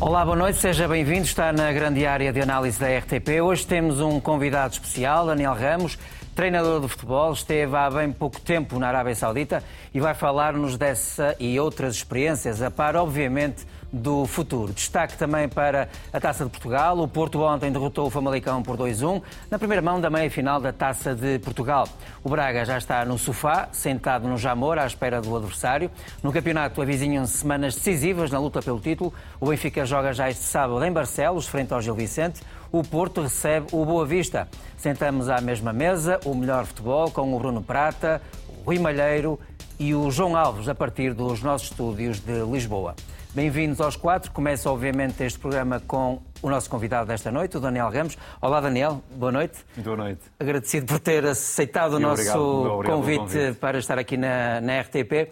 Olá, 0.00 0.24
boa 0.24 0.34
noite, 0.34 0.58
seja 0.58 0.88
bem-vindo. 0.88 1.26
Está 1.26 1.52
na 1.52 1.70
grande 1.70 2.06
área 2.06 2.32
de 2.32 2.40
análise 2.40 2.80
da 2.80 2.86
RTP. 2.88 3.42
Hoje 3.44 3.66
temos 3.66 4.00
um 4.00 4.18
convidado 4.18 4.72
especial, 4.72 5.26
Daniel 5.26 5.52
Ramos, 5.52 5.98
treinador 6.34 6.80
de 6.80 6.88
futebol, 6.88 7.34
esteve 7.34 7.76
há 7.76 7.90
bem 7.90 8.10
pouco 8.10 8.40
tempo 8.40 8.78
na 8.78 8.88
Arábia 8.88 9.14
Saudita 9.14 9.62
e 9.92 10.00
vai 10.00 10.14
falar-nos 10.14 10.78
dessa 10.78 11.36
e 11.38 11.60
outras 11.60 11.96
experiências, 11.96 12.62
a 12.62 12.70
par, 12.70 12.96
obviamente, 12.96 13.66
do 13.92 14.26
futuro. 14.26 14.72
Destaque 14.72 15.16
também 15.16 15.48
para 15.48 15.88
a 16.12 16.20
Taça 16.20 16.44
de 16.44 16.50
Portugal. 16.50 16.98
O 16.98 17.08
Porto 17.08 17.40
ontem 17.42 17.70
derrotou 17.72 18.06
o 18.06 18.10
Famalicão 18.10 18.62
por 18.62 18.76
2-1 18.76 19.22
na 19.50 19.58
primeira 19.58 19.82
mão 19.82 20.00
da 20.00 20.08
meia-final 20.08 20.60
da 20.60 20.72
Taça 20.72 21.14
de 21.14 21.38
Portugal. 21.40 21.88
O 22.22 22.28
Braga 22.28 22.64
já 22.64 22.78
está 22.78 23.04
no 23.04 23.18
sofá, 23.18 23.68
sentado 23.72 24.28
no 24.28 24.36
Jamor, 24.36 24.78
à 24.78 24.86
espera 24.86 25.20
do 25.20 25.36
adversário. 25.36 25.90
No 26.22 26.32
campeonato 26.32 26.80
avizinham-se 26.80 27.38
semanas 27.38 27.74
decisivas 27.74 28.30
na 28.30 28.38
luta 28.38 28.62
pelo 28.62 28.80
título. 28.80 29.12
O 29.40 29.46
Benfica 29.46 29.84
joga 29.84 30.12
já 30.12 30.30
este 30.30 30.44
sábado 30.44 30.84
em 30.84 30.92
Barcelos, 30.92 31.48
frente 31.48 31.72
ao 31.72 31.80
Gil 31.80 31.94
Vicente. 31.94 32.40
O 32.72 32.82
Porto 32.82 33.22
recebe 33.22 33.66
o 33.72 33.84
Boa 33.84 34.06
Vista. 34.06 34.48
Sentamos 34.76 35.28
à 35.28 35.40
mesma 35.40 35.72
mesa 35.72 36.20
o 36.24 36.34
melhor 36.34 36.64
futebol 36.64 37.10
com 37.10 37.34
o 37.34 37.38
Bruno 37.38 37.62
Prata, 37.62 38.22
o 38.48 38.66
Rui 38.66 38.78
Malheiro 38.78 39.38
e 39.78 39.94
o 39.94 40.10
João 40.10 40.36
Alves, 40.36 40.68
a 40.68 40.74
partir 40.74 41.14
dos 41.14 41.42
nossos 41.42 41.70
estúdios 41.70 42.20
de 42.20 42.44
Lisboa. 42.44 42.94
Bem-vindos 43.32 43.80
aos 43.80 43.94
quatro. 43.94 44.32
Começa, 44.32 44.68
obviamente, 44.68 45.22
este 45.22 45.38
programa 45.38 45.78
com 45.78 46.20
o 46.42 46.50
nosso 46.50 46.68
convidado 46.68 47.06
desta 47.06 47.30
noite, 47.30 47.56
o 47.56 47.60
Daniel 47.60 47.88
Ramos. 47.88 48.18
Olá, 48.42 48.60
Daniel. 48.60 49.00
Boa 49.14 49.30
noite. 49.30 49.64
Boa 49.76 49.96
noite. 49.96 50.22
Agradecido 50.36 50.86
por 50.86 50.98
ter 50.98 51.24
aceitado 51.24 51.92
o 51.94 52.00
nosso 52.00 52.22
obrigado, 52.22 52.40
obrigado 52.40 52.96
convite, 52.96 53.18
convite, 53.18 53.58
para 53.60 53.78
estar 53.78 54.00
aqui 54.00 54.16
na, 54.16 54.60
na 54.60 54.80
RTP. 54.80 55.30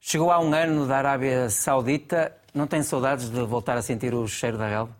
Chegou 0.00 0.30
há 0.30 0.40
um 0.40 0.54
ano 0.54 0.86
da 0.86 0.96
Arábia 0.96 1.50
Saudita. 1.50 2.34
Não 2.54 2.66
tem 2.66 2.82
saudades 2.82 3.28
de 3.28 3.42
voltar 3.42 3.76
a 3.76 3.82
sentir 3.82 4.14
o 4.14 4.26
cheiro 4.26 4.56
da 4.56 4.66
relva? 4.66 4.96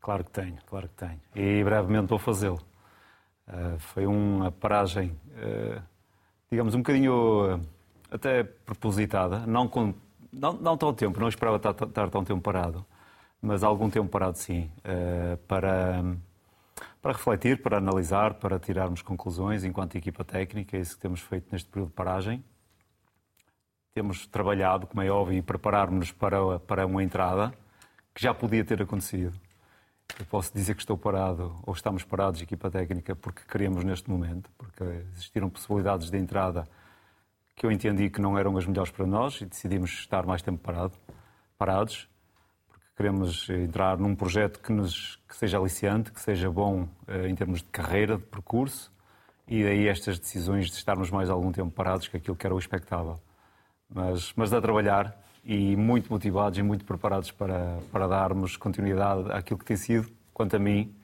Claro 0.00 0.22
que 0.22 0.30
tenho, 0.30 0.58
claro 0.66 0.88
que 0.88 0.94
tenho. 0.94 1.20
E 1.34 1.64
brevemente 1.64 2.06
vou 2.06 2.18
fazê-lo. 2.18 2.60
Uh, 3.48 3.76
foi 3.78 4.06
uma 4.06 4.52
paragem, 4.52 5.18
uh, 5.30 5.82
digamos, 6.48 6.76
um 6.76 6.78
bocadinho 6.78 7.56
uh, 7.56 7.60
até 8.08 8.44
propositada, 8.44 9.40
não 9.46 9.66
com 9.66 9.92
não, 10.34 10.52
não 10.54 10.76
tão 10.76 10.92
tempo, 10.92 11.20
não 11.20 11.28
esperava 11.28 11.56
estar, 11.56 11.70
estar, 11.70 12.10
tão 12.10 12.24
tempo 12.24 12.40
parado, 12.40 12.84
mas 13.40 13.62
algum 13.62 13.88
tempo 13.88 14.08
parado 14.08 14.38
sim, 14.38 14.70
uh, 14.78 15.36
para, 15.46 16.02
para 17.00 17.12
refletir, 17.12 17.62
para 17.62 17.78
analisar, 17.78 18.34
para 18.34 18.58
tirarmos 18.58 19.02
conclusões 19.02 19.64
enquanto 19.64 19.96
equipa 19.96 20.24
técnica, 20.24 20.76
é 20.76 20.80
isso 20.80 20.96
que 20.96 21.02
temos 21.02 21.20
feito 21.20 21.48
neste 21.52 21.68
período 21.68 21.88
de 21.88 21.94
paragem. 21.94 22.44
Temos 23.94 24.26
trabalhado, 24.26 24.86
como 24.86 25.02
é 25.02 25.10
óbvio, 25.10 25.38
e 25.38 25.42
preparar-nos 25.42 26.10
para, 26.10 26.58
para 26.58 26.84
uma 26.84 27.02
entrada 27.02 27.54
que 28.12 28.22
já 28.22 28.34
podia 28.34 28.64
ter 28.64 28.82
acontecido. 28.82 29.38
Eu 30.18 30.26
posso 30.26 30.52
dizer 30.52 30.74
que 30.74 30.82
estou 30.82 30.98
parado, 30.98 31.56
ou 31.64 31.72
estamos 31.72 32.04
parados, 32.04 32.40
equipa 32.40 32.70
técnica, 32.70 33.16
porque 33.16 33.42
queremos 33.48 33.84
neste 33.84 34.10
momento, 34.10 34.50
porque 34.58 34.82
existiram 35.12 35.48
possibilidades 35.48 36.10
de 36.10 36.18
entrada 36.18 36.68
que 37.56 37.64
eu 37.66 37.70
entendi 37.70 38.10
que 38.10 38.20
não 38.20 38.38
eram 38.38 38.56
as 38.56 38.66
melhores 38.66 38.90
para 38.90 39.06
nós 39.06 39.40
e 39.40 39.46
decidimos 39.46 39.90
estar 39.90 40.26
mais 40.26 40.42
tempo 40.42 40.58
parado, 40.58 40.94
parados, 41.56 42.08
porque 42.66 42.84
queremos 42.96 43.48
entrar 43.48 43.98
num 43.98 44.14
projeto 44.14 44.60
que, 44.60 44.72
nos, 44.72 45.16
que 45.28 45.36
seja 45.36 45.58
aliciante, 45.58 46.12
que 46.12 46.20
seja 46.20 46.50
bom 46.50 46.88
eh, 47.06 47.28
em 47.28 47.34
termos 47.34 47.60
de 47.60 47.68
carreira, 47.68 48.16
de 48.16 48.24
percurso, 48.24 48.92
e 49.46 49.62
daí 49.62 49.86
estas 49.86 50.18
decisões 50.18 50.66
de 50.66 50.76
estarmos 50.76 51.10
mais 51.10 51.30
algum 51.30 51.52
tempo 51.52 51.70
parados, 51.70 52.08
que 52.08 52.16
aquilo 52.16 52.36
que 52.36 52.46
era 52.46 52.54
o 52.54 52.58
expectável. 52.58 53.20
Mas, 53.88 54.32
mas 54.34 54.52
a 54.52 54.60
trabalhar 54.60 55.16
e 55.44 55.76
muito 55.76 56.10
motivados 56.10 56.58
e 56.58 56.62
muito 56.62 56.84
preparados 56.84 57.30
para, 57.30 57.78
para 57.92 58.08
darmos 58.08 58.56
continuidade 58.56 59.30
àquilo 59.30 59.58
que 59.58 59.64
tem 59.64 59.76
sido, 59.76 60.10
quanto 60.32 60.56
a 60.56 60.58
mim, 60.58 60.94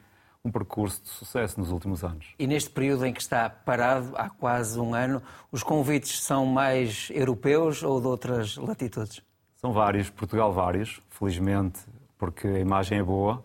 um 0.44 0.50
percurso 0.50 1.02
de 1.02 1.08
sucesso 1.10 1.60
nos 1.60 1.70
últimos 1.70 2.02
anos. 2.02 2.34
E 2.38 2.46
neste 2.46 2.70
período 2.70 3.04
em 3.04 3.12
que 3.12 3.20
está 3.20 3.48
parado, 3.50 4.12
há 4.16 4.30
quase 4.30 4.78
um 4.78 4.94
ano, 4.94 5.22
os 5.52 5.62
convites 5.62 6.22
são 6.22 6.46
mais 6.46 7.08
europeus 7.10 7.82
ou 7.82 8.00
de 8.00 8.06
outras 8.06 8.56
latitudes? 8.56 9.22
São 9.56 9.72
vários, 9.72 10.08
Portugal 10.08 10.52
vários, 10.52 11.00
felizmente, 11.10 11.80
porque 12.16 12.46
a 12.46 12.58
imagem 12.58 12.98
é 12.98 13.02
boa 13.02 13.44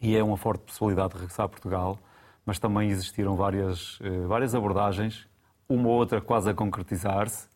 e 0.00 0.16
é 0.16 0.22
uma 0.22 0.36
forte 0.36 0.64
possibilidade 0.64 1.14
de 1.14 1.20
regressar 1.20 1.46
a 1.46 1.48
Portugal, 1.48 1.98
mas 2.44 2.58
também 2.58 2.90
existiram 2.90 3.34
várias, 3.34 3.98
eh, 4.02 4.26
várias 4.26 4.54
abordagens, 4.54 5.26
uma 5.68 5.88
ou 5.88 5.94
outra 5.94 6.20
quase 6.20 6.50
a 6.50 6.54
concretizar-se, 6.54 7.48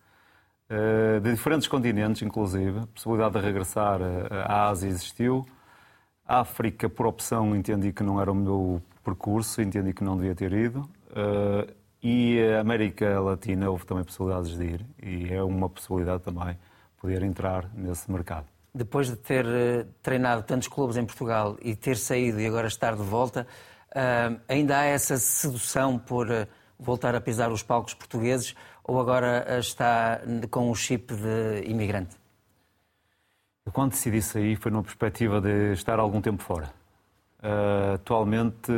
eh, 0.70 1.20
de 1.20 1.32
diferentes 1.32 1.68
continentes, 1.68 2.22
inclusive. 2.22 2.78
A 2.78 2.86
possibilidade 2.86 3.34
de 3.34 3.40
regressar 3.40 4.00
à 4.30 4.68
Ásia 4.68 4.88
existiu, 4.88 5.44
África, 6.26 6.88
por 6.88 7.06
opção, 7.06 7.54
entendi 7.54 7.92
que 7.92 8.02
não 8.02 8.20
era 8.20 8.32
o 8.32 8.34
meu 8.34 8.82
percurso, 9.04 9.62
entendi 9.62 9.92
que 9.92 10.02
não 10.02 10.16
devia 10.16 10.34
ter 10.34 10.52
ido. 10.52 10.80
Uh, 11.10 11.72
e 12.02 12.40
a 12.40 12.60
América 12.60 13.20
Latina 13.20 13.70
houve 13.70 13.86
também 13.86 14.04
possibilidades 14.04 14.56
de 14.56 14.64
ir, 14.64 14.86
e 15.02 15.32
é 15.32 15.42
uma 15.42 15.68
possibilidade 15.68 16.22
também 16.22 16.58
poder 17.00 17.22
entrar 17.22 17.70
nesse 17.74 18.10
mercado. 18.10 18.46
Depois 18.74 19.06
de 19.06 19.16
ter 19.16 19.46
uh, 19.46 19.86
treinado 20.02 20.42
tantos 20.42 20.68
clubes 20.68 20.96
em 20.96 21.06
Portugal 21.06 21.56
e 21.62 21.76
ter 21.76 21.96
saído 21.96 22.40
e 22.40 22.46
agora 22.46 22.66
estar 22.66 22.96
de 22.96 23.02
volta, 23.02 23.46
uh, 23.90 24.40
ainda 24.48 24.80
há 24.80 24.84
essa 24.84 25.16
sedução 25.16 25.98
por 25.98 26.26
voltar 26.78 27.14
a 27.14 27.20
pisar 27.20 27.50
os 27.50 27.62
palcos 27.62 27.94
portugueses 27.94 28.54
ou 28.84 29.00
agora 29.00 29.58
está 29.58 30.20
com 30.50 30.70
o 30.70 30.74
chip 30.74 31.14
de 31.14 31.70
imigrante? 31.70 32.16
Quando 33.72 33.90
decidi 33.90 34.22
sair, 34.22 34.56
foi 34.56 34.70
numa 34.70 34.82
perspectiva 34.82 35.40
de 35.40 35.72
estar 35.72 35.98
algum 35.98 36.20
tempo 36.20 36.42
fora. 36.42 36.72
Uh, 37.40 37.94
atualmente, 37.94 38.72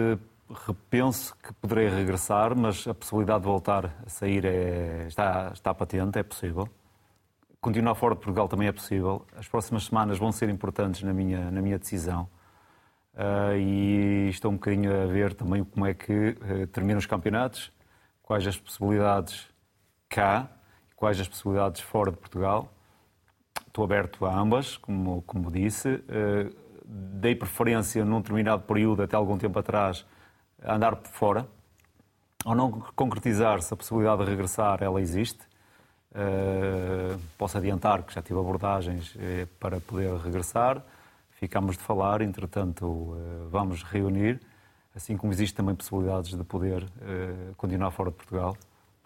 repenso 0.66 1.36
que 1.36 1.52
poderei 1.54 1.88
regressar, 1.88 2.56
mas 2.56 2.86
a 2.88 2.94
possibilidade 2.94 3.40
de 3.40 3.46
voltar 3.46 3.94
a 4.04 4.08
sair 4.08 4.44
é, 4.44 5.04
está, 5.06 5.50
está 5.52 5.74
patente, 5.74 6.18
é 6.18 6.22
possível. 6.22 6.68
Continuar 7.60 7.94
fora 7.96 8.14
de 8.14 8.20
Portugal 8.20 8.48
também 8.48 8.66
é 8.66 8.72
possível. 8.72 9.26
As 9.36 9.46
próximas 9.46 9.84
semanas 9.84 10.18
vão 10.18 10.32
ser 10.32 10.48
importantes 10.48 11.02
na 11.02 11.12
minha, 11.12 11.50
na 11.50 11.60
minha 11.60 11.78
decisão. 11.78 12.28
Uh, 13.14 13.56
e 13.58 14.28
estou 14.30 14.50
um 14.50 14.54
bocadinho 14.54 15.02
a 15.02 15.06
ver 15.06 15.34
também 15.34 15.64
como 15.64 15.84
é 15.84 15.92
que 15.92 16.30
uh, 16.30 16.66
terminam 16.68 16.98
os 16.98 17.06
campeonatos, 17.06 17.70
quais 18.22 18.46
as 18.46 18.56
possibilidades 18.56 19.48
cá, 20.08 20.48
quais 20.96 21.20
as 21.20 21.28
possibilidades 21.28 21.80
fora 21.80 22.10
de 22.10 22.16
Portugal 22.16 22.72
estou 23.68 23.84
aberto 23.84 24.26
a 24.26 24.34
ambas, 24.34 24.76
como, 24.76 25.22
como 25.22 25.50
disse. 25.50 25.88
Uh, 25.88 26.54
dei 26.84 27.34
preferência 27.34 28.04
num 28.04 28.20
determinado 28.20 28.62
período, 28.62 29.02
até 29.02 29.14
algum 29.14 29.38
tempo 29.38 29.58
atrás, 29.58 30.04
a 30.62 30.74
andar 30.74 30.96
por 30.96 31.10
fora. 31.12 31.46
Ao 32.44 32.54
não 32.54 32.70
concretizar-se 32.96 33.72
a 33.72 33.76
possibilidade 33.76 34.24
de 34.24 34.30
regressar, 34.30 34.82
ela 34.82 35.00
existe. 35.00 35.40
Uh, 36.10 37.18
posso 37.36 37.58
adiantar 37.58 38.02
que 38.02 38.14
já 38.14 38.22
tive 38.22 38.38
abordagens 38.38 39.14
uh, 39.14 39.46
para 39.60 39.80
poder 39.80 40.12
regressar. 40.16 40.82
Ficámos 41.32 41.76
de 41.76 41.82
falar, 41.84 42.20
entretanto, 42.20 43.16
vamos 43.48 43.84
reunir, 43.84 44.40
assim 44.92 45.16
como 45.16 45.32
existem 45.32 45.58
também 45.58 45.72
possibilidades 45.72 46.36
de 46.36 46.42
poder 46.42 46.84
continuar 47.56 47.92
fora 47.92 48.10
de 48.10 48.16
Portugal. 48.16 48.56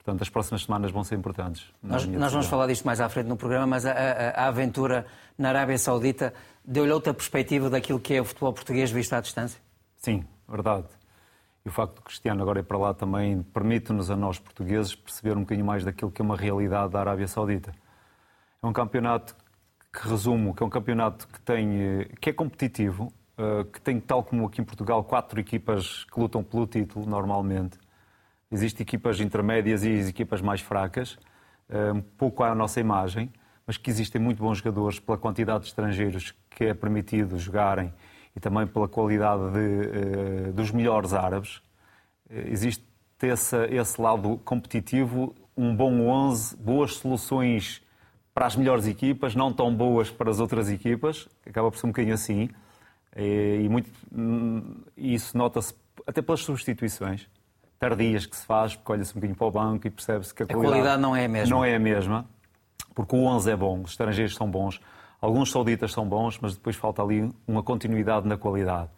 Portanto, 0.03 0.23
as 0.23 0.29
próximas 0.29 0.65
semanas 0.65 0.91
vão 0.91 1.05
ser 1.05 1.15
importantes. 1.15 1.73
Nós, 1.81 2.05
nós 2.07 2.33
vamos 2.33 2.49
falar 2.49 2.67
disto 2.67 2.85
mais 2.85 3.01
à 3.01 3.09
frente 3.09 3.29
no 3.29 3.37
programa, 3.37 3.69
mas 3.69 3.87
a, 3.87 3.93
a, 3.93 4.31
a 4.31 4.47
aventura 4.49 5.07
na 5.39 5.51
Arábia 5.51 5.79
Saudita 5.79 6.34
deu-lhe 6.65 6.91
outra 6.91 7.15
perspectiva 7.15 7.71
daquilo 7.71 8.01
que 8.01 8.15
é 8.15 8.21
o 8.21 8.25
futebol 8.25 8.53
português 8.53 8.91
visto 8.91 9.13
à 9.13 9.21
distância? 9.21 9.60
Sim, 9.97 10.25
verdade. 10.49 10.87
E 11.65 11.69
o 11.69 11.72
facto 11.72 11.95
de 11.95 12.01
Cristiano 12.03 12.43
agora 12.43 12.59
ir 12.59 12.65
para 12.65 12.77
lá 12.77 12.93
também 12.93 13.43
permite-nos 13.43 14.10
a 14.10 14.16
nós 14.16 14.41
portugueses 14.41 14.93
perceber 14.97 15.37
um 15.37 15.43
bocadinho 15.43 15.66
mais 15.66 15.84
daquilo 15.84 16.10
que 16.10 16.21
é 16.21 16.25
uma 16.25 16.37
realidade 16.37 16.93
da 16.93 16.98
Arábia 16.98 17.28
Saudita. 17.28 17.72
É 18.60 18.66
um 18.66 18.72
campeonato 18.72 19.37
que 19.93 20.09
resumo, 20.09 20.53
que 20.53 20.65
é 20.65 20.66
um 20.66 20.71
campeonato 20.71 21.28
que 21.28 21.41
tem 21.43 21.81
eh, 21.81 22.09
que 22.21 22.31
é 22.31 22.33
competitivo, 22.33 23.13
eh, 23.39 23.65
que 23.72 23.81
tem 23.81 24.01
tal 24.01 24.25
como 24.25 24.47
aqui 24.47 24.60
em 24.60 24.65
Portugal 24.65 25.05
quatro 25.05 25.39
equipas 25.39 26.05
que 26.05 26.19
lutam 26.19 26.43
pelo 26.43 26.66
título 26.66 27.07
normalmente 27.07 27.78
Existem 28.53 28.84
equipas 28.84 29.19
intermédias 29.19 29.83
e 29.83 29.89
equipas 30.07 30.43
mais 30.43 30.60
fracas, 30.60 31.19
eh, 31.71 31.91
um 31.91 32.03
pouco 32.03 32.45
à 32.45 32.54
nossa 32.54 32.78
imagem, 32.81 33.33
mas 33.66 33.78
que 33.78 33.89
existem 33.89 34.21
muito 34.21 34.43
bons 34.43 34.59
jogadores 34.59 35.01
pela 35.01 35.16
quantidade 35.16 35.60
de 35.60 35.69
estrangeiros 35.69 36.34
que 36.51 36.65
é 36.65 36.75
permitido 36.75 37.39
jogarem 37.39 37.95
e 38.37 38.41
também 38.41 38.66
pela 38.66 38.87
qualidade 38.87 39.43
de, 39.53 40.49
uh, 40.49 40.53
dos 40.53 40.71
melhores 40.71 41.15
árabes. 41.15 41.57
Uh, 42.28 42.49
existe 42.49 42.84
esse, 43.22 43.57
esse 43.66 44.01
lado 44.01 44.39
competitivo, 44.45 45.34
um 45.57 45.75
bom 45.75 46.09
11, 46.09 46.57
boas 46.57 46.97
soluções 46.97 47.83
para 48.34 48.47
as 48.47 48.57
melhores 48.57 48.87
equipas, 48.87 49.34
não 49.34 49.51
tão 49.51 49.75
boas 49.75 50.10
para 50.10 50.31
as 50.31 50.41
outras 50.41 50.69
equipas, 50.71 51.27
acaba 51.47 51.71
por 51.71 51.78
ser 51.78 51.87
um 51.87 51.91
bocadinho 51.91 52.15
assim. 52.15 52.51
E, 53.16 53.63
e 53.65 53.69
muito, 53.69 53.91
hum, 54.15 54.83
isso 54.97 55.39
nota-se 55.39 55.75
até 56.07 56.21
pelas 56.21 56.41
substituições 56.41 57.28
tardias 57.83 58.27
que 58.27 58.37
se 58.37 58.47
faz, 58.47 58.77
porque 58.77 58.93
olha-se 58.93 59.11
um 59.11 59.15
bocadinho 59.15 59.37
para 59.37 59.47
o 59.49 59.51
banco 59.51 59.89
e 59.89 59.91
percebe-se 59.91 60.33
que 60.33 60.45
a, 60.45 60.47
a 60.47 60.49
qualidade, 60.49 60.73
qualidade, 60.73 61.03
não 61.03 61.17
é 61.17 61.25
a 61.25 61.29
mesma. 61.29 61.57
Não 61.57 61.65
é 61.65 61.75
a 61.75 61.79
mesma, 61.81 62.25
porque 62.95 63.17
o 63.17 63.25
11 63.25 63.51
é 63.51 63.57
bom, 63.57 63.83
os 63.83 63.91
estrangeiros 63.91 64.37
são 64.37 64.49
bons. 64.49 64.81
Alguns 65.21 65.51
sauditas 65.51 65.91
são 65.91 66.07
bons, 66.07 66.39
mas 66.41 66.55
depois 66.55 66.77
falta 66.77 67.03
ali 67.03 67.29
uma 67.45 67.61
continuidade 67.61 68.29
na 68.29 68.37
qualidade, 68.37 68.89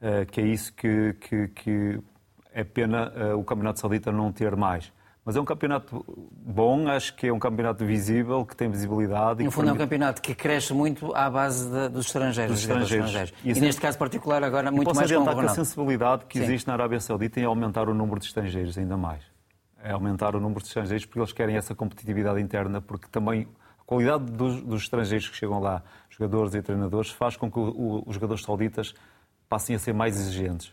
uh, 0.00 0.26
que 0.26 0.40
é 0.40 0.46
isso 0.46 0.72
que, 0.74 1.12
que, 1.20 1.48
que 1.48 2.00
é 2.52 2.64
pena 2.64 3.12
uh, 3.12 3.38
o 3.38 3.44
Campeonato 3.44 3.78
Saudita 3.78 4.10
não 4.10 4.32
ter 4.32 4.56
mais. 4.56 4.92
Mas 5.24 5.36
é 5.36 5.40
um 5.40 5.44
campeonato 5.44 6.04
bom, 6.06 6.86
acho 6.86 7.14
que 7.14 7.26
é 7.28 7.32
um 7.32 7.38
campeonato 7.38 7.84
visível, 7.86 8.44
que 8.44 8.54
tem 8.54 8.70
visibilidade. 8.70 9.42
No 9.42 9.50
fundo, 9.50 9.64
permite... 9.64 9.68
é 9.68 9.72
um 9.72 9.86
campeonato 9.86 10.20
que 10.20 10.34
cresce 10.34 10.74
muito 10.74 11.14
à 11.14 11.30
base 11.30 11.66
de, 11.66 11.88
dos 11.88 12.06
estrangeiros. 12.06 12.52
Dos 12.52 12.60
estrangeiros. 12.60 13.06
estrangeiros. 13.06 13.32
E, 13.42 13.50
assim, 13.50 13.60
e, 13.60 13.62
neste 13.62 13.80
caso 13.80 13.96
particular, 13.96 14.44
agora, 14.44 14.70
muito 14.70 14.88
posso 14.88 15.00
mais 15.00 15.10
com 15.10 15.22
o 15.22 15.40
que 15.40 15.46
a 15.46 15.48
sensibilidade 15.48 16.26
que 16.26 16.38
Sim. 16.38 16.44
existe 16.44 16.66
na 16.66 16.74
Arábia 16.74 17.00
Saudita 17.00 17.40
em 17.40 17.44
aumentar 17.44 17.88
o 17.88 17.94
número 17.94 18.20
de 18.20 18.26
estrangeiros 18.26 18.76
ainda 18.76 18.98
mais. 18.98 19.22
É 19.82 19.92
aumentar 19.92 20.36
o 20.36 20.40
número 20.40 20.60
de 20.60 20.66
estrangeiros 20.66 21.06
porque 21.06 21.20
eles 21.20 21.32
querem 21.32 21.56
essa 21.56 21.74
competitividade 21.74 22.40
interna, 22.40 22.82
porque 22.82 23.06
também 23.10 23.48
a 23.80 23.84
qualidade 23.84 24.24
dos, 24.24 24.62
dos 24.62 24.82
estrangeiros 24.82 25.26
que 25.28 25.36
chegam 25.36 25.58
lá, 25.58 25.82
jogadores 26.10 26.54
e 26.54 26.60
treinadores, 26.60 27.10
faz 27.10 27.34
com 27.34 27.50
que 27.50 27.58
o, 27.58 27.62
o, 27.62 28.04
os 28.06 28.14
jogadores 28.14 28.44
sauditas 28.44 28.94
passem 29.48 29.74
a 29.74 29.78
ser 29.78 29.94
mais 29.94 30.16
exigentes, 30.16 30.70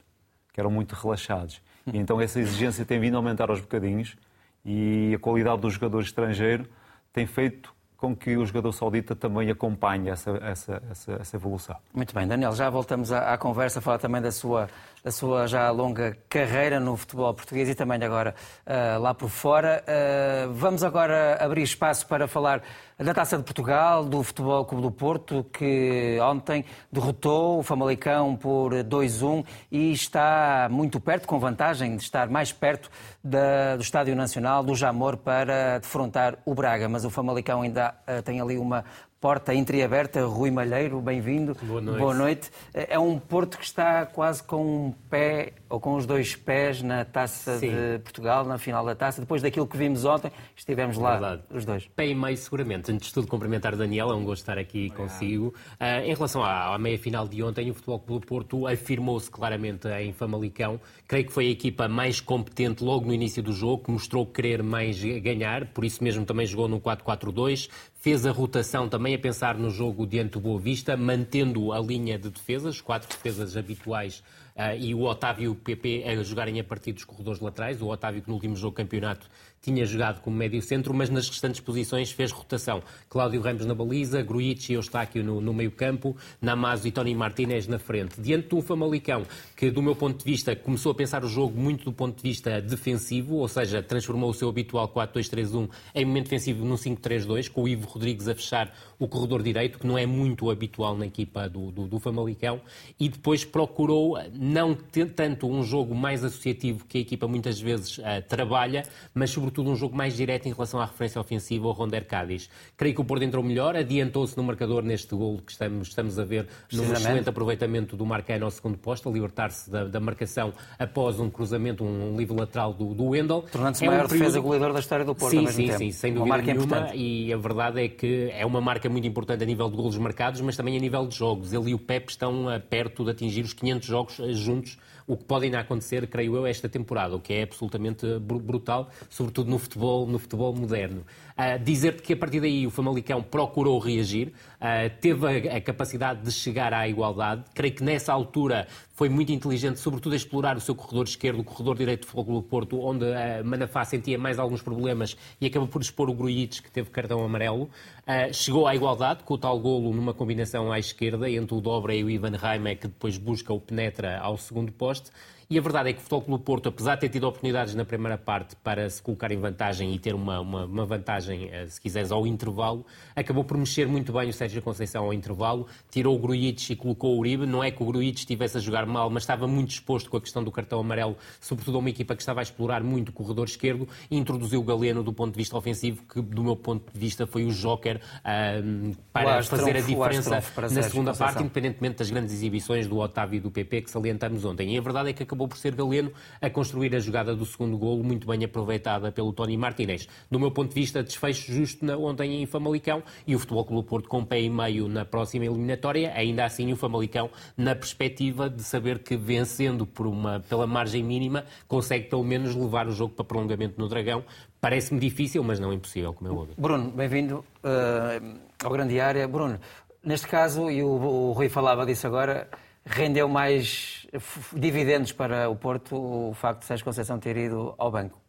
que 0.52 0.60
eram 0.60 0.72
muito 0.72 0.94
relaxados. 0.94 1.62
E 1.88 1.98
então 1.98 2.20
essa 2.20 2.38
exigência 2.38 2.84
tem 2.84 3.00
vindo 3.00 3.16
a 3.16 3.18
aumentar 3.18 3.50
aos 3.50 3.62
bocadinhos 3.62 4.18
e 4.66 5.14
a 5.16 5.20
qualidade 5.20 5.62
do 5.62 5.70
jogador 5.70 6.02
estrangeiro 6.02 6.68
tem 7.14 7.26
feito 7.26 7.74
com 8.02 8.16
que 8.16 8.36
o 8.36 8.44
jogador 8.44 8.72
saudita 8.72 9.16
também 9.16 9.52
acompanhe 9.52 10.10
essa, 10.10 10.32
essa, 10.42 10.82
essa, 10.90 11.12
essa 11.22 11.38
evolução. 11.38 11.78
Muito 11.94 12.16
bem, 12.16 12.28
Daniel, 12.28 12.52
já 12.54 12.68
voltamos 12.68 13.12
à, 13.12 13.32
à 13.32 13.38
conversa, 13.38 13.80
falar 13.80 14.00
também 14.00 14.20
da 14.20 14.32
sua, 14.32 14.68
da 15.04 15.12
sua 15.12 15.46
já 15.46 15.70
longa 15.70 16.18
carreira 16.28 16.80
no 16.80 16.98
futebol 16.98 17.32
português 17.32 17.70
e 17.70 17.76
também 17.76 18.04
agora 18.04 18.34
uh, 18.66 19.00
lá 19.00 19.14
por 19.14 19.30
fora. 19.30 19.84
Uh, 19.88 20.52
vamos 20.52 20.84
agora 20.84 21.38
abrir 21.40 21.62
espaço 21.62 22.08
para 22.08 22.28
falar 22.28 22.64
da 23.04 23.16
Taça 23.16 23.36
de 23.36 23.44
Portugal, 23.44 24.06
do 24.06 24.22
Futebol 24.22 24.64
Clube 24.64 24.84
do 24.84 24.92
Porto, 24.92 25.44
que 25.52 26.20
ontem 26.22 26.64
derrotou 26.92 27.60
o 27.60 27.64
Famalicão 27.64 28.36
por 28.36 28.74
2-1 28.74 29.44
e 29.72 29.92
está 29.92 30.68
muito 30.70 31.00
perto, 31.00 31.28
com 31.28 31.40
vantagem 31.40 31.96
de 31.96 32.04
estar 32.04 32.30
mais 32.30 32.52
perto 32.54 32.92
da, 33.24 33.76
do 33.76 33.82
Estádio 33.82 34.16
Nacional, 34.16 34.64
do 34.64 34.76
Jamor, 34.76 35.18
para 35.18 35.80
defrontar 35.80 36.38
o 36.46 36.54
Braga. 36.54 36.88
Mas 36.88 37.04
o 37.04 37.10
Famalicão 37.10 37.64
ainda 37.64 37.96
uh, 38.08 38.22
tem 38.22 38.40
ali 38.40 38.60
uma 38.60 38.86
porta 39.22 39.54
entreaberta. 39.54 40.26
Rui 40.26 40.50
Malheiro, 40.50 41.00
bem-vindo. 41.00 41.56
Boa 41.62 41.80
noite. 41.80 42.00
Boa 42.00 42.14
noite. 42.16 42.52
É 42.74 42.98
um 42.98 43.20
Porto 43.20 43.60
que 43.60 43.64
está 43.64 44.04
quase 44.04 44.42
com 44.42 44.88
um 44.88 44.92
pé, 45.12 45.54
ou 45.70 45.80
com 45.80 45.94
os 45.94 46.08
dois 46.08 46.36
pés, 46.36 46.82
na 46.82 47.06
Taça 47.06 47.60
Sim. 47.60 47.70
de 47.70 48.00
Portugal, 48.00 48.44
na 48.44 48.58
final 48.58 48.84
da 48.84 48.96
Taça. 48.96 49.22
Depois 49.22 49.44
daquilo 49.44 49.68
que 49.68 49.78
vimos 49.78 50.06
ontem, 50.06 50.32
estivemos 50.56 50.98
lá 50.98 51.12
Verdade. 51.12 51.44
os 51.52 51.64
dois. 51.64 51.88
Pé 51.96 52.08
e 52.08 52.16
meio, 52.16 52.36
seguramente. 52.36 52.92
Antes 52.92 53.10
de 53.10 53.14
tudo, 53.14 53.28
cumprimentar 53.28 53.76
Daniel, 53.76 54.10
é 54.10 54.16
um 54.16 54.24
gosto 54.26 54.42
estar 54.42 54.58
aqui 54.58 54.90
consigo. 54.90 55.54
Uh, 55.80 56.04
em 56.04 56.16
relação 56.16 56.44
à, 56.44 56.74
à 56.74 56.78
meia-final 56.80 57.28
de 57.28 57.44
ontem, 57.44 57.70
o 57.70 57.76
Futebol 57.76 58.00
Clube 58.00 58.26
Porto 58.26 58.66
afirmou-se 58.66 59.30
claramente 59.30 59.88
em 59.88 60.12
Famalicão. 60.14 60.82
Creio 61.08 61.28
que 61.28 61.32
foi 61.32 61.46
a 61.46 61.52
equipa 61.52 61.88
mais 61.88 62.20
competente 62.20 62.84
logo 62.84 63.06
no 63.06 63.14
início 63.14 63.44
do 63.44 63.54
jogo, 63.54 63.84
que 63.84 63.92
mostrou 63.92 64.26
querer 64.26 64.64
mais 64.64 65.00
ganhar, 65.00 65.68
por 65.68 65.86
isso 65.86 66.04
mesmo 66.04 66.26
também 66.26 66.48
jogou 66.48 66.68
no 66.68 66.82
4-4-2, 66.82 67.70
fez 68.02 68.26
a 68.26 68.32
rotação 68.32 68.90
também 68.90 69.14
a 69.14 69.20
pensar 69.20 69.56
no 69.56 69.70
jogo 69.70 70.08
diante 70.08 70.32
do 70.32 70.40
Boa 70.40 70.60
Vista, 70.60 70.98
mantendo 70.98 71.72
a 71.72 71.80
linha 71.80 72.18
de 72.18 72.32
defesas, 72.32 72.82
quatro 72.82 73.08
defesas 73.08 73.56
habituais 73.56 74.24
uh, 74.56 74.76
e 74.76 74.96
o 74.96 75.04
Otávio 75.04 75.44
e 75.44 75.48
o 75.48 75.56
PP 75.56 76.04
a 76.08 76.24
jogarem 76.24 76.60
a 76.60 76.64
partir 76.64 76.94
dos 76.94 77.06
corredores 77.06 77.40
laterais. 77.40 77.80
O 77.80 77.88
Otávio 77.88 78.24
que 78.24 78.28
no 78.28 78.34
último 78.34 78.56
jogo 78.56 78.76
campeonato 78.76 79.30
tinha 79.62 79.86
jogado 79.86 80.22
como 80.22 80.36
médio 80.36 80.60
centro, 80.60 80.92
mas 80.92 81.10
nas 81.12 81.30
restantes 81.30 81.62
posições 81.62 82.12
fez 82.12 82.32
rotação. 82.32 82.82
Cláudio 83.08 83.42
Ramos 83.42 83.64
na 83.64 83.76
baliza, 83.76 84.24
Gruitch 84.24 84.70
e 84.70 84.74
Eustáquio 84.74 85.24
no, 85.24 85.40
no 85.40 85.54
meio 85.54 85.70
campo, 85.70 86.18
Namazo 86.42 86.88
e 86.88 86.92
Tony 86.92 87.14
Martínez 87.14 87.68
na 87.68 87.78
frente. 87.78 88.20
Diante 88.20 88.50
de 88.50 88.56
um 88.56 88.62
Famalicão 88.62 89.24
que, 89.56 89.70
do 89.70 89.84
meu 89.84 89.96
ponto 89.96 90.18
de 90.18 90.24
vista, 90.24 90.56
começou 90.56 90.94
a 90.94 90.96
pensar 90.96 91.24
o 91.24 91.28
jogo 91.28 91.56
muito 91.60 91.86
do 91.86 91.94
ponto 91.94 92.18
de 92.18 92.24
vista 92.24 92.60
defensivo, 92.60 93.36
ou 93.36 93.48
seja, 93.48 93.84
transformou 93.84 94.32
o 94.32 94.34
seu 94.34 94.50
habitual 94.50 94.90
4-2-3-1 94.90 95.70
em 95.94 96.06
momento 96.06 96.24
defensivo 96.24 96.66
num 96.66 96.76
5-3-2, 96.76 97.48
com 97.48 97.62
o 97.62 97.68
Ivo 97.68 97.88
Rodrigues 97.88 98.28
a 98.28 98.34
fechar 98.34 98.76
o 98.98 99.08
corredor 99.08 99.44
direito, 99.44 99.78
que 99.78 99.86
não 99.86 99.96
é 99.96 100.08
muito 100.08 100.50
habitual 100.50 100.98
na 100.98 101.06
equipa 101.06 101.48
do, 101.48 101.72
do, 101.72 101.88
do 101.88 102.00
Famalicão, 102.00 102.62
e 103.00 103.08
depois 103.08 103.46
procurou 103.46 104.18
não 104.34 104.74
tanto 104.74 105.48
um 105.48 105.62
jogo 105.64 105.94
mais 105.94 106.24
associativo 106.24 106.86
que 106.86 106.98
a 106.98 107.02
equipa 107.02 107.28
muitas 107.28 107.60
vezes 107.60 108.00
uh, 108.00 108.04
trabalha, 108.28 108.84
mas 109.14 109.30
sobretudo 109.30 109.51
sobretudo 109.52 109.70
um 109.70 109.76
jogo 109.76 109.96
mais 109.96 110.16
direto 110.16 110.48
em 110.48 110.54
relação 110.54 110.80
à 110.80 110.86
referência 110.86 111.20
ofensiva 111.20 111.68
ao 111.68 111.74
Ronder 111.74 112.06
Cádiz. 112.08 112.50
Creio 112.78 112.96
que 112.96 113.02
o 113.02 113.04
Porto 113.04 113.24
entrou 113.24 113.44
melhor, 113.44 113.76
adiantou-se 113.76 114.36
no 114.38 114.44
marcador 114.44 114.82
neste 114.82 115.14
gol 115.14 115.40
que 115.46 115.52
estamos, 115.52 115.90
estamos 115.90 116.18
a 116.18 116.24
ver 116.24 116.48
num 116.72 116.92
excelente 116.94 117.30
aproveitamento 117.30 117.98
do 117.98 118.06
Marcano 118.06 118.46
ao 118.46 118.52
segundo 118.52 118.78
posto, 118.78 119.10
a 119.10 119.12
libertar-se 119.12 119.70
da, 119.70 119.86
da, 119.86 120.00
marcação 120.00 120.54
após 120.80 121.20
um 121.20 121.30
cruzamento, 121.30 121.84
um, 121.84 122.14
um 122.14 122.18
livre 122.18 122.36
lateral 122.36 122.74
do, 122.74 122.94
do 122.94 123.08
Wendel. 123.08 123.44
Tornando-se 123.52 123.84
é 123.84 123.88
o 123.88 123.92
maior 123.92 124.06
um 124.06 124.08
período... 124.08 124.26
defesa 124.26 124.40
goleador 124.40 124.74
da 124.74 124.80
história 124.80 125.06
do 125.06 125.14
Porto 125.14 125.32
sim, 125.32 125.48
sim, 125.48 125.68
tempo. 125.68 125.78
Sim, 125.78 125.92
sem 125.92 126.14
dúvida 126.14 126.38
nenhuma. 126.38 126.64
Importante. 126.64 126.98
E 126.98 127.34
a 127.34 127.38
verdade 127.38 127.84
é 127.84 127.90
que 127.90 128.32
é 128.32 128.46
uma 128.46 128.62
marca 128.62 128.90
muito 128.90 129.06
importante 129.06 129.44
a 129.44 129.46
nível 129.46 129.70
de 129.70 129.76
golos 129.76 129.98
marcados, 129.98 130.40
mas 130.42 130.56
também 130.56 130.78
a 130.78 130.80
nível 130.80 131.06
de 131.06 131.16
jogos. 131.16 131.52
Ele 131.52 131.72
e 131.72 131.74
o 131.74 131.80
Pep 131.80 132.10
estão 132.10 132.46
uh, 132.46 132.60
perto 132.60 133.04
de 133.04 133.12
atingir 133.12 133.44
os 133.44 133.54
500 133.54 133.88
jogos 133.88 134.20
uh, 134.20 134.34
juntos 134.34 134.78
o 135.12 135.18
que 135.18 135.26
pode 135.26 135.44
ainda 135.44 135.60
acontecer, 135.60 136.08
creio 136.08 136.38
eu, 136.38 136.46
esta 136.48 136.70
temporada, 136.70 137.14
o 137.14 137.20
que 137.20 137.34
é 137.34 137.44
absolutamente 137.44 138.06
brutal, 138.20 138.90
sobretudo 139.10 139.52
no 139.52 139.60
futebol, 139.60 140.08
no 140.08 140.18
futebol 140.18 140.56
moderno. 140.56 141.04
Uh, 141.42 141.58
Dizer-te 141.64 142.04
que 142.04 142.14
a 142.14 142.18
partir 142.18 142.40
daí 142.40 142.68
o 142.68 142.70
Famalicão 142.70 143.24
procurou 143.24 143.80
reagir, 143.80 144.28
uh, 144.28 144.96
teve 145.02 145.50
a, 145.50 145.60
capacidade 145.60 146.22
de 146.22 146.32
chegar 146.32 146.72
à 146.72 146.88
igualdade. 146.88 147.44
Creio 147.56 147.74
que 147.74 147.84
nessa 147.84 148.14
altura 148.14 148.68
foi 148.94 149.10
muito 149.10 149.32
inteligente, 149.32 149.80
sobretudo 149.80 150.14
a 150.14 150.16
explorar 150.16 150.56
o 150.56 150.60
seu 150.60 150.76
corredor 150.76 151.06
esquerdo, 151.06 151.40
o 151.40 151.44
corredor 151.44 151.76
direito 151.76 152.02
do 152.02 152.08
Futebol 152.08 152.44
Porto, 152.44 152.80
onde 152.80 153.06
a 153.12 153.44
Manafá 153.44 153.84
sentia 153.84 154.20
mais 154.20 154.38
alguns 154.38 154.62
problemas 154.62 155.18
e 155.40 155.48
acabou 155.48 155.68
por 155.68 155.82
expor 155.82 156.12
o 156.12 156.14
Grujic, 156.14 156.62
que 156.62 156.70
teve 156.70 156.92
cartão 156.92 157.24
amarelo. 157.24 157.64
Uh, 157.64 158.32
chegou 158.32 158.68
à 158.68 158.76
igualdade 158.76 159.24
com 159.24 159.34
o 159.34 159.38
tal 159.38 159.60
golo 159.60 159.92
numa 159.96 160.14
combinação 160.14 160.72
à 160.72 160.78
esquerda 160.78 161.28
entre 161.28 161.56
o 161.56 161.62
Dobra 161.62 161.96
e 161.96 162.04
o 162.04 162.10
Ivan 162.10 162.38
Reimer, 162.38 162.78
que 162.78 162.88
depois 162.88 163.18
busca 163.18 163.52
o 163.52 163.60
penetra 163.60 164.20
ao 164.20 164.38
segundo 164.38 164.72
poste. 164.72 165.10
E 165.52 165.58
a 165.58 165.62
verdade 165.62 165.90
é 165.90 165.94
que 165.94 166.00
o 166.00 166.02
Futebol 166.02 166.22
Clube 166.22 166.44
Porto, 166.46 166.70
apesar 166.70 166.96
de 166.96 167.02
ter 167.02 167.10
tido 167.10 167.26
oportunidades 167.26 167.76
na 167.76 167.84
primeira 167.84 168.18
parte 168.18 168.56
para 168.56 168.90
se 168.90 169.02
colocar 169.02 169.34
em 169.34 169.38
vantagem 169.38 169.94
e 169.94 170.00
ter 170.00 170.16
uma, 170.16 170.40
uma, 170.40 170.64
uma 170.64 170.86
vantagem, 170.86 171.50
eh, 171.52 171.68
se 171.68 171.82
quiseres, 171.82 172.10
ao 172.10 172.26
intervalo, 172.26 172.86
acabou 173.14 173.44
por 173.44 173.58
mexer 173.58 173.86
muito 173.86 174.14
bem 174.14 174.30
o 174.30 174.34
Sérgio 174.34 174.62
Conceição 174.62 175.04
ao 175.04 175.14
intervalo, 175.14 175.68
tirou 175.90 176.16
o 176.16 176.20
Grujic 176.20 176.72
e 176.72 176.76
colocou 176.78 177.18
o 177.18 177.20
Uribe. 177.20 177.46
Não 177.46 177.62
é 177.62 177.70
que 177.70 177.84
o 177.84 177.86
Grujic 177.86 178.20
estivesse 178.20 178.60
a 178.60 178.62
jogar 178.62 178.86
mal, 178.86 179.10
mas 179.10 179.24
estava 179.24 179.46
muito 179.46 179.72
exposto 179.72 180.10
com 180.10 180.16
a 180.16 180.22
questão 180.22 180.42
do 180.42 180.54
cartão 180.54 180.80
amarelo, 180.80 181.18
sobretudo 181.42 181.76
a 181.76 181.80
uma 181.80 181.90
equipa 181.90 182.16
que 182.16 182.22
estava 182.22 182.40
a 182.40 182.44
explorar 182.44 182.82
muito 182.82 183.10
o 183.10 183.12
corredor 183.12 183.46
esquerdo, 183.46 183.86
e 184.10 184.18
introduziu 184.18 184.62
o 184.62 184.64
Galeno 184.64 185.04
do 185.04 185.12
ponto 185.12 185.34
de 185.34 185.38
vista 185.38 185.58
ofensivo, 185.58 186.02
que 186.04 186.22
do 186.22 186.46
meu 186.46 186.56
ponto 186.56 186.90
de 186.94 186.98
vista 186.98 187.28
foi 187.28 187.44
o 187.44 187.52
joker 187.52 187.98
uh, 187.98 188.96
para 189.12 189.44
fazer 189.44 189.76
a 189.76 189.82
diferença 189.82 190.42
na 190.72 190.82
segunda 190.82 191.14
parte, 191.14 191.42
independentemente 191.42 191.98
das 191.98 192.10
grandes 192.10 192.34
exibições 192.34 192.88
do 192.88 193.00
Otávio 193.00 193.36
e 193.36 193.40
do 193.42 193.52
PP 193.52 193.82
que 193.82 193.92
salientamos 193.92 194.46
ontem. 194.46 194.74
E 194.74 194.78
a 194.78 194.82
verdade 194.82 195.10
é 195.10 195.14
que 195.14 195.24
acabou 195.24 195.41
acabou 195.42 195.48
por 195.48 195.58
ser 195.58 195.76
Galeno 195.76 196.12
a 196.40 196.50
construir 196.50 196.96
a 196.96 197.00
jogada 197.00 197.36
do 197.36 197.46
segundo 197.46 197.78
golo, 197.78 198.04
muito 198.04 198.28
bem 198.28 198.44
aproveitada 198.44 199.12
pelo 199.12 199.34
Tony 199.34 199.58
Martinez. 199.58 200.08
Do 200.30 200.40
meu 200.40 200.52
ponto 200.52 200.70
de 200.70 200.76
vista, 200.76 201.04
desfecho 201.04 201.52
justo 201.52 201.86
na, 201.86 201.98
ontem 201.98 202.42
em 202.42 202.46
Famalicão 202.46 203.04
e 203.26 203.36
o 203.36 203.40
Futebol 203.40 203.66
Clube 203.66 203.88
Porto 203.88 204.10
com 204.10 204.24
pé 204.24 204.42
e 204.42 204.50
meio 204.50 204.88
na 204.88 205.06
próxima 205.06 205.46
eliminatória, 205.46 206.14
ainda 206.14 206.46
assim 206.46 206.72
o 206.72 206.76
Famalicão 206.76 207.30
na 207.58 207.76
perspectiva 207.76 208.50
de 208.50 208.64
saber 208.64 209.00
que 209.00 209.16
vencendo 209.18 209.86
por 209.86 210.06
uma, 210.06 210.40
pela 210.42 210.68
margem 210.68 211.04
mínima 211.04 211.46
consegue 211.68 212.08
pelo 212.08 212.24
menos 212.24 212.56
levar 212.56 212.88
o 212.88 212.92
jogo 212.92 213.14
para 213.14 213.26
prolongamento 213.26 213.80
no 213.80 213.88
Dragão. 213.88 214.24
Parece-me 214.60 215.00
difícil, 215.00 215.44
mas 215.44 215.60
não 215.60 215.74
impossível, 215.74 216.14
como 216.14 216.30
é 216.30 216.34
óbvio. 216.34 216.56
Bruno, 216.58 216.92
bem-vindo 216.92 217.44
uh, 217.64 218.40
ao 218.64 218.72
Grande 218.72 219.00
Área. 219.00 219.28
Bruno, 219.28 219.60
neste 220.04 220.28
caso, 220.28 220.70
e 220.70 220.84
o, 220.84 220.88
o 220.88 221.32
Rui 221.32 221.50
falava 221.50 221.84
disso 221.84 222.06
agora, 222.06 222.48
rendeu 222.86 223.28
mais 223.30 224.08
dividendos 224.54 225.12
para 225.12 225.50
o 225.50 225.56
Porto 225.56 225.96
o 225.96 226.34
facto 226.34 226.62
de 226.62 226.66
Sérgio 226.66 226.86
Conceição 226.86 227.20
ter 227.20 227.38
ido 227.38 227.74
ao 227.78 227.92
banco? 227.92 228.20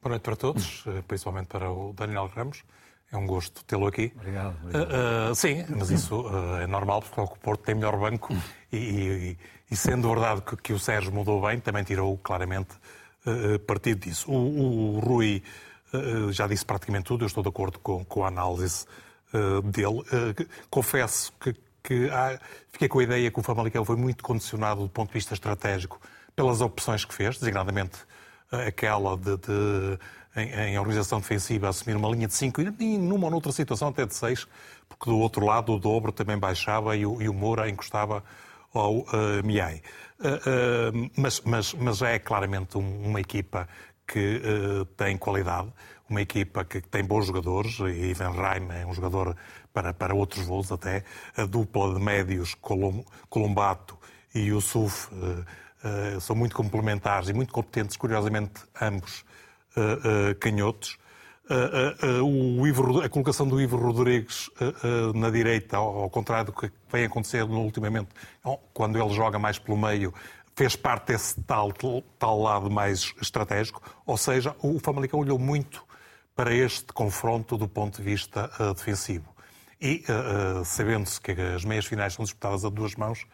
Boa 0.00 0.10
noite 0.10 0.22
para 0.22 0.36
todos, 0.36 0.84
eh, 0.86 1.02
principalmente 1.06 1.46
para 1.46 1.70
o 1.70 1.92
Daniel 1.92 2.30
Ramos. 2.34 2.62
É 3.10 3.16
um 3.16 3.26
gosto 3.26 3.64
tê-lo 3.64 3.86
aqui. 3.86 4.12
Obrigado. 4.14 4.54
obrigado. 4.62 4.90
Uh, 4.90 5.30
uh, 5.30 5.34
sim, 5.34 5.64
mas 5.70 5.90
isso 5.90 6.20
uh, 6.20 6.58
é 6.58 6.66
normal, 6.66 7.00
porque 7.00 7.20
o 7.20 7.26
Porto 7.26 7.64
tem 7.64 7.74
melhor 7.74 7.98
banco 7.98 8.34
e, 8.70 8.76
e, 8.76 9.38
e 9.70 9.76
sendo 9.76 10.08
verdade 10.08 10.42
que, 10.42 10.56
que, 10.56 10.72
o 10.74 10.78
Sérgio 10.78 11.10
mudou 11.10 11.40
bem, 11.40 11.58
também 11.58 11.82
tirou 11.84 12.16
claramente 12.18 12.76
partido 13.66 14.00
disso. 14.00 14.30
O, 14.30 14.96
o 14.96 15.00
Rui 15.00 15.42
já 16.30 16.46
disse 16.46 16.64
praticamente 16.64 17.06
tudo, 17.06 17.24
eu 17.24 17.26
estou 17.26 17.42
de 17.42 17.48
acordo 17.50 17.78
com, 17.78 18.02
com 18.04 18.24
a 18.24 18.28
análise 18.28 18.86
dele. 19.64 20.02
confesso 20.70 21.30
que 21.38 21.54
que 21.88 22.10
há, 22.10 22.38
fiquei 22.70 22.86
com 22.86 22.98
a 22.98 23.02
ideia 23.02 23.30
que 23.30 23.40
o 23.40 23.42
Famalicão 23.42 23.82
foi 23.82 23.96
muito 23.96 24.22
condicionado 24.22 24.82
do 24.82 24.90
ponto 24.90 25.08
de 25.08 25.14
vista 25.14 25.32
estratégico 25.32 25.98
pelas 26.36 26.60
opções 26.60 27.02
que 27.06 27.14
fez, 27.14 27.38
designadamente 27.38 27.98
eh, 28.52 28.66
aquela 28.66 29.16
de, 29.16 29.38
de 29.38 29.98
em, 30.36 30.72
em, 30.72 30.78
organização 30.78 31.18
defensiva, 31.18 31.66
assumir 31.66 31.96
uma 31.96 32.10
linha 32.10 32.28
de 32.28 32.34
5 32.34 32.60
e 32.60 32.98
numa 32.98 33.24
ou 33.24 33.30
noutra 33.30 33.50
situação 33.52 33.88
até 33.88 34.04
de 34.04 34.14
6, 34.14 34.46
porque 34.86 35.06
do 35.06 35.18
outro 35.18 35.46
lado 35.46 35.72
o 35.72 35.78
dobro 35.78 36.12
também 36.12 36.36
baixava 36.36 36.94
e 36.94 37.06
o, 37.06 37.22
e 37.22 37.28
o 37.28 37.32
Moura 37.32 37.70
encostava 37.70 38.22
ao 38.74 38.98
uh, 38.98 39.06
Miai. 39.42 39.80
Uh, 40.20 41.06
uh, 41.06 41.10
mas, 41.16 41.40
mas, 41.40 41.72
mas 41.72 42.02
é 42.02 42.18
claramente 42.18 42.76
um, 42.76 43.06
uma 43.06 43.20
equipa 43.20 43.66
que 44.10 44.40
tem 44.96 45.16
qualidade, 45.18 45.70
uma 46.08 46.22
equipa 46.22 46.64
que 46.64 46.80
tem 46.80 47.04
bons 47.04 47.26
jogadores, 47.26 47.78
e 47.80 48.10
Ivan 48.10 48.30
Reim 48.30 48.68
é 48.70 48.86
um 48.86 48.94
jogador 48.94 49.36
para, 49.72 49.92
para 49.92 50.14
outros 50.14 50.46
voos 50.46 50.72
até, 50.72 51.04
a 51.36 51.44
dupla 51.44 51.94
de 51.94 52.00
médios 52.00 52.56
Colombato 53.28 53.98
e 54.34 54.40
Yusuf 54.40 55.08
são 56.20 56.34
muito 56.34 56.56
complementares 56.56 57.28
e 57.28 57.32
muito 57.32 57.52
competentes, 57.52 57.96
curiosamente 57.96 58.62
ambos 58.80 59.24
uh, 59.76 60.34
canhotos. 60.40 60.98
Uh, 61.50 62.66
Ivo, 62.66 63.00
a 63.00 63.08
colocação 63.08 63.48
do 63.48 63.58
Ivo 63.58 63.78
Rodrigues 63.78 64.50
na 65.14 65.30
direita, 65.30 65.78
ao, 65.78 66.02
ao, 66.02 66.10
contrário 66.10 66.46
do 66.46 66.52
que 66.52 66.70
vem 66.92 67.06
acontecendo 67.06 67.52
ultimamente, 67.52 68.08
quando 68.74 68.98
ele 68.98 69.08
joga 69.14 69.38
mais 69.38 69.58
pelo 69.58 69.78
meio, 69.78 70.12
fez 70.58 70.74
parte 70.74 71.12
desse 71.12 71.40
tal, 71.42 71.72
tal 72.18 72.42
lado 72.42 72.68
mais 72.68 73.14
estratégico. 73.22 73.80
Ou 74.04 74.16
seja, 74.16 74.56
o 74.60 74.80
Famalicão 74.80 75.20
olhou 75.20 75.38
muito 75.38 75.86
para 76.34 76.52
este 76.52 76.92
confronto 76.92 77.56
do 77.56 77.68
ponto 77.68 77.98
de 77.98 78.02
vista 78.02 78.50
defensivo. 78.76 79.32
E, 79.80 80.02
sabendo-se 80.64 81.20
que 81.20 81.30
as 81.30 81.64
meias 81.64 81.86
finais 81.86 82.14
são 82.14 82.24
disputadas 82.24 82.64
a 82.64 82.68
duas 82.68 82.96
mãos, 82.96 83.24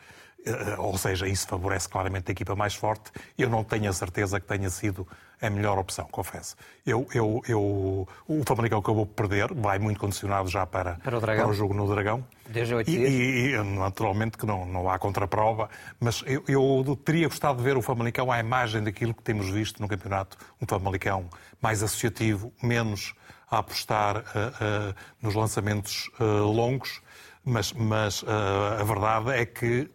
ou 0.76 0.99
seja, 0.99 1.26
isso 1.26 1.49
favorece 1.49 1.88
claramente 1.88 2.28
a 2.28 2.33
equipa 2.33 2.54
mais 2.54 2.75
forte. 2.75 3.11
Eu 3.38 3.49
não 3.49 3.64
tenho 3.64 3.88
a 3.88 3.93
certeza 3.95 4.38
que 4.38 4.47
tenha 4.47 4.69
sido 4.69 5.09
a 5.41 5.50
melhor 5.50 5.79
opção, 5.79 6.07
confesso. 6.11 6.57
Eu, 6.87 7.07
eu, 7.12 7.43
eu, 7.49 8.09
o 8.26 8.43
Famalicão 8.47 8.79
acabou 8.79 9.07
por 9.07 9.14
perder, 9.14 9.53
vai 9.55 9.79
muito 9.79 9.99
condicionado 10.00 10.49
já 10.49 10.67
para, 10.67 10.95
para, 10.97 11.19
o, 11.19 11.21
para 11.21 11.49
o 11.49 11.53
jogo 11.53 11.75
no 11.75 11.87
Dragão. 11.88 12.25
Desde 12.49 12.75
oito 12.75 12.91
e, 12.91 12.97
dias. 12.97 13.11
E, 13.11 13.55
e, 13.55 13.62
naturalmente 13.79 14.38
que 14.38 14.47
não, 14.47 14.67
não 14.67 14.88
há 14.88 14.99
contraprova, 14.99 15.69
mas 16.00 16.23
eu, 16.26 16.45
eu 16.49 16.99
teria 17.05 17.29
gostado 17.29 17.59
de 17.59 17.64
ver 17.64 17.76
o 17.76 17.83
Famalicão 17.83 18.31
à 18.31 18.38
imagem 18.38 18.83
daquilo 18.83 19.14
que 19.14 19.23
temos 19.23 19.49
visto 19.49 19.81
no 19.81 19.88
campeonato, 19.88 20.37
um 20.61 20.67
Famalicão 20.67 21.29
mais 21.61 21.83
associativo, 21.83 22.53
menos 22.62 23.14
a 23.50 23.59
apostar 23.59 24.19
uh, 24.19 24.21
uh, 24.21 24.95
nos 25.21 25.35
lançamentos 25.35 26.11
uh, 26.19 26.45
longos, 26.45 27.00
mas, 27.45 27.73
mas 27.75 28.25
a 28.26 28.83
verdade 28.85 29.33
é 29.33 29.45
que 29.45 29.91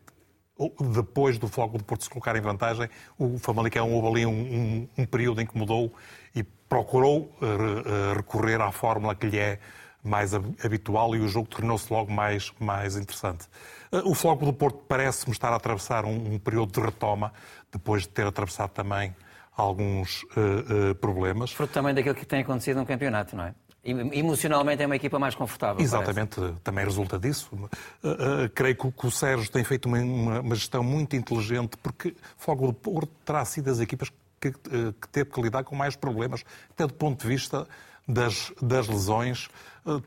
depois 0.94 1.38
do 1.38 1.48
Foco 1.48 1.78
do 1.78 1.84
Porto 1.84 2.04
se 2.04 2.10
colocar 2.10 2.36
em 2.36 2.42
vantagem, 2.42 2.90
o 3.18 3.38
Famalicão 3.40 3.92
houve 3.92 4.08
ali 4.08 4.26
um, 4.26 4.32
um, 4.32 4.90
um 4.98 5.06
período 5.06 5.42
em 5.42 5.46
que 5.46 5.58
mudou 5.58 5.94
e 6.36 6.44
procurou 6.44 7.34
uh, 7.42 8.16
recorrer 8.16 8.62
à 8.62 8.72
fórmula 8.72 9.16
que 9.16 9.28
lhe 9.28 9.40
é 9.40 9.60
mais 10.04 10.34
habitual 10.34 11.16
e 11.16 11.20
o 11.20 11.28
jogo 11.28 11.48
tornou-se 11.48 11.92
logo 11.92 12.12
mais, 12.12 12.54
mais 12.60 12.96
interessante. 12.96 13.48
Uh, 13.92 14.10
o 14.10 14.14
Foco 14.14 14.46
do 14.46 14.54
Porto 14.54 14.80
parece-me 14.88 15.32
estar 15.32 15.52
a 15.52 15.56
atravessar 15.56 16.06
um, 16.06 16.34
um, 16.34 16.40
período 16.40 16.74
de 16.74 16.80
retoma, 16.80 17.34
depois 17.72 18.04
de 18.04 18.10
ter 18.10 18.26
atravessado 18.26 18.72
também 18.72 19.16
alguns 19.56 20.24
uh, 20.24 20.96
problemas. 20.96 21.52
Fruto 21.52 21.74
também 21.74 21.94
daquilo 21.94 22.16
que 22.16 22.26
tem 22.26 22.42
acontecido 22.42 22.78
no 22.78 22.86
campeonato, 22.86 23.36
não 23.36 23.46
é? 23.46 23.54
Emocionalmente 23.84 24.84
é 24.84 24.86
uma 24.86 24.98
equipa 24.98 25.18
mais 25.18 25.36
confortável. 25.36 25.82
Exatamente, 25.82 26.36
parece. 26.36 26.60
também 26.62 26.84
resulta 26.84 27.18
disso. 27.18 27.50
Uh, 27.54 27.66
uh, 27.66 28.50
creio 28.54 28.76
que, 28.76 29.08
o 29.08 29.12
Sérgio 29.12 29.50
tem 29.50 29.64
feito 29.64 29.86
uma, 29.86 30.00
uma, 30.00 30.40
uma, 30.42 30.56
gestão 30.56 30.84
muito 30.84 31.16
inteligente, 31.16 31.78
porque 31.78 32.14
Fogo 32.38 32.68
do 32.68 32.74
Porto 32.74 33.12
terá 33.24 33.44
sido 33.46 33.70
as 33.70 33.80
equipas 33.80 34.12
que, 34.40 34.50
uh, 34.50 34.94
que 35.00 35.08
teve 35.08 35.32
que 35.32 35.42
lidar 35.42 35.64
com 35.64 35.76
mais 35.76 35.96
problemas, 35.96 36.44
até 36.70 36.86
do 36.86 36.94
ponto 36.94 37.22
de 37.22 37.28
vista 37.28 37.66
das, 38.06 38.52
das 38.62 38.88
lesões. 38.88 39.48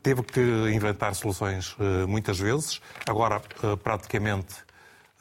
teve 0.03 0.21
que 0.21 0.41
inventar 0.71 1.15
soluções 1.15 1.75
muitas 2.07 2.37
vezes. 2.37 2.81
Agora, 3.07 3.41
praticamente, 3.81 4.53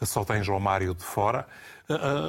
só 0.03 0.25
tem 0.25 0.43
João 0.43 0.59
Mário 0.59 0.93
de 0.93 1.05
fora, 1.05 1.47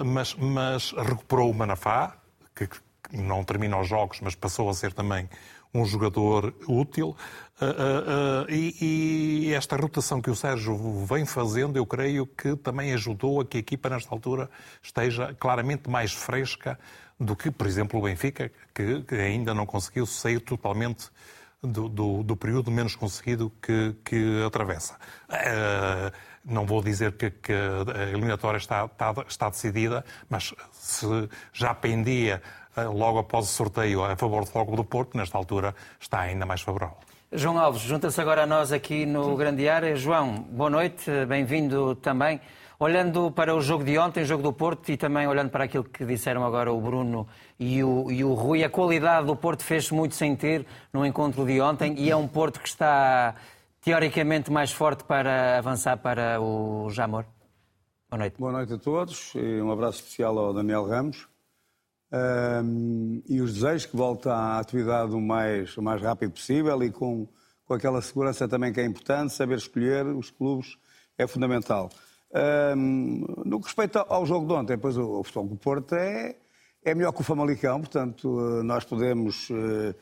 mas, 0.06 0.36
mas 0.36 0.92
recuperou 0.92 1.50
o 1.50 1.54
Manafá, 1.56 2.16
que 2.56 2.70
não 3.12 3.44
termina 3.44 3.80
os 3.80 3.88
jogos, 3.88 4.20
mas 4.22 4.36
passou 4.36 4.70
a 4.70 4.74
ser 4.76 4.94
também 4.94 5.28
um 5.74 5.86
jogador 5.86 6.54
útil. 6.68 7.16
Uh, 7.62 7.66
uh, 7.66 8.44
uh, 8.46 8.52
e, 8.52 9.48
e, 9.48 9.54
esta 9.54 9.76
rotação 9.76 10.22
que 10.22 10.30
o 10.30 10.36
Sérgio 10.36 11.06
vem 11.06 11.26
fazendo, 11.26 11.78
eu 11.78 11.86
creio 11.86 12.28
que 12.28 12.56
também 12.56 12.94
ajudou 12.94 13.42
a 13.42 13.46
que 13.46 13.58
a 13.58 13.60
equipa, 13.60 13.90
nesta 13.90 14.14
altura, 14.14 14.50
esteja 14.82 15.34
claramente 15.40 15.90
mais 15.90 16.12
fresca 16.12 16.78
do 17.20 17.36
que, 17.36 17.50
por 17.50 17.66
exemplo, 17.68 18.00
o 18.00 18.04
Benfica, 18.04 18.52
que, 18.74 19.16
ainda 19.16 19.54
não 19.54 19.66
conseguiu 19.66 20.06
sair 20.06 20.40
totalmente 20.40 21.10
do, 21.62 21.88
do, 21.88 22.24
do 22.24 22.36
período 22.36 22.70
menos 22.70 22.96
conseguido 22.96 23.52
que, 23.62 23.96
que 24.04 24.44
atravessa. 24.46 24.98
não 26.44 26.66
vou 26.66 26.84
dizer 26.84 27.14
que, 27.14 27.30
que 27.30 27.54
a 27.54 28.10
eliminatória 28.10 28.58
está, 28.58 28.86
está, 28.86 29.14
está 29.28 29.50
decidida, 29.50 30.04
mas 30.28 30.54
se 30.72 31.06
já 31.54 31.74
pendia 31.74 32.42
logo 32.78 33.20
após 33.20 33.46
o 33.46 33.50
sorteio 33.50 34.04
a 34.04 34.16
favor 34.16 34.46
do 34.46 34.52
Fogo 34.52 34.76
do 34.76 34.84
Porto, 34.84 35.18
nesta 35.18 35.38
altura 35.38 35.76
está 36.00 36.22
ainda 36.22 36.46
mais 36.46 36.62
favorável. 36.62 36.98
João 37.32 37.58
Alves, 37.58 37.82
junta-se 37.82 38.22
agora 38.22 38.44
a 38.44 38.46
nós 38.46 38.72
aqui 38.72 39.06
no 39.06 39.36
Grande 39.36 39.68
Área. 39.68 39.96
João, 39.96 40.36
boa 40.52 40.70
noite, 40.70 41.10
bem-vindo 41.26 41.96
também. 41.96 42.40
Olhando 42.80 43.32
para 43.32 43.56
o 43.56 43.62
jogo 43.62 43.84
de 43.84 43.98
ontem, 43.98 44.22
o 44.22 44.26
jogo 44.26 44.44
do 44.44 44.54
Porto, 44.54 44.90
e 44.90 44.98
também 44.98 45.26
olhando 45.28 45.50
para 45.50 45.64
aquilo 45.64 45.84
que 45.84 46.06
disseram 46.06 46.44
agora 46.44 46.72
o 46.72 46.80
Bruno 46.80 47.28
e 47.60 47.84
o, 47.84 48.12
e 48.12 48.24
o 48.24 48.34
Rui, 48.34 48.64
a 48.64 48.70
qualidade 48.70 49.26
do 49.26 49.36
Porto 49.36 49.64
fez-se 49.64 49.94
muito 49.94 50.16
sentir 50.16 50.66
no 50.92 51.06
encontro 51.06 51.46
de 51.46 51.60
ontem 51.62 51.96
e 51.98 52.12
é 52.12 52.16
um 52.16 52.28
Porto 52.28 52.60
que 52.60 52.68
está 52.68 53.36
teoricamente 53.82 54.52
mais 54.52 54.72
forte 54.72 55.04
para 55.04 55.58
avançar 55.58 55.98
para 55.98 56.40
o 56.40 56.90
Jamor. 56.92 57.26
Boa 58.12 58.20
noite. 58.20 58.36
Boa 58.38 58.52
noite 58.52 58.74
a 58.74 58.78
todos 58.78 59.34
e 59.34 59.62
um 59.62 59.72
abraço 59.72 60.00
especial 60.00 60.38
ao 60.38 60.54
Daniel 60.54 60.86
Ramos 60.86 61.33
um, 62.14 63.24
e 63.28 63.42
os 63.42 63.56
desejos 63.56 63.88
que 63.88 63.98
volta 63.98 64.32
à 64.32 64.60
atividade 64.60 65.14
o 65.14 65.20
mais, 65.20 65.76
o 65.76 65.82
mais 65.82 66.00
rápido 66.00 66.34
possível 66.34 66.84
e 66.84 66.92
com, 66.92 67.28
com 67.66 67.74
aquela 67.74 68.02
segurança 68.02 68.48
também 68.48 68.72
que 68.72 68.80
é 68.80 68.86
importante, 68.86 69.34
saber 69.34 69.58
escolher 69.58 70.06
os 70.06 70.30
clubes 70.30 70.78
é 71.18 71.26
fundamental. 71.26 71.90
Um, 72.76 73.26
no 73.46 73.60
que 73.60 73.66
respeita 73.66 74.06
ao 74.08 74.26
jogo 74.26 74.48
de 74.48 74.54
ontem, 74.54 74.78
pois 74.78 74.96
o, 74.98 75.20
o 75.20 75.24
futebol 75.24 75.48
do 75.48 75.56
Porto 75.56 75.96
é, 75.96 76.36
é 76.84 76.94
melhor 76.94 77.12
que 77.14 77.22
o 77.22 77.24
Famalicão, 77.24 77.80
portanto 77.80 78.62
nós 78.64 78.84
podemos 78.86 79.50
uh, 79.50 79.96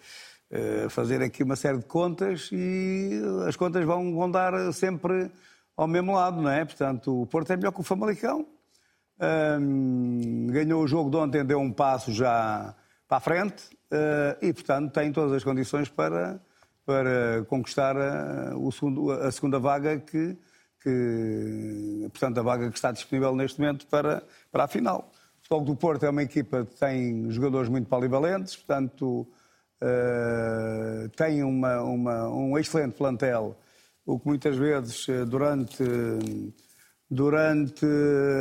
uh, 0.52 0.90
fazer 0.90 1.22
aqui 1.22 1.44
uma 1.44 1.56
série 1.56 1.78
de 1.78 1.86
contas 1.86 2.50
e 2.52 3.22
as 3.48 3.56
contas 3.56 3.86
vão, 3.86 4.14
vão 4.16 4.30
dar 4.30 4.74
sempre 4.74 5.32
ao 5.78 5.88
mesmo 5.88 6.14
lado, 6.14 6.42
não 6.42 6.50
é? 6.50 6.66
Portanto, 6.66 7.22
o 7.22 7.26
Porto 7.26 7.52
é 7.52 7.58
melhor 7.58 7.72
que 7.72 7.80
o 7.80 7.84
Famalicão, 7.84 8.46
ganhou 10.48 10.84
o 10.84 10.88
jogo 10.88 11.10
de 11.10 11.18
ontem, 11.18 11.46
deu 11.46 11.60
um 11.60 11.72
passo 11.72 12.12
já 12.12 12.76
para 13.08 13.18
a 13.18 13.20
frente 13.20 13.64
uh, 13.92 14.38
e, 14.42 14.54
portanto, 14.54 14.94
tem 14.94 15.12
todas 15.12 15.34
as 15.34 15.44
condições 15.44 15.90
para, 15.90 16.42
para 16.86 17.46
conquistar 17.48 17.96
a, 17.98 18.58
o 18.58 18.72
segundo, 18.72 19.12
a 19.12 19.32
segunda 19.32 19.60
vaga 19.60 20.00
que, 20.00 20.38
que, 20.82 22.08
portanto, 22.10 22.40
a 22.40 22.42
vaga 22.42 22.70
que 22.70 22.78
está 22.78 22.92
disponível 22.92 23.36
neste 23.36 23.60
momento 23.60 23.86
para, 23.88 24.24
para 24.52 24.64
a 24.64 24.68
final. 24.68 25.12
O 25.12 25.44
Futebol 25.44 25.66
do 25.66 25.76
Porto 25.76 26.06
é 26.06 26.10
uma 26.10 26.24
equipa 26.24 26.66
que 26.66 26.76
tem 26.76 27.30
jogadores 27.30 27.70
muito 27.70 27.90
polivalentes, 27.90 28.56
portanto, 28.56 29.28
uh, 29.82 31.10
tem 31.16 31.44
uma, 31.44 31.82
uma, 31.82 32.30
um 32.30 32.58
excelente 32.58 32.94
plantel, 32.94 33.58
o 34.06 34.20
que 34.20 34.28
muitas 34.28 34.56
vezes, 34.58 35.08
eh, 35.10 35.26
durante 35.26 35.84
durante 37.12 37.86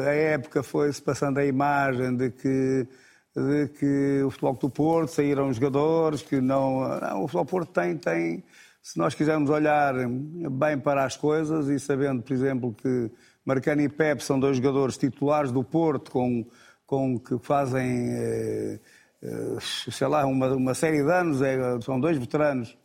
a 0.07 0.15
época 0.15 0.63
foi-se 0.63 1.03
passando 1.03 1.39
a 1.39 1.45
imagem 1.45 2.17
de 2.17 2.31
que, 2.31 2.87
de 3.35 3.69
que 3.77 4.23
o 4.25 4.31
Futebol 4.31 4.55
do 4.55 4.71
Porto 4.71 5.11
saíram 5.11 5.53
jogadores 5.53 6.23
que 6.23 6.41
não, 6.41 6.89
não. 7.01 7.25
O 7.25 7.27
Futebol 7.27 7.45
do 7.45 7.51
Porto 7.51 7.73
tem, 7.73 7.97
tem, 7.97 8.45
se 8.81 8.97
nós 8.97 9.13
quisermos 9.13 9.51
olhar 9.51 9.93
bem 10.07 10.79
para 10.79 11.05
as 11.05 11.17
coisas 11.17 11.69
e 11.69 11.81
sabendo, 11.81 12.23
por 12.23 12.33
exemplo, 12.33 12.73
que 12.73 13.11
Marcano 13.45 13.83
e 13.83 13.89
Pepe 13.89 14.23
são 14.23 14.39
dois 14.39 14.57
jogadores 14.59 14.97
titulares 14.97 15.51
do 15.51 15.65
Porto 15.65 16.13
com, 16.13 16.47
com 16.87 17.19
que 17.19 17.41
fazem, 17.41 18.09
eh, 18.09 18.81
eh, 19.21 19.57
sei 19.61 20.07
lá, 20.07 20.25
uma, 20.27 20.47
uma 20.55 20.75
série 20.75 21.03
de 21.03 21.11
anos, 21.11 21.43
é, 21.43 21.59
são 21.81 21.99
dois 21.99 22.17
veteranos 22.17 22.79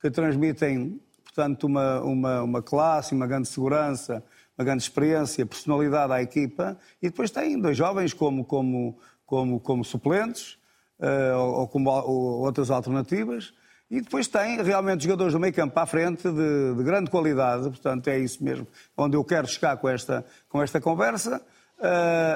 que 0.00 0.10
transmitem, 0.12 1.00
portanto, 1.24 1.64
uma, 1.64 2.00
uma, 2.02 2.42
uma 2.42 2.62
classe, 2.62 3.14
uma 3.14 3.26
grande 3.26 3.48
segurança 3.48 4.22
uma 4.56 4.64
grande 4.64 4.82
experiência, 4.82 5.44
personalidade 5.44 6.12
à 6.12 6.22
equipa, 6.22 6.78
e 7.02 7.08
depois 7.08 7.30
tem 7.30 7.58
dois 7.60 7.76
jovens 7.76 8.12
como, 8.12 8.44
como, 8.44 8.98
como, 9.26 9.60
como 9.60 9.84
suplentes 9.84 10.56
uh, 11.00 11.36
ou, 11.36 11.68
como 11.68 11.90
ou 11.90 12.44
outras 12.44 12.70
alternativas, 12.70 13.52
e 13.90 14.00
depois 14.00 14.26
tem 14.26 14.62
realmente 14.62 15.04
jogadores 15.04 15.32
do 15.32 15.40
meio 15.40 15.52
campo 15.52 15.78
à 15.78 15.86
frente 15.86 16.22
de, 16.22 16.74
de, 16.74 16.82
grande 16.82 17.10
qualidade, 17.10 17.68
portanto 17.68 18.08
é 18.08 18.18
isso 18.18 18.42
mesmo 18.42 18.66
onde 18.96 19.16
eu 19.16 19.22
quero 19.22 19.46
chegar 19.46 19.76
com 19.76 19.88
esta, 19.88 20.24
com 20.48 20.62
esta 20.62 20.80
conversa. 20.80 21.44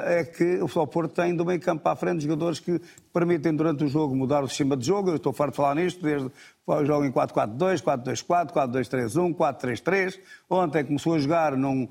É 0.05 0.23
que 0.23 0.55
o 0.57 0.67
Futebol 0.67 0.87
Porto 0.87 1.13
tem 1.13 1.35
do 1.35 1.45
meio 1.45 1.59
campo 1.59 1.83
para 1.83 1.93
a 1.93 1.95
frente 1.95 2.23
jogadores 2.23 2.59
que 2.59 2.79
permitem 3.13 3.55
durante 3.55 3.83
o 3.83 3.87
jogo 3.87 4.15
mudar 4.15 4.43
o 4.43 4.47
sistema 4.47 4.77
de 4.77 4.85
jogo. 4.85 5.09
Eu 5.09 5.15
estou 5.15 5.33
farto 5.33 5.51
de 5.51 5.57
falar 5.57 5.75
nisto, 5.75 6.01
desde 6.01 6.29
o 6.67 6.85
jogo 6.85 7.05
em 7.05 7.11
4-4-2, 7.11 7.81
4-2-4, 7.81 8.51
4-2-3-1, 8.51 9.35
4-3-3. 9.35 10.19
Ontem 10.49 10.85
começou 10.85 11.15
a 11.15 11.19
jogar 11.19 11.57
num, 11.57 11.87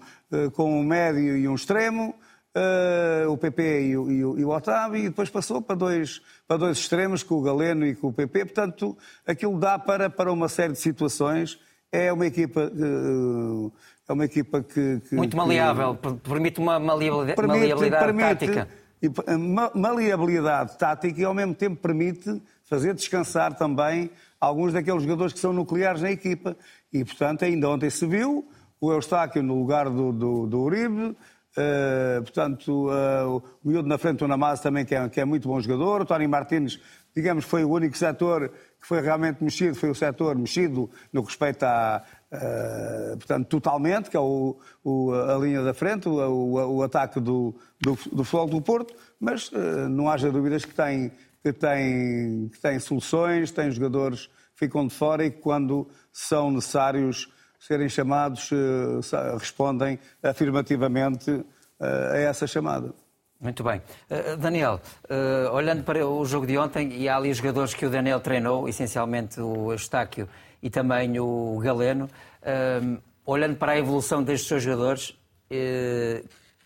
com 0.55 0.81
um 0.81 0.85
médio 0.85 1.37
e 1.37 1.49
um 1.49 1.55
extremo 1.55 2.15
uh, 2.59 3.31
o 3.31 3.37
PP 3.37 3.83
e 3.83 3.97
o, 3.97 4.11
e, 4.11 4.25
o, 4.25 4.39
e 4.39 4.45
o, 4.45 4.51
Otávio, 4.51 4.99
e 4.99 5.09
depois 5.09 5.31
passou 5.31 5.61
para 5.61 5.77
dois, 5.77 6.21
para 6.47 6.57
dois 6.57 6.79
extremos, 6.79 7.23
com 7.23 7.37
o 7.37 7.43
Galeno 7.43 7.87
e 7.87 7.95
com 7.95 8.09
o 8.09 8.13
PP. 8.13 8.47
Portanto, 8.47 8.97
aquilo 9.27 9.59
dá 9.59 9.79
para, 9.79 10.11
para 10.11 10.33
uma 10.33 10.49
série 10.49 10.73
de 10.73 10.79
situações. 10.79 11.59
É 11.91 12.13
uma 12.13 12.27
equipa. 12.27 12.71
Uh, 12.75 13.73
é 14.09 14.13
uma 14.13 14.25
equipa 14.25 14.63
que. 14.63 15.01
que 15.09 15.15
Muito 15.15 15.37
maleável, 15.37 15.95
que, 15.95 16.13
permite 16.29 16.59
uma 16.59 16.79
maleabilidade, 16.79 17.37
permite, 17.37 17.59
maleabilidade 17.59 18.05
permite, 18.05 18.47
tática. 18.47 18.69
E, 19.01 19.79
maleabilidade 19.79 20.79
tática 20.79 21.21
e 21.21 21.25
ao 21.25 21.35
mesmo 21.35 21.55
tempo 21.55 21.77
permite 21.77 22.43
fazer 22.65 22.95
descansar 22.95 23.55
também 23.55 24.11
alguns 24.41 24.73
daqueles 24.73 25.03
jogadores 25.03 25.33
que 25.33 25.39
são 25.39 25.53
nucleares 25.53 26.03
na 26.03 26.11
equipa. 26.11 26.57
E, 26.93 27.05
portanto, 27.05 27.45
ainda 27.45 27.69
ontem 27.69 27.91
se 27.91 28.07
viu 28.07 28.49
o 28.81 28.93
Eustáquio 28.93 29.43
no 29.43 29.59
lugar 29.59 29.91
do, 29.91 30.13
do, 30.13 30.47
do 30.47 30.61
Uribe, 30.61 31.17
Uh, 31.59 32.23
portanto, 32.23 32.89
uh, 32.89 33.37
o 33.37 33.43
miúdo 33.69 33.89
na 33.89 33.99
frente 33.99 34.19
do 34.19 34.29
Namaz 34.29 34.61
também, 34.61 34.85
que 34.85 34.95
é, 34.95 35.09
que 35.09 35.21
é, 35.21 35.25
muito 35.25 35.49
bom 35.49 35.61
jogador. 35.61 36.03
O 36.03 36.05
Tony 36.05 36.29
Martins, 36.29 36.79
digamos, 37.17 37.45
foi 37.45 37.65
o 37.65 37.71
único 37.71 37.97
setor 37.97 38.53
que 38.81 38.87
foi 38.87 39.01
realmente 39.01 39.43
mexido, 39.43 39.75
foi 39.75 39.91
o 39.91 39.95
setor 39.95 40.37
mexido 40.37 40.89
no 41.13 41.23
que 41.23 41.29
respeita 41.31 41.67
a, 41.67 42.03
uh, 42.33 43.17
portanto, 43.17 43.47
totalmente, 43.49 44.11
que 44.11 44.17
é 44.17 44.21
o, 44.21 44.59
o, 44.85 45.13
a 45.13 45.37
linha 45.39 45.63
da 45.63 45.75
frente, 45.75 46.09
o, 46.09 46.77
o 46.77 46.83
ataque 46.83 47.21
do, 47.21 47.55
do, 47.81 47.99
do 48.13 48.25
futebol 48.25 48.47
do 48.47 48.63
Porto, 48.63 48.95
mas 49.21 49.51
não 49.91 50.09
haja 50.09 50.31
dúvidas 50.31 50.65
que 50.65 50.75
tem, 50.75 51.11
que, 51.43 51.53
tem, 51.53 52.49
que 52.49 52.61
tem 52.61 52.79
soluções, 52.79 53.51
tem 53.51 53.71
jogadores 53.71 54.27
que 54.27 54.67
ficam 54.67 54.87
de 54.87 54.95
fora 54.95 55.25
e 55.25 55.31
que 55.31 55.39
quando 55.39 55.89
são 56.13 56.51
necessários 56.51 57.29
serem 57.59 57.89
chamados, 57.89 58.51
eh, 58.53 59.37
respondem 59.39 59.99
afirmativamente 60.23 61.45
a 61.81 62.17
essa 62.17 62.47
chamada. 62.47 62.93
Muito 63.41 63.63
bem. 63.63 63.81
Uh, 64.11 64.37
Daniel, 64.37 64.81
uh, 65.05 65.55
olhando 65.55 65.85
para 65.85 66.05
o 66.05 66.25
jogo 66.25 66.45
de 66.45 66.59
ontem, 66.59 66.93
e 66.93 67.09
há 67.09 67.17
ali 67.17 67.33
jogadores 67.33 67.73
que 67.73 67.87
o 67.87 67.91
Daniel 67.91 68.19
treinou, 68.19 68.69
essencialmente 68.69 69.41
o 69.41 69.71
Eustáquio 69.71 70.29
e 70.63 70.71
também 70.71 71.19
o 71.21 71.59
Galeno, 71.63 72.07
uh, 72.07 73.03
olhando 73.25 73.57
para 73.57 73.73
a 73.73 73.79
evolução 73.79 74.23
destes 74.23 74.49
seus 74.49 74.63
jogadores, 74.63 75.17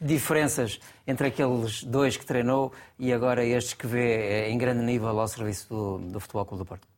diferenças 0.01 0.81
entre 1.07 1.29
aqueles 1.29 1.85
dois 1.85 2.17
que 2.17 2.27
treinou 2.27 2.73
e 2.99 3.13
agora 3.13 3.45
estes 3.45 3.75
que 3.75 3.87
vê 3.87 4.49
em 4.49 4.59
grande 4.59 4.85
nível 4.85 5.19
ao 5.21 5.29
serviço 5.29 5.69
do, 5.69 5.99
do 5.99 6.21
Futebol 6.21 6.45
Clube 6.45 6.65
do 6.65 6.67
Porto? 6.67 6.89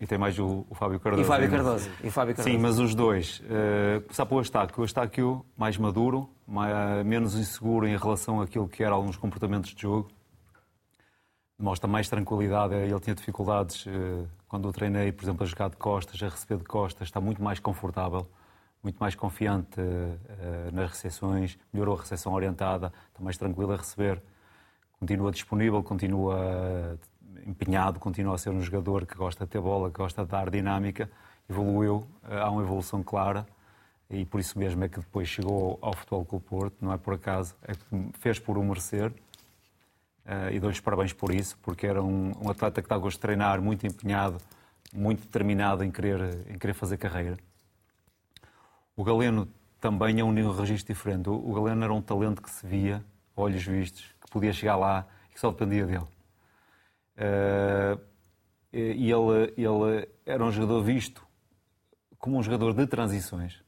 E 0.00 0.06
tem 0.06 0.16
mais 0.16 0.38
o, 0.38 0.64
o 0.70 0.74
Fábio 0.74 0.98
Cardoso. 0.98 1.22
E 1.22 1.26
Fábio 1.26 1.50
Cardoso. 1.50 1.90
E 2.02 2.10
Fábio 2.10 2.34
Cardoso. 2.34 2.56
Sim, 2.56 2.62
mas 2.62 2.78
os 2.78 2.94
dois. 2.94 3.40
Uh, 3.40 4.00
começar 4.00 4.24
pelo 4.24 4.40
Eustáquio. 4.40 4.78
O 4.78 4.82
Eustáquio 4.82 5.46
mais 5.54 5.76
maduro, 5.76 6.30
mais, 6.48 7.04
menos 7.04 7.34
inseguro 7.34 7.86
em 7.86 7.94
relação 7.98 8.40
àquilo 8.40 8.66
que 8.66 8.82
eram 8.82 8.96
alguns 8.96 9.18
comportamentos 9.18 9.74
de 9.74 9.82
jogo. 9.82 10.10
Mostra 11.60 11.88
mais 11.88 12.08
tranquilidade. 12.08 12.74
Ele 12.74 13.00
tinha 13.00 13.14
dificuldades 13.14 13.86
uh, 13.86 14.26
quando 14.48 14.68
o 14.68 14.72
treinei, 14.72 15.12
por 15.12 15.24
exemplo, 15.24 15.44
a 15.44 15.46
jogar 15.46 15.70
de 15.70 15.76
costas, 15.76 16.22
a 16.22 16.28
receber 16.28 16.58
de 16.58 16.64
costas. 16.64 17.08
Está 17.08 17.20
muito 17.20 17.42
mais 17.42 17.60
confortável, 17.60 18.26
muito 18.82 18.96
mais 18.98 19.14
confiante 19.14 19.80
uh, 19.80 20.74
nas 20.74 20.90
recepções. 20.90 21.58
Melhorou 21.72 21.96
a 21.96 22.00
recepção 22.00 22.32
orientada, 22.32 22.92
está 23.08 23.22
mais 23.22 23.36
tranquilo 23.36 23.72
a 23.72 23.76
receber. 23.76 24.22
Continua 24.98 25.30
disponível, 25.30 25.82
continua 25.82 26.98
empenhado, 27.46 27.98
continua 27.98 28.34
a 28.34 28.38
ser 28.38 28.50
um 28.50 28.60
jogador 28.60 29.06
que 29.06 29.14
gosta 29.14 29.44
de 29.44 29.50
ter 29.50 29.60
bola, 29.60 29.90
que 29.90 29.96
gosta 29.98 30.24
de 30.24 30.30
dar 30.30 30.50
dinâmica, 30.50 31.10
evoluiu, 31.48 32.06
eh, 32.28 32.38
há 32.38 32.50
uma 32.50 32.62
evolução 32.62 33.02
clara 33.02 33.46
e 34.08 34.24
por 34.24 34.40
isso 34.40 34.58
mesmo 34.58 34.82
é 34.84 34.88
que 34.88 34.98
depois 34.98 35.28
chegou 35.28 35.78
ao 35.80 35.94
Futebol 35.94 36.24
Clube 36.24 36.44
Porto, 36.44 36.76
não 36.80 36.92
é 36.92 36.98
por 36.98 37.14
acaso, 37.14 37.54
é 37.62 37.72
que 37.72 38.18
fez 38.18 38.38
por 38.38 38.58
o 38.58 38.64
merecer 38.64 39.12
eh, 40.24 40.54
e 40.54 40.60
dou-lhes 40.60 40.80
parabéns 40.80 41.12
por 41.12 41.34
isso, 41.34 41.58
porque 41.62 41.86
era 41.86 42.02
um, 42.02 42.32
um 42.40 42.50
atleta 42.50 42.80
que 42.80 42.86
está 42.86 42.94
a 42.94 42.98
gosto 42.98 43.16
de 43.16 43.22
treinar, 43.22 43.60
muito 43.60 43.86
empenhado, 43.86 44.38
muito 44.92 45.22
determinado 45.22 45.84
em 45.84 45.90
querer, 45.90 46.46
em 46.48 46.58
querer 46.58 46.74
fazer 46.74 46.96
carreira. 46.96 47.36
O 48.96 49.04
Galeno 49.04 49.48
também 49.80 50.20
é 50.20 50.24
um 50.24 50.52
registro 50.52 50.92
diferente. 50.92 51.28
O 51.30 51.54
Galeno 51.54 51.82
era 51.82 51.92
um 51.92 52.02
talento 52.02 52.42
que 52.42 52.50
se 52.50 52.66
via, 52.66 53.02
olhos 53.34 53.64
vistos, 53.64 54.04
que 54.20 54.30
podia 54.30 54.52
chegar 54.52 54.76
lá 54.76 55.06
e 55.30 55.34
que 55.34 55.40
só 55.40 55.50
dependia 55.50 55.86
dele. 55.86 56.06
Uh, 57.16 58.00
e 58.72 59.10
ele, 59.10 59.54
ele 59.56 60.08
era 60.24 60.44
um 60.44 60.52
jogador 60.52 60.82
visto 60.82 61.26
como 62.18 62.36
um 62.36 62.42
jogador 62.42 62.74
de 62.74 62.86
transições. 62.86 63.62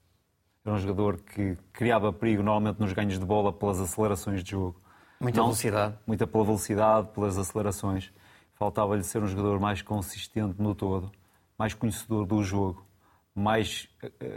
Era 0.65 0.75
um 0.75 0.79
jogador 0.79 1.21
que 1.23 1.57
criava 1.73 2.13
perigo 2.13 2.43
normalmente 2.43 2.79
nos 2.79 2.93
ganhos 2.93 3.19
de 3.19 3.25
bola 3.25 3.53
pelas 3.53 3.81
acelerações 3.81 4.45
de 4.45 4.51
jogo. 4.51 4.82
Muita 5.23 5.39
Não, 5.39 5.47
velocidade. 5.47 5.95
Muita 6.07 6.27
pela 6.27 6.45
velocidade, 6.45 7.09
pelas 7.15 7.39
acelerações. 7.39 8.13
Faltava-lhe 8.55 9.05
ser 9.05 9.23
um 9.23 9.27
jogador 9.27 9.61
mais 9.61 9.81
consistente 9.81 10.61
no 10.61 10.75
todo, 10.75 11.11
mais 11.57 11.75
conhecedor 11.75 12.27
do 12.27 12.43
jogo, 12.43 12.85
mais 13.35 13.89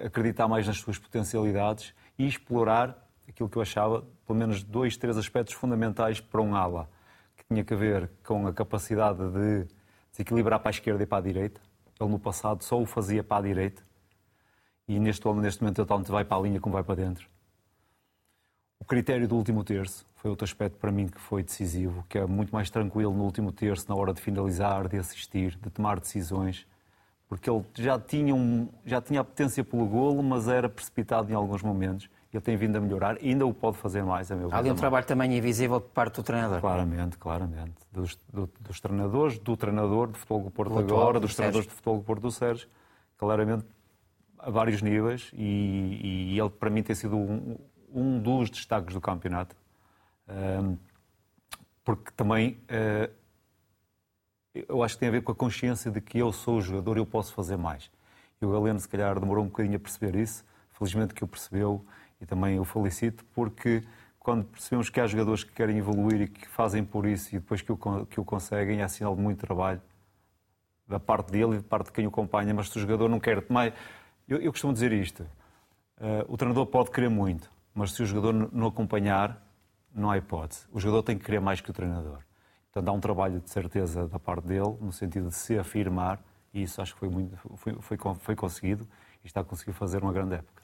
acreditar 0.05 0.47
mais 0.47 0.65
nas 0.67 0.77
suas 0.77 0.97
potencialidades 0.97 1.93
e 2.17 2.25
explorar 2.25 3.07
aquilo 3.27 3.49
que 3.49 3.57
eu 3.57 3.61
achava, 3.61 4.05
pelo 4.25 4.37
menos 4.37 4.63
dois, 4.63 4.95
três 4.95 5.17
aspectos 5.17 5.55
fundamentais 5.55 6.19
para 6.19 6.41
um 6.41 6.55
ala 6.55 6.87
tinha 7.47 7.63
que 7.63 7.75
ver 7.75 8.09
com 8.23 8.47
a 8.47 8.53
capacidade 8.53 9.19
de 9.29 9.67
desequilibrar 10.11 10.59
para 10.59 10.69
a 10.69 10.71
esquerda 10.71 11.03
e 11.03 11.05
para 11.05 11.19
a 11.19 11.21
direita. 11.21 11.61
Ele 11.99 12.09
no 12.09 12.19
passado 12.19 12.63
só 12.63 12.79
o 12.81 12.85
fazia 12.85 13.23
para 13.23 13.37
a 13.37 13.41
direita 13.47 13.83
e 14.87 14.99
neste, 14.99 15.27
neste 15.33 15.61
momento 15.61 15.81
ele 15.81 15.87
tanto 15.87 16.11
vai 16.11 16.25
para 16.25 16.37
a 16.37 16.41
linha 16.41 16.59
como 16.59 16.73
vai 16.73 16.83
para 16.83 16.95
dentro. 16.95 17.29
O 18.79 18.85
critério 18.85 19.27
do 19.27 19.35
último 19.35 19.63
terço 19.63 20.05
foi 20.25 20.31
outro 20.31 20.43
aspecto 20.43 20.79
para 20.79 20.91
mim 20.91 21.07
que 21.07 21.21
foi 21.21 21.43
decisivo, 21.43 22.03
que 22.09 22.17
é 22.17 22.25
muito 22.25 22.51
mais 22.51 22.67
tranquilo 22.71 23.13
no 23.13 23.23
último 23.23 23.51
terço, 23.51 23.85
na 23.87 23.95
hora 23.95 24.11
de 24.11 24.19
finalizar, 24.19 24.87
de 24.87 24.97
assistir, 24.97 25.55
de 25.55 25.69
tomar 25.69 25.99
decisões, 25.99 26.65
porque 27.29 27.47
ele 27.47 27.63
já 27.75 27.99
tinha, 27.99 28.33
um, 28.33 28.67
já 28.83 28.99
tinha 28.99 29.21
a 29.21 29.23
potência 29.23 29.63
pelo 29.63 29.85
golo, 29.85 30.23
mas 30.23 30.47
era 30.47 30.67
precipitado 30.67 31.31
em 31.31 31.35
alguns 31.35 31.61
momentos 31.61 32.09
ele 32.33 32.41
tem 32.41 32.57
vindo 32.57 32.75
a 32.75 32.81
melhorar 32.81 33.17
e 33.21 33.29
ainda 33.29 33.45
o 33.45 33.53
pode 33.53 33.77
fazer 33.77 34.03
mais, 34.03 34.29
a 34.29 34.35
meu 34.35 34.49
Há 34.51 34.57
ali 34.57 34.69
um 34.69 34.75
trabalho 34.75 35.05
também 35.05 35.37
invisível 35.37 35.79
por 35.79 35.91
parte 35.91 36.15
do 36.15 36.23
treinador. 36.23 36.59
Claramente, 36.59 37.17
claramente. 37.17 37.71
Dos, 37.93 38.19
do, 38.33 38.49
dos 38.59 38.81
treinadores, 38.81 39.39
do 39.39 39.55
treinador 39.55 40.11
de 40.11 40.19
futebol 40.19 40.43
do 40.43 40.51
Porto 40.51 40.73
do 40.73 40.79
agora, 40.79 41.17
dos 41.17 41.33
treinadores 41.33 41.65
de 41.65 41.73
futebol 41.73 41.99
do 41.99 42.03
Porto 42.03 42.21
do 42.23 42.31
Sérgio, 42.31 42.67
claramente 43.17 43.65
a 44.37 44.49
vários 44.49 44.81
níveis 44.81 45.31
e, 45.33 46.33
e 46.33 46.37
ele 46.37 46.49
para 46.49 46.69
mim 46.69 46.83
tem 46.83 46.93
sido 46.93 47.15
um, 47.15 47.57
um 47.93 48.19
dos 48.19 48.49
destaques 48.49 48.93
do 48.93 48.99
campeonato. 48.99 49.55
Porque 51.83 52.11
também 52.15 52.57
uh, 52.63 53.13
eu 54.67 54.81
acho 54.81 54.95
que 54.95 55.01
tem 55.01 55.09
a 55.09 55.11
ver 55.11 55.21
com 55.21 55.31
a 55.31 55.35
consciência 55.35 55.91
de 55.91 55.99
que 55.99 56.17
eu 56.17 56.31
sou 56.31 56.57
o 56.57 56.61
jogador 56.61 56.97
e 56.97 56.99
eu 56.99 57.05
posso 57.05 57.33
fazer 57.33 57.57
mais. 57.57 57.91
E 58.41 58.45
o 58.45 58.51
Galeno, 58.51 58.79
se 58.79 58.87
calhar, 58.87 59.19
demorou 59.19 59.43
um 59.43 59.47
bocadinho 59.47 59.75
a 59.75 59.79
perceber 59.79 60.17
isso. 60.17 60.45
Felizmente 60.71 61.13
que 61.13 61.23
o 61.23 61.27
percebeu 61.27 61.85
e 62.19 62.25
também 62.25 62.59
o 62.59 62.65
felicito 62.65 63.23
porque 63.33 63.83
quando 64.19 64.45
percebemos 64.45 64.89
que 64.89 64.99
há 64.99 65.07
jogadores 65.07 65.43
que 65.43 65.51
querem 65.51 65.77
evoluir 65.77 66.21
e 66.21 66.27
que 66.27 66.47
fazem 66.47 66.83
por 66.83 67.05
isso 67.05 67.35
e 67.35 67.39
depois 67.39 67.61
que 67.61 67.71
o, 67.71 68.05
que 68.05 68.19
o 68.19 68.25
conseguem, 68.25 68.81
é 68.81 68.87
sinal 68.87 69.15
de 69.15 69.21
muito 69.21 69.39
trabalho 69.39 69.81
da 70.87 70.99
parte 70.99 71.31
dele 71.31 71.55
e 71.55 71.57
da 71.57 71.63
parte 71.63 71.87
de 71.87 71.91
quem 71.93 72.05
o 72.05 72.09
acompanha, 72.09 72.53
mas 72.53 72.69
se 72.69 72.77
o 72.77 72.81
jogador 72.81 73.09
não 73.09 73.19
quer 73.19 73.43
mais... 73.49 73.73
Eu, 74.27 74.39
eu 74.39 74.51
costumo 74.51 74.73
dizer 74.73 74.91
isto, 74.91 75.21
uh, 75.21 76.25
o 76.27 76.37
treinador 76.37 76.65
pode 76.65 76.89
querer 76.91 77.09
muito, 77.09 77.51
mas 77.73 77.91
se 77.91 78.01
o 78.01 78.05
jogador 78.05 78.49
não 78.51 78.67
acompanhar, 78.67 79.44
não 79.95 80.11
há 80.11 80.17
hipótese. 80.17 80.65
O 80.71 80.79
jogador 80.79 81.03
tem 81.03 81.17
que 81.17 81.23
querer 81.23 81.39
mais 81.39 81.61
que 81.61 81.69
o 81.69 81.73
treinador. 81.73 82.19
Portanto, 82.71 82.89
há 82.89 82.91
um 82.91 82.99
trabalho 82.99 83.39
de 83.39 83.49
certeza 83.49 84.07
da 84.07 84.19
parte 84.19 84.45
dele, 84.45 84.75
no 84.81 84.91
sentido 84.91 85.29
de 85.29 85.35
se 85.35 85.57
afirmar, 85.57 86.19
e 86.53 86.63
isso 86.63 86.81
acho 86.81 86.93
que 86.93 86.99
foi, 86.99 87.09
muito, 87.09 87.35
foi, 87.55 87.73
foi, 87.79 87.97
foi 88.19 88.35
conseguido, 88.35 88.85
e 89.23 89.27
está 89.27 89.41
a 89.41 89.43
conseguir 89.43 89.73
fazer 89.73 90.03
uma 90.03 90.11
grande 90.11 90.35
época. 90.35 90.63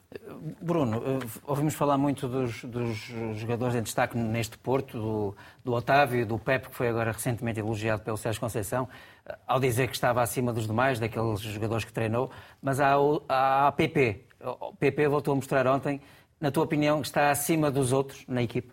Bruno, 0.60 0.98
eh, 0.98 1.26
ouvimos 1.44 1.74
falar 1.74 1.96
muito 1.96 2.28
dos, 2.28 2.64
dos 2.64 2.96
jogadores 3.34 3.74
em 3.74 3.82
destaque 3.82 4.16
neste 4.16 4.58
Porto, 4.58 4.98
do, 4.98 5.36
do 5.64 5.72
Otávio, 5.72 6.26
do 6.26 6.38
Pepe, 6.38 6.68
que 6.68 6.74
foi 6.74 6.88
agora 6.88 7.12
recentemente 7.12 7.58
elogiado 7.58 8.02
pelo 8.02 8.16
Sérgio 8.16 8.40
Conceição, 8.40 8.88
eh, 9.24 9.36
ao 9.46 9.58
dizer 9.58 9.88
que 9.88 9.94
estava 9.94 10.22
acima 10.22 10.52
dos 10.52 10.66
demais, 10.66 10.98
daqueles 10.98 11.40
jogadores 11.40 11.84
que 11.84 11.92
treinou, 11.92 12.30
mas 12.60 12.78
há, 12.78 12.94
há 13.28 13.68
a 13.68 13.72
PP. 13.72 14.26
O 14.60 14.74
PP 14.74 15.08
voltou 15.08 15.32
a 15.32 15.36
mostrar 15.36 15.66
ontem, 15.66 16.00
na 16.40 16.50
tua 16.50 16.64
opinião, 16.64 17.00
está 17.00 17.30
acima 17.30 17.70
dos 17.70 17.92
outros 17.92 18.24
na 18.28 18.42
equipe? 18.42 18.70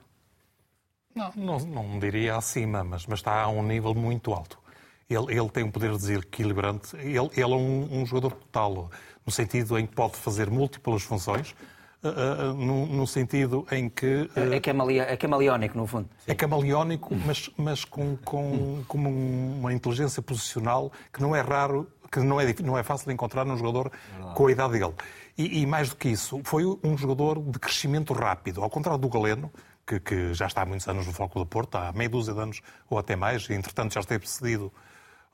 Não, 1.15 1.31
não, 1.35 1.59
não 1.59 1.99
diria 1.99 2.35
acima, 2.37 2.83
mas, 2.83 3.05
mas 3.05 3.19
está 3.19 3.41
a 3.41 3.47
um 3.49 3.63
nível 3.63 3.93
muito 3.93 4.33
alto. 4.33 4.59
Ele, 5.09 5.35
ele 5.35 5.49
tem 5.49 5.63
um 5.63 5.71
poder 5.71 5.91
de 5.91 5.97
desequilibrante. 5.97 6.95
Ele, 6.97 7.29
ele 7.33 7.41
é 7.41 7.55
um, 7.55 8.01
um 8.01 8.05
jogador 8.05 8.31
total 8.31 8.91
no 9.25 9.31
sentido 9.31 9.77
em 9.77 9.85
que 9.85 9.95
pode 9.95 10.15
fazer 10.17 10.49
múltiplas 10.49 11.03
funções, 11.03 11.55
uh, 12.03 12.53
no, 12.53 12.85
no, 12.85 13.07
sentido 13.07 13.65
em 13.71 13.89
que. 13.89 14.29
Uh, 14.35 14.53
é, 14.53 14.59
camale, 14.59 14.99
é 14.99 15.17
camaleónico, 15.17 15.77
no 15.77 15.87
fundo. 15.87 16.09
É 16.27 16.35
camaleónico, 16.35 17.15
mas, 17.15 17.49
mas 17.57 17.85
com, 17.85 18.15
com, 18.17 18.83
com 18.87 18.97
uma 18.97 19.73
inteligência 19.73 20.21
posicional 20.21 20.91
que 21.13 21.21
não 21.21 21.35
é 21.35 21.41
raro, 21.41 21.87
que 22.11 22.19
não 22.19 22.39
é, 22.39 22.53
não 22.63 22.77
é 22.77 22.83
fácil 22.83 23.07
de 23.07 23.13
encontrar 23.13 23.45
num 23.45 23.57
jogador 23.57 23.91
com 24.35 24.47
a 24.47 24.51
idade 24.51 24.73
dele. 24.79 24.93
E, 25.37 25.61
e, 25.61 25.65
mais 25.65 25.89
do 25.89 25.95
que 25.95 26.09
isso, 26.09 26.41
foi 26.43 26.65
um 26.83 26.97
jogador 26.97 27.41
de 27.41 27.57
crescimento 27.59 28.13
rápido. 28.13 28.61
Ao 28.61 28.69
contrário 28.69 28.99
do 28.99 29.07
Galeno, 29.07 29.49
que, 29.89 29.99
que 29.99 30.33
já 30.35 30.45
está 30.45 30.61
há 30.61 30.65
muitos 30.65 30.87
anos 30.87 31.07
no 31.07 31.13
Foco 31.13 31.39
do 31.39 31.45
Porto, 31.45 31.75
há 31.75 31.91
meia 31.91 32.09
dúzia 32.09 32.33
de 32.33 32.39
anos 32.39 32.61
ou 32.87 32.99
até 32.99 33.15
mais, 33.15 33.49
e 33.49 33.53
entretanto 33.53 33.93
já 33.93 34.01
esteve 34.01 34.29
cedido 34.29 34.71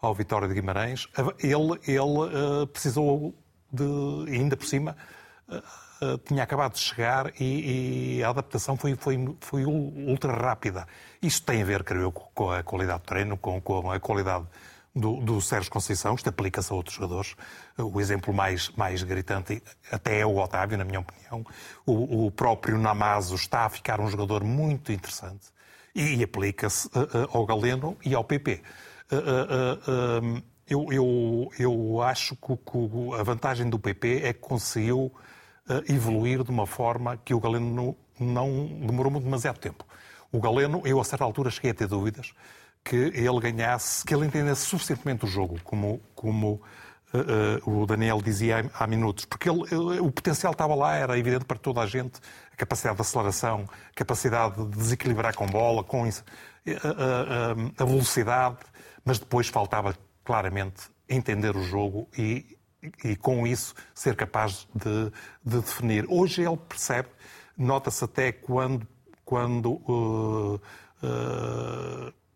ao 0.02 0.14
Vitória 0.14 0.48
de 0.48 0.54
Guimarães, 0.54 1.08
ele, 1.40 1.80
ele 1.86 2.00
uh, 2.00 2.68
precisou 2.68 3.36
de, 3.72 3.84
ainda 4.32 4.56
por 4.56 4.66
cima, 4.66 4.96
uh, 5.50 5.58
uh, 6.06 6.18
tinha 6.20 6.44
acabado 6.44 6.74
de 6.74 6.80
chegar 6.80 7.34
e, 7.40 8.20
e, 8.20 8.24
a 8.24 8.30
adaptação 8.30 8.78
foi, 8.78 8.96
foi, 8.96 9.36
foi 9.42 9.66
ultra 9.66 10.32
rápida. 10.32 10.88
Isso 11.22 11.44
tem 11.44 11.62
a 11.62 11.66
ver, 11.66 11.84
creio 11.84 12.04
eu, 12.04 12.12
com 12.12 12.52
a 12.52 12.64
qualidade 12.64 13.00
de 13.00 13.06
treino, 13.06 13.38
com, 13.38 13.60
com 13.60 13.92
a 13.92 14.00
qualidade 14.00 14.46
do, 14.96 15.20
do 15.20 15.42
Sérgio 15.42 15.70
Conceição, 15.70 16.16
isto 16.16 16.30
aplica-se 16.30 16.72
a 16.72 16.76
outros 16.76 16.96
jogadores. 16.96 17.36
O 17.78 18.00
exemplo 18.00 18.34
mais, 18.34 18.70
mais 18.72 19.04
gritante 19.04 19.62
até 19.92 20.20
é 20.20 20.26
o 20.26 20.38
Otávio, 20.38 20.78
na 20.78 20.86
minha 20.86 21.02
opinião. 21.02 21.46
O, 21.86 22.28
o 22.28 22.32
próprio 22.32 22.78
Namazo 22.78 23.36
está 23.36 23.66
a 23.66 23.70
ficar 23.70 24.00
um 24.00 24.08
jogador 24.08 24.44
muito 24.44 24.94
interessante 24.94 25.48
e, 25.94 26.16
e 26.16 26.24
aplica-se 26.24 26.88
uh, 26.88 27.26
uh, 27.26 27.38
ao 27.38 27.46
Galeno 27.46 27.98
e 28.06 28.16
ao 28.16 28.24
PP. 28.24 28.62
Uh, 29.12 30.42
eu, 30.68 30.88
eu, 30.92 31.52
eu 31.60 32.02
acho 32.02 32.36
que, 32.36 32.54
a 33.20 33.24
vantagem 33.24 33.70
do 33.70 33.78
PP 33.78 34.22
é 34.24 34.34
que 34.34 34.40
conseguiu 34.40 35.14
evoluir 35.88 36.44
de 36.44 36.50
uma 36.50 36.66
forma 36.66 37.18
que 37.18 37.34
o 37.34 37.40
Galeno 37.40 37.96
não, 38.20 38.68
demorou 38.86 39.12
muito 39.12 39.26
demasiado 39.26 39.60
tempo. 39.60 39.86
O 40.32 40.40
Galeno, 40.40 40.82
eu 40.86 41.00
a 41.00 41.04
certa 41.04 41.24
altura 41.24 41.52
cheguei 41.52 41.70
a 41.70 41.74
ter 41.74 41.88
dúvidas 41.88 42.34
que 42.86 42.96
ele 42.96 43.40
ganhasse, 43.40 44.06
que 44.06 44.14
ele 44.14 44.28
entendesse 44.28 44.62
suficientemente 44.62 45.26
o 45.26 45.28
jogo, 45.28 45.60
como, 45.64 46.00
como 46.14 46.62
uh, 47.12 47.68
uh, 47.68 47.82
o 47.82 47.86
Daniel 47.88 48.22
dizia 48.22 48.70
há, 48.76 48.86
minutos, 48.86 49.26
porque 49.26 49.50
ele, 49.50 49.64
uh, 49.74 50.06
o 50.06 50.12
potencial 50.12 50.52
estava 50.52 50.76
lá, 50.76 50.96
era 50.96 51.18
evidente 51.18 51.46
para 51.46 51.58
toda 51.58 51.82
a 51.82 51.88
gente, 51.88 52.20
a 52.54 52.56
capacidade 52.56 52.96
de 52.96 53.02
aceleração, 53.02 53.68
a 53.90 53.94
capacidade 53.96 54.64
de 54.64 54.78
desequilibrar 54.78 55.36
com 55.36 55.48
bola, 55.48 55.84
com 55.84 56.08
a 57.78 57.84
velocidade, 57.84 58.58
mas 59.04 59.18
depois 59.18 59.48
faltava 59.48 59.98
claramente 60.24 60.84
entender 61.10 61.56
o 61.58 61.64
jogo 61.64 62.08
e, 62.16 62.56
e 63.04 63.16
com 63.16 63.48
isso 63.48 63.74
ser 63.96 64.16
capaz 64.16 64.68
de, 64.76 65.10
de 65.44 65.62
definir. 65.62 66.06
Hoje 66.08 66.44
ele 66.44 66.58
percebe, 66.58 67.10
nota-se 67.58 68.04
até 68.04 68.32
quando, 68.32 68.88
quando 69.24 70.62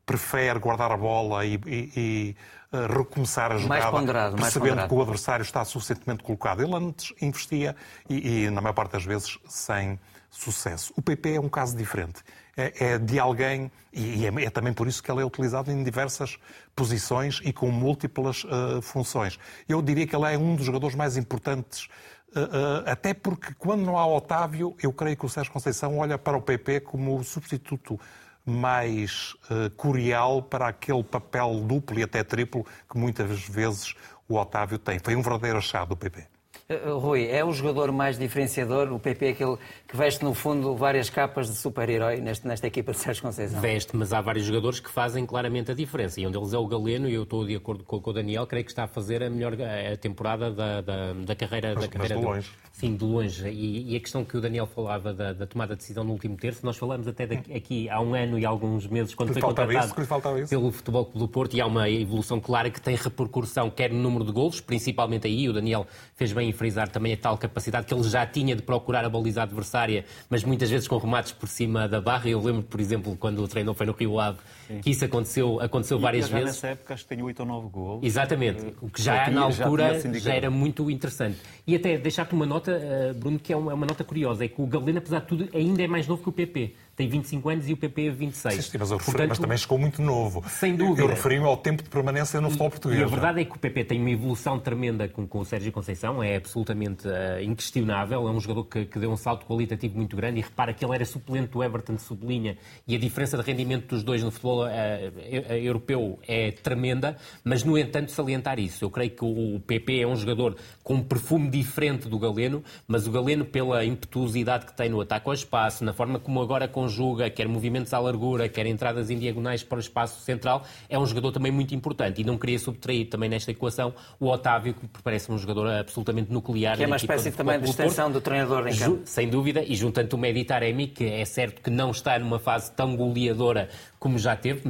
prefere 0.09 0.57
guardar 0.57 0.91
a 0.91 0.97
bola 0.97 1.45
e, 1.45 1.53
e, 1.67 1.91
e 1.95 2.35
eh, 2.73 2.87
recomeçar 2.87 3.51
a 3.51 3.57
jogada, 3.59 3.79
mais 3.79 3.91
ponderado, 3.91 4.35
percebendo 4.37 4.75
mais 4.77 4.87
que 4.87 4.95
o 4.95 5.01
adversário 5.01 5.43
está 5.43 5.63
suficientemente 5.63 6.23
colocado. 6.23 6.63
Ele 6.63 6.73
antes 6.73 7.13
investia 7.21 7.75
e, 8.09 8.45
e, 8.45 8.49
na 8.49 8.59
maior 8.59 8.73
parte 8.73 8.93
das 8.93 9.05
vezes, 9.05 9.37
sem 9.47 9.99
sucesso. 10.31 10.91
O 10.97 11.01
PP 11.03 11.35
é 11.35 11.39
um 11.39 11.47
caso 11.47 11.77
diferente. 11.77 12.23
É, 12.57 12.93
é 12.93 12.97
de 12.97 13.19
alguém, 13.19 13.71
e 13.93 14.25
é, 14.25 14.45
é, 14.45 14.49
também 14.49 14.73
por 14.73 14.87
isso 14.87 15.03
que 15.03 15.11
ele 15.11 15.21
é 15.21 15.25
utilizado 15.25 15.71
em 15.71 15.83
diversas 15.83 16.39
posições 16.75 17.39
e 17.43 17.53
com 17.53 17.69
múltiplas 17.69 18.43
uh, 18.45 18.81
funções. 18.81 19.37
Eu 19.67 19.79
diria 19.79 20.07
que 20.07 20.15
ele 20.15 20.33
é 20.33 20.35
um 20.35 20.55
dos 20.55 20.65
jogadores 20.65 20.95
mais 20.95 21.17
importantes 21.17 21.87
Uh, 22.29 22.41
uh, 22.41 22.83
até 22.85 23.11
porque 23.11 23.55
quando 23.57 23.81
não 23.81 23.97
há 23.97 24.05
Otávio, 24.05 24.75
eu 24.83 24.93
creio 24.93 25.17
que 25.17 25.25
o 25.25 25.29
Sérgio 25.29 25.51
Conceição 25.51 25.97
olha 25.97 26.15
para 26.15 26.37
o 26.37 26.41
PP 26.41 26.81
como 26.81 27.17
o 27.17 27.23
substituto 27.23 27.99
mais 28.45 29.35
uh, 29.51 29.69
curial 29.75 30.41
para 30.41 30.67
aquele 30.67 31.03
papel 31.03 31.61
duplo 31.61 31.99
e 31.99 32.03
até 32.03 32.23
triplo 32.23 32.65
que 32.89 32.97
muitas 32.97 33.41
vezes 33.47 33.93
o 34.27 34.35
Otávio 34.35 34.77
tem. 34.77 34.99
Foi 34.99 35.15
um 35.15 35.21
verdadeiro 35.21 35.57
achado 35.57 35.89
do 35.89 35.97
PP. 35.97 36.38
Eh, 36.71 36.91
Rui, 36.91 37.27
é 37.27 37.43
o 37.43 37.51
jogador 37.51 37.91
mais 37.91 38.15
diferenciador, 38.15 38.93
o 38.93 38.99
PP, 38.99 39.29
aquele 39.29 39.57
que 39.87 39.97
veste 39.97 40.23
no 40.23 40.35
fundo 40.35 40.75
várias 40.75 41.09
capas 41.09 41.47
de 41.47 41.55
super-herói 41.55 42.17
nesta, 42.17 42.47
nesta 42.47 42.67
equipa 42.67 42.91
de 42.91 42.99
Sérgio 42.99 43.23
Conceição? 43.23 43.59
Veste, 43.59 43.95
mas 43.95 44.13
há 44.13 44.21
vários 44.21 44.45
jogadores 44.45 44.79
que 44.79 44.87
fazem 44.87 45.25
claramente 45.25 45.71
a 45.71 45.73
diferença. 45.73 46.21
E 46.21 46.27
um 46.27 46.31
deles 46.31 46.53
é 46.53 46.59
o 46.59 46.67
Galeno, 46.67 47.09
e 47.09 47.15
eu 47.15 47.23
estou 47.23 47.43
de 47.43 47.55
acordo 47.55 47.83
com, 47.83 47.99
com 47.99 48.11
o 48.11 48.13
Daniel, 48.13 48.45
creio 48.45 48.63
que 48.63 48.69
está 48.69 48.83
a 48.83 48.87
fazer 48.87 49.23
a 49.23 49.31
melhor 49.31 49.53
a 49.53 49.97
temporada 49.97 50.51
da, 50.51 50.81
da, 50.81 51.13
da 51.13 51.35
carreira, 51.35 51.73
mas, 51.73 51.85
da 51.85 51.87
carreira 51.87 52.15
mas 52.15 52.23
de 52.23 52.27
longe. 52.27 52.49
Sim, 52.71 52.95
de 52.95 53.03
longe. 53.03 53.49
E, 53.49 53.93
e, 53.93 53.95
a 53.97 53.99
questão 53.99 54.23
que 54.23 54.37
o 54.37 54.41
Daniel 54.41 54.67
falava 54.67 55.11
da, 55.11 55.33
da, 55.33 55.47
tomada 55.47 55.73
de 55.73 55.79
decisão 55.79 56.03
no 56.03 56.11
último 56.11 56.37
terço, 56.37 56.63
nós 56.63 56.77
falamos 56.77 57.07
até 57.07 57.25
daqui, 57.25 57.51
aqui 57.51 57.89
há 57.89 57.99
um 57.99 58.13
ano 58.13 58.37
e 58.37 58.45
alguns 58.45 58.85
meses, 58.85 59.15
quando 59.15 59.33
foi 59.33 59.41
contratado 59.41 60.39
isso, 60.39 60.47
pelo 60.47 60.71
Futebol 60.71 61.03
Clube 61.05 61.19
do 61.19 61.27
Porto, 61.27 61.55
e 61.55 61.61
há 61.61 61.65
uma 61.65 61.89
evolução 61.89 62.39
clara 62.39 62.69
que 62.69 62.79
tem 62.79 62.95
repercussão, 62.95 63.71
quer 63.71 63.91
no 63.91 63.99
número 63.99 64.23
de 64.23 64.31
golos, 64.31 64.61
principalmente 64.61 65.25
aí, 65.25 65.49
o 65.49 65.53
Daniel 65.53 65.87
fez 66.15 66.31
bem 66.31 66.49
em 66.49 66.53
frisar 66.59 66.89
também 66.89 67.13
a 67.13 67.17
tal 67.17 67.37
capacidade 67.37 67.87
que 67.87 67.93
ele 67.93 68.03
já 68.03 68.25
tinha 68.25 68.53
de 68.53 68.61
procurar 68.61 69.05
a 69.05 69.09
baliza 69.09 69.41
adversária, 69.41 70.03
mas 70.29 70.43
muitas 70.43 70.69
vezes 70.69 70.87
com 70.89 70.97
remates 70.97 71.31
por 71.31 71.47
cima 71.47 71.87
da 71.87 72.01
barra. 72.01 72.29
Eu 72.29 72.41
lembro, 72.41 72.63
por 72.63 72.81
exemplo, 72.81 73.15
quando 73.15 73.41
o 73.41 73.47
treinou 73.47 73.73
foi 73.73 73.85
no 73.85 73.93
Rio 73.93 74.19
Ave, 74.19 74.39
Sim. 74.67 74.81
que 74.81 74.91
isso 74.91 75.05
aconteceu, 75.05 75.61
aconteceu 75.61 75.97
e 75.97 76.01
várias 76.01 76.27
já 76.27 76.37
vezes. 76.37 76.55
nessa 76.55 76.67
época 76.67 76.93
acho 76.93 77.03
que 77.03 77.15
tem 77.15 77.23
8 77.23 77.39
ou 77.39 77.45
9 77.45 77.69
gols. 77.69 78.03
Exatamente, 78.03 78.75
o 78.81 78.89
que 78.89 79.01
já, 79.01 79.25
já 79.25 79.31
na 79.31 79.41
altura 79.41 79.99
já, 79.99 80.13
já, 80.19 80.33
era 80.33 80.51
muito 80.51 80.91
interessante. 80.91 81.37
E 81.65 81.75
até 81.75 81.97
deixar-te 81.97 82.33
uma 82.33 82.45
nota, 82.45 82.71
eh, 82.71 83.13
Bruno, 83.13 83.39
que 83.39 83.53
é 83.53 83.55
uma, 83.55 83.71
é 83.71 83.75
uma 83.75 83.85
nota 83.85 84.03
curiosa, 84.03 84.43
é 84.43 84.49
que 84.49 84.61
o 84.61 84.67
Galeno, 84.67 84.97
apesar 84.97 85.21
de 85.21 85.27
tudo, 85.27 85.49
ainda 85.53 85.81
é 85.81 85.87
mais 85.87 86.07
novo 86.07 86.21
que 86.21 86.29
o 86.29 86.33
PP 86.33 86.75
tem 86.99 87.07
25 87.07 87.47
anos 87.47 87.69
e 87.69 87.71
o 87.71 87.77
PP 87.77 88.09
26. 88.09 88.65
Sim, 88.65 88.77
mas, 88.77 88.89
Portanto, 88.89 89.29
mas 89.29 89.39
também 89.39 89.57
chegou 89.57 89.77
muito 89.77 90.01
novo. 90.01 90.43
Sem 90.49 90.75
dúvida. 90.75 91.03
Eu 91.03 91.07
referi-me 91.07 91.45
ao 91.45 91.55
tempo 91.55 91.81
de 91.81 91.89
permanência 91.89 92.41
no 92.41 92.49
futebol 92.49 92.71
português. 92.71 92.99
E 92.99 93.03
a 93.05 93.07
verdade 93.07 93.39
é 93.39 93.45
que 93.45 93.55
o 93.55 93.57
PP 93.57 93.85
tem 93.85 94.01
uma 94.01 94.11
evolução 94.11 94.59
tremenda 94.59 95.07
com, 95.07 95.25
com 95.25 95.39
o 95.39 95.45
Sérgio 95.45 95.71
Conceição, 95.71 96.21
é 96.21 96.35
absolutamente 96.35 97.07
uh, 97.07 97.41
inquestionável, 97.41 98.27
é 98.27 98.31
um 98.31 98.39
jogador 98.41 98.65
que, 98.65 98.83
que, 98.83 98.99
deu 98.99 99.09
um 99.09 99.15
salto 99.15 99.45
qualitativo 99.45 99.95
muito 99.95 100.13
grande 100.17 100.39
e 100.39 100.41
repara 100.41 100.73
que 100.73 100.83
ele 100.83 100.93
era 100.93 101.05
suplente 101.05 101.47
do 101.47 101.63
Everton 101.63 101.95
de 101.95 102.01
sublinha 102.01 102.57
e 102.85 102.93
a 102.97 102.99
diferença 102.99 103.37
de 103.37 103.43
rendimento 103.43 103.87
dos 103.87 104.03
dois 104.03 104.21
no 104.21 104.29
futebol 104.29 104.65
uh, 104.65 105.53
europeu 105.53 106.19
é 106.27 106.51
tremenda, 106.51 107.15
mas 107.45 107.63
no 107.63 107.77
entanto 107.77 108.11
salientar 108.11 108.59
isso. 108.59 108.83
Eu 108.83 108.91
creio 108.91 109.11
que 109.11 109.23
o 109.23 109.61
PP 109.65 110.01
é 110.01 110.05
um 110.05 110.17
jogador 110.17 110.57
com 110.83 110.95
um 110.95 111.01
perfume 111.01 111.49
diferente 111.49 112.09
do 112.09 112.19
Galeno, 112.19 112.61
mas 112.85 113.07
o 113.07 113.11
Galeno 113.11 113.45
pela 113.45 113.85
impetuosidade 113.85 114.65
que 114.65 114.75
tem 114.75 114.89
no 114.89 114.99
ataque 114.99 115.29
ao 115.29 115.33
espaço, 115.33 115.85
na 115.85 115.93
forma 115.93 116.19
como 116.19 116.41
agora 116.41 116.67
com 116.67 116.88
conjuga, 116.89 117.29
quer 117.29 117.47
movimentos 117.47 117.93
à 117.93 117.99
largura, 117.99 118.49
quer 118.49 118.65
entradas 118.65 119.09
em 119.09 119.17
diagonais 119.17 119.63
para 119.63 119.77
o 119.77 119.79
espaço 119.79 120.21
central, 120.21 120.63
é 120.89 120.97
um 120.97 121.05
jogador 121.05 121.31
também 121.31 121.51
muito 121.51 121.73
importante. 121.75 122.21
E 122.21 122.23
não 122.23 122.37
queria 122.37 122.57
subtrair 122.57 123.07
também 123.07 123.29
nesta 123.29 123.51
equação 123.51 123.93
o 124.19 124.27
Otávio, 124.27 124.73
que 124.73 125.03
parece 125.03 125.31
um 125.31 125.37
jogador 125.37 125.67
absolutamente 125.67 126.31
nuclear. 126.31 126.75
Que 126.75 126.83
é 126.83 126.87
uma 126.87 126.95
espécie 126.95 127.31
também 127.31 127.59
de 127.59 127.69
extensão 127.69 128.11
do 128.11 128.19
treinador 128.19 128.67
em 128.67 128.75
campo. 128.75 129.01
Sem 129.05 129.29
dúvida, 129.29 129.63
e 129.63 129.75
juntando 129.75 130.15
o 130.15 130.19
Meditaremi, 130.19 130.87
que 130.87 131.05
é 131.05 131.23
certo 131.25 131.61
que 131.61 131.69
não 131.69 131.91
está 131.91 132.17
numa 132.17 132.39
fase 132.39 132.71
tão 132.71 132.95
goleadora 132.95 133.69
como 133.99 134.17
já 134.17 134.35
teve, 134.35 134.61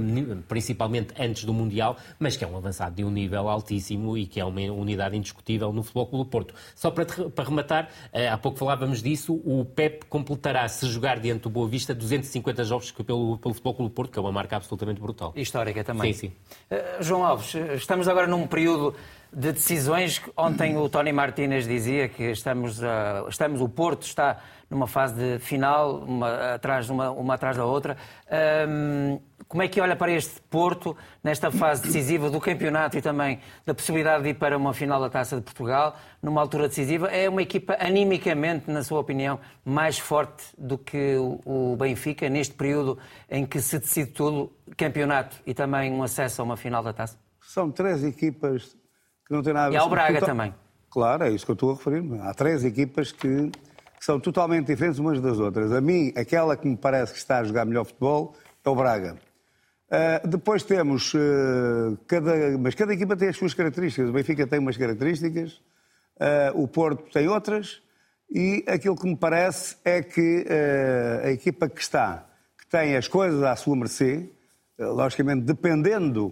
principalmente 0.47 1.13
antes 1.19 1.45
do 1.45 1.53
Mundial, 1.53 1.95
mas 2.17 2.35
que 2.35 2.43
é 2.43 2.47
um 2.47 2.57
avançado 2.57 2.95
de 2.95 3.03
um 3.03 3.11
nível 3.11 3.47
altíssimo 3.47 4.17
e 4.17 4.25
que 4.25 4.39
é 4.39 4.45
uma 4.45 4.61
unidade 4.61 5.15
indiscutível 5.15 5.71
no 5.71 5.83
Futebol 5.83 6.07
Clube 6.07 6.25
do 6.25 6.29
Porto. 6.29 6.53
Só 6.75 6.89
para, 6.89 7.05
para 7.05 7.45
rematar, 7.45 7.89
eh, 8.11 8.27
há 8.27 8.37
pouco 8.37 8.57
falávamos 8.57 9.03
disso, 9.03 9.39
o 9.45 9.63
Pep 9.63 10.05
completará, 10.05 10.67
se 10.67 10.87
jogar 10.87 11.19
diante 11.19 11.43
do 11.43 11.49
Boa 11.49 11.67
Vista, 11.67 11.93
250 11.93 12.63
jogos 12.63 12.91
pelo, 12.91 13.37
pelo 13.37 13.53
Futebol 13.53 13.75
Clube 13.75 13.91
do 13.91 13.93
Porto, 13.93 14.11
que 14.11 14.19
é 14.19 14.21
uma 14.21 14.31
marca 14.31 14.55
absolutamente 14.55 14.99
brutal. 14.99 15.31
Histórica 15.35 15.83
também. 15.83 16.13
Sim, 16.13 16.29
sim. 16.29 16.75
Uh, 16.75 17.03
João 17.03 17.23
Alves, 17.23 17.53
estamos 17.75 18.07
agora 18.07 18.25
num 18.25 18.47
período 18.47 18.95
de 19.31 19.51
decisões. 19.51 20.21
Ontem 20.35 20.75
o 20.75 20.89
Tony 20.89 21.11
Martínez 21.11 21.67
dizia 21.67 22.09
que 22.09 22.31
estamos, 22.31 22.81
estamos 23.29 23.61
o 23.61 23.69
Porto 23.69 24.03
está 24.03 24.41
numa 24.69 24.87
fase 24.87 25.15
de 25.15 25.39
final, 25.39 25.99
uma 25.99 26.53
atrás, 26.53 26.89
uma, 26.89 27.09
uma 27.11 27.33
atrás 27.33 27.57
da 27.57 27.65
outra. 27.65 27.97
Um, 28.67 29.19
como 29.47 29.63
é 29.63 29.67
que 29.67 29.81
olha 29.81 29.95
para 29.95 30.11
este 30.11 30.39
Porto 30.41 30.95
nesta 31.23 31.49
fase 31.49 31.81
decisiva 31.81 32.29
do 32.29 32.39
campeonato 32.39 32.97
e 32.97 33.01
também 33.01 33.39
da 33.65 33.73
possibilidade 33.73 34.23
de 34.23 34.29
ir 34.29 34.33
para 34.35 34.55
uma 34.55 34.73
final 34.73 35.01
da 35.01 35.09
Taça 35.09 35.37
de 35.37 35.41
Portugal, 35.41 35.95
numa 36.21 36.39
altura 36.39 36.67
decisiva? 36.67 37.07
É 37.07 37.27
uma 37.27 37.41
equipa 37.41 37.75
animicamente, 37.79 38.69
na 38.69 38.83
sua 38.83 38.99
opinião, 38.99 39.39
mais 39.65 39.97
forte 39.97 40.43
do 40.55 40.77
que 40.77 41.15
o 41.17 41.75
Benfica 41.75 42.29
neste 42.29 42.53
período 42.53 42.99
em 43.27 43.45
que 43.45 43.59
se 43.59 43.79
decide 43.79 44.11
tudo, 44.11 44.53
campeonato 44.77 45.37
e 45.47 45.53
também 45.53 45.91
um 45.91 46.03
acesso 46.03 46.43
a 46.43 46.45
uma 46.45 46.55
final 46.55 46.83
da 46.83 46.93
Taça? 46.93 47.17
São 47.41 47.71
três 47.71 48.03
equipas 48.03 48.77
que 49.25 49.33
não 49.33 49.41
têm 49.41 49.53
nada 49.53 49.67
a 49.67 49.69
ver... 49.69 49.75
E 49.77 49.79
ao 49.79 49.89
Braga 49.89 50.21
também. 50.21 50.53
Claro, 50.91 51.23
é 51.23 51.31
isso 51.31 51.45
que 51.45 51.51
eu 51.51 51.53
estou 51.53 51.71
a 51.71 51.75
referir. 51.75 52.03
Há 52.21 52.33
três 52.35 52.63
equipas 52.63 53.11
que 53.11 53.51
são 53.99 54.19
totalmente 54.19 54.67
diferentes 54.67 54.99
umas 54.99 55.19
das 55.19 55.39
outras. 55.39 55.71
A 55.71 55.81
mim, 55.81 56.13
aquela 56.15 56.55
que 56.55 56.67
me 56.67 56.77
parece 56.77 57.13
que 57.13 57.19
está 57.19 57.39
a 57.39 57.43
jogar 57.43 57.65
melhor 57.65 57.85
futebol 57.85 58.35
é 58.63 58.69
o 58.69 58.75
Braga. 58.75 59.17
Uh, 59.91 60.27
depois 60.27 60.61
temos 60.63 61.13
uh, 61.15 61.97
cada, 62.07 62.57
mas 62.59 62.75
cada 62.75 62.93
equipa 62.93 63.15
tem 63.15 63.29
as 63.29 63.37
suas 63.37 63.53
características. 63.53 64.09
O 64.09 64.13
Benfica 64.13 64.45
tem 64.45 64.59
umas 64.59 64.77
características, 64.77 65.53
uh, 66.19 66.61
o 66.61 66.67
Porto 66.67 67.11
tem 67.11 67.27
outras, 67.27 67.81
E 68.31 68.63
aquilo 68.67 68.95
que 68.95 69.07
me 69.07 69.15
parece 69.15 69.75
é 69.83 70.03
que 70.03 70.45
a 71.23 71.31
equipa 71.31 71.67
que 71.67 71.81
está, 71.81 72.27
que 72.59 72.67
tem 72.67 72.95
as 72.95 73.07
coisas 73.07 73.41
à 73.41 73.55
sua 73.55 73.75
mercê, 73.75 74.29
logicamente 74.77 75.41
dependendo 75.41 76.31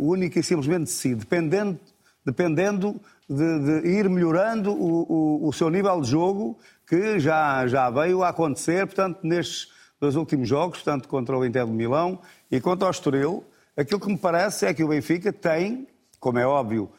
única 0.00 0.40
e 0.40 0.42
simplesmente 0.42 0.84
de 0.86 0.90
si, 0.90 1.14
dependendo, 1.14 1.78
dependendo 2.26 3.00
de, 3.28 3.82
de 3.82 3.88
ir 3.88 4.08
melhorando 4.08 4.72
o, 4.72 5.02
o, 5.42 5.48
o, 5.48 5.52
seu 5.52 5.68
nível 5.68 6.00
de 6.00 6.10
jogo, 6.10 6.58
que 6.86 7.20
já, 7.20 7.66
já 7.66 7.90
veio 7.90 8.22
a 8.22 8.30
acontecer, 8.30 8.86
portanto, 8.86 9.20
nestes 9.22 9.68
dois 10.00 10.16
últimos 10.16 10.48
jogos, 10.48 10.82
tanto 10.82 11.08
contra 11.08 11.36
o 11.36 11.44
Inter 11.44 11.66
de 11.66 11.72
Milão 11.72 12.20
e 12.50 12.60
contra 12.60 12.88
o 12.88 12.90
Estoril, 12.90 13.44
aquilo 13.76 14.00
que 14.00 14.08
me 14.08 14.18
parece 14.18 14.66
é 14.66 14.72
que 14.72 14.82
o 14.82 14.88
Benfica 14.88 15.32
tem, 15.32 15.86
como 16.18 16.38
é 16.38 16.46
óbvio, 16.46 16.90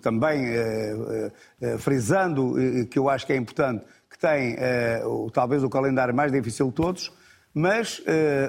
também 0.00 0.46
eh, 0.46 1.32
eh, 1.60 1.78
frisando 1.78 2.54
que 2.90 2.98
eu 2.98 3.08
acho 3.08 3.26
que 3.26 3.32
é 3.32 3.36
importante, 3.36 3.84
que 4.08 4.18
tem 4.18 4.54
eh, 4.56 5.02
talvez 5.32 5.62
o 5.64 5.68
calendário 5.68 6.14
mais 6.14 6.30
difícil 6.30 6.68
de 6.68 6.74
todos, 6.74 7.12
mas 7.52 8.00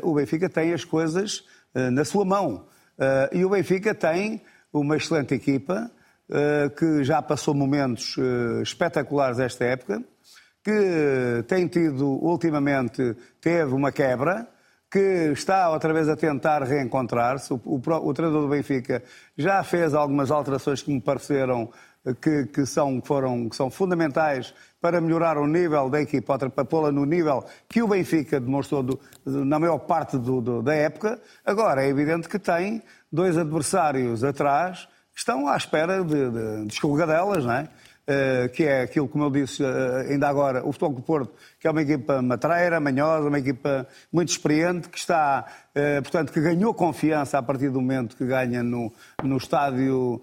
o 0.03 0.13
Benfica 0.13 0.47
tem 0.47 0.71
as 0.71 0.85
coisas 0.85 1.43
na 1.73 2.05
sua 2.05 2.23
mão. 2.23 2.67
e 3.31 3.43
o 3.43 3.49
Benfica 3.49 3.95
tem 3.95 4.41
uma 4.71 4.97
excelente 4.97 5.33
equipa, 5.33 5.89
que 6.77 7.03
já 7.03 7.21
passou 7.21 7.53
momentos 7.53 8.15
espetaculares 8.61 9.39
esta 9.39 9.65
época, 9.65 10.03
que 10.63 11.43
tem 11.47 11.67
tido, 11.67 12.05
ultimamente, 12.05 13.15
teve 13.41 13.73
uma 13.73 13.91
quebra, 13.91 14.47
que 14.91 15.31
está 15.31 15.69
outra 15.69 15.93
vez 15.93 16.09
a 16.09 16.15
tentar 16.15 16.63
reencontrar-se. 16.63 17.53
O, 17.53 17.61
o, 17.63 17.75
o, 17.75 18.13
treinador 18.13 18.43
do 18.43 18.47
Benfica 18.47 19.03
já 19.37 19.63
fez 19.63 19.93
algumas 19.93 20.31
alterações 20.31 20.81
que 20.81 20.91
me 20.91 20.99
pareceram 20.99 21.69
que, 22.21 22.45
que, 22.47 22.65
são, 22.65 23.01
foram, 23.03 23.49
que 23.49 23.55
são 23.55 23.69
fundamentais 23.69 24.53
para 24.81 25.01
melhorar 25.01 25.37
o 25.37 25.45
nível 25.45 25.89
da 25.89 26.01
equipa, 26.01 26.37
para 26.37 26.65
pô-la 26.65 26.91
no 26.91 27.05
nível 27.05 27.43
que 27.67 27.83
o 27.83 27.87
Benfica 27.87 28.39
demonstrou 28.39 28.81
do, 28.81 28.99
na 29.25 29.59
maior 29.59 29.79
parte 29.79 30.17
do, 30.17 30.41
do, 30.41 30.61
da 30.63 30.73
época. 30.73 31.19
Agora, 31.45 31.83
é 31.83 31.89
evidente 31.89 32.27
que 32.27 32.39
tem 32.39 32.81
dois 33.11 33.37
adversários 33.37 34.23
atrás 34.23 34.87
estão 35.19 35.47
à 35.47 35.55
espera 35.55 36.03
de, 36.03 36.29
de, 36.29 36.65
de 36.65 36.73
escorregadelas, 36.73 37.45
não 37.45 37.53
é? 37.53 37.69
Eh, 38.11 38.47
que 38.47 38.63
é 38.63 38.81
aquilo, 38.81 39.07
como 39.07 39.25
eu 39.25 39.29
disse 39.29 39.63
eh, 39.63 40.07
ainda 40.09 40.27
agora, 40.27 40.67
o 40.67 40.71
Futebol 40.71 40.95
do 40.95 41.01
Porto, 41.03 41.31
que 41.59 41.67
é 41.67 41.69
uma 41.69 41.83
equipa 41.83 42.23
matreira, 42.23 42.79
manhosa, 42.79 43.27
uma 43.27 43.37
equipa 43.37 43.87
muito 44.11 44.29
experiente, 44.29 44.89
que 44.89 44.97
está, 44.97 45.45
eh, 45.75 46.01
portanto, 46.01 46.33
que 46.33 46.41
ganhou 46.41 46.73
confiança 46.73 47.37
a 47.37 47.43
partir 47.43 47.69
do 47.69 47.79
momento 47.79 48.17
que 48.17 48.25
ganha 48.25 48.63
no, 48.63 48.91
no 49.21 49.37
estádio, 49.37 50.19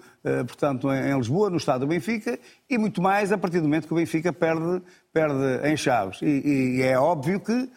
portanto, 0.48 0.92
em 0.92 1.16
Lisboa, 1.16 1.48
no 1.48 1.58
estádio 1.58 1.82
do 1.82 1.86
Benfica, 1.86 2.36
e 2.68 2.76
muito 2.76 3.00
mais 3.00 3.30
a 3.30 3.38
partir 3.38 3.58
do 3.58 3.68
momento 3.68 3.86
que 3.86 3.92
o 3.92 3.96
Benfica 3.96 4.32
perde, 4.32 4.82
perde 5.12 5.68
em 5.68 5.76
Chaves. 5.76 6.20
E, 6.22 6.78
e 6.78 6.82
é 6.82 6.98
óbvio 6.98 7.38
que, 7.38 7.70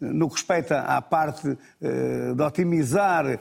no 0.00 0.28
que 0.28 0.34
respeita 0.34 0.80
à 0.80 1.00
parte 1.00 1.56
de 1.80 2.42
otimizar 2.42 3.38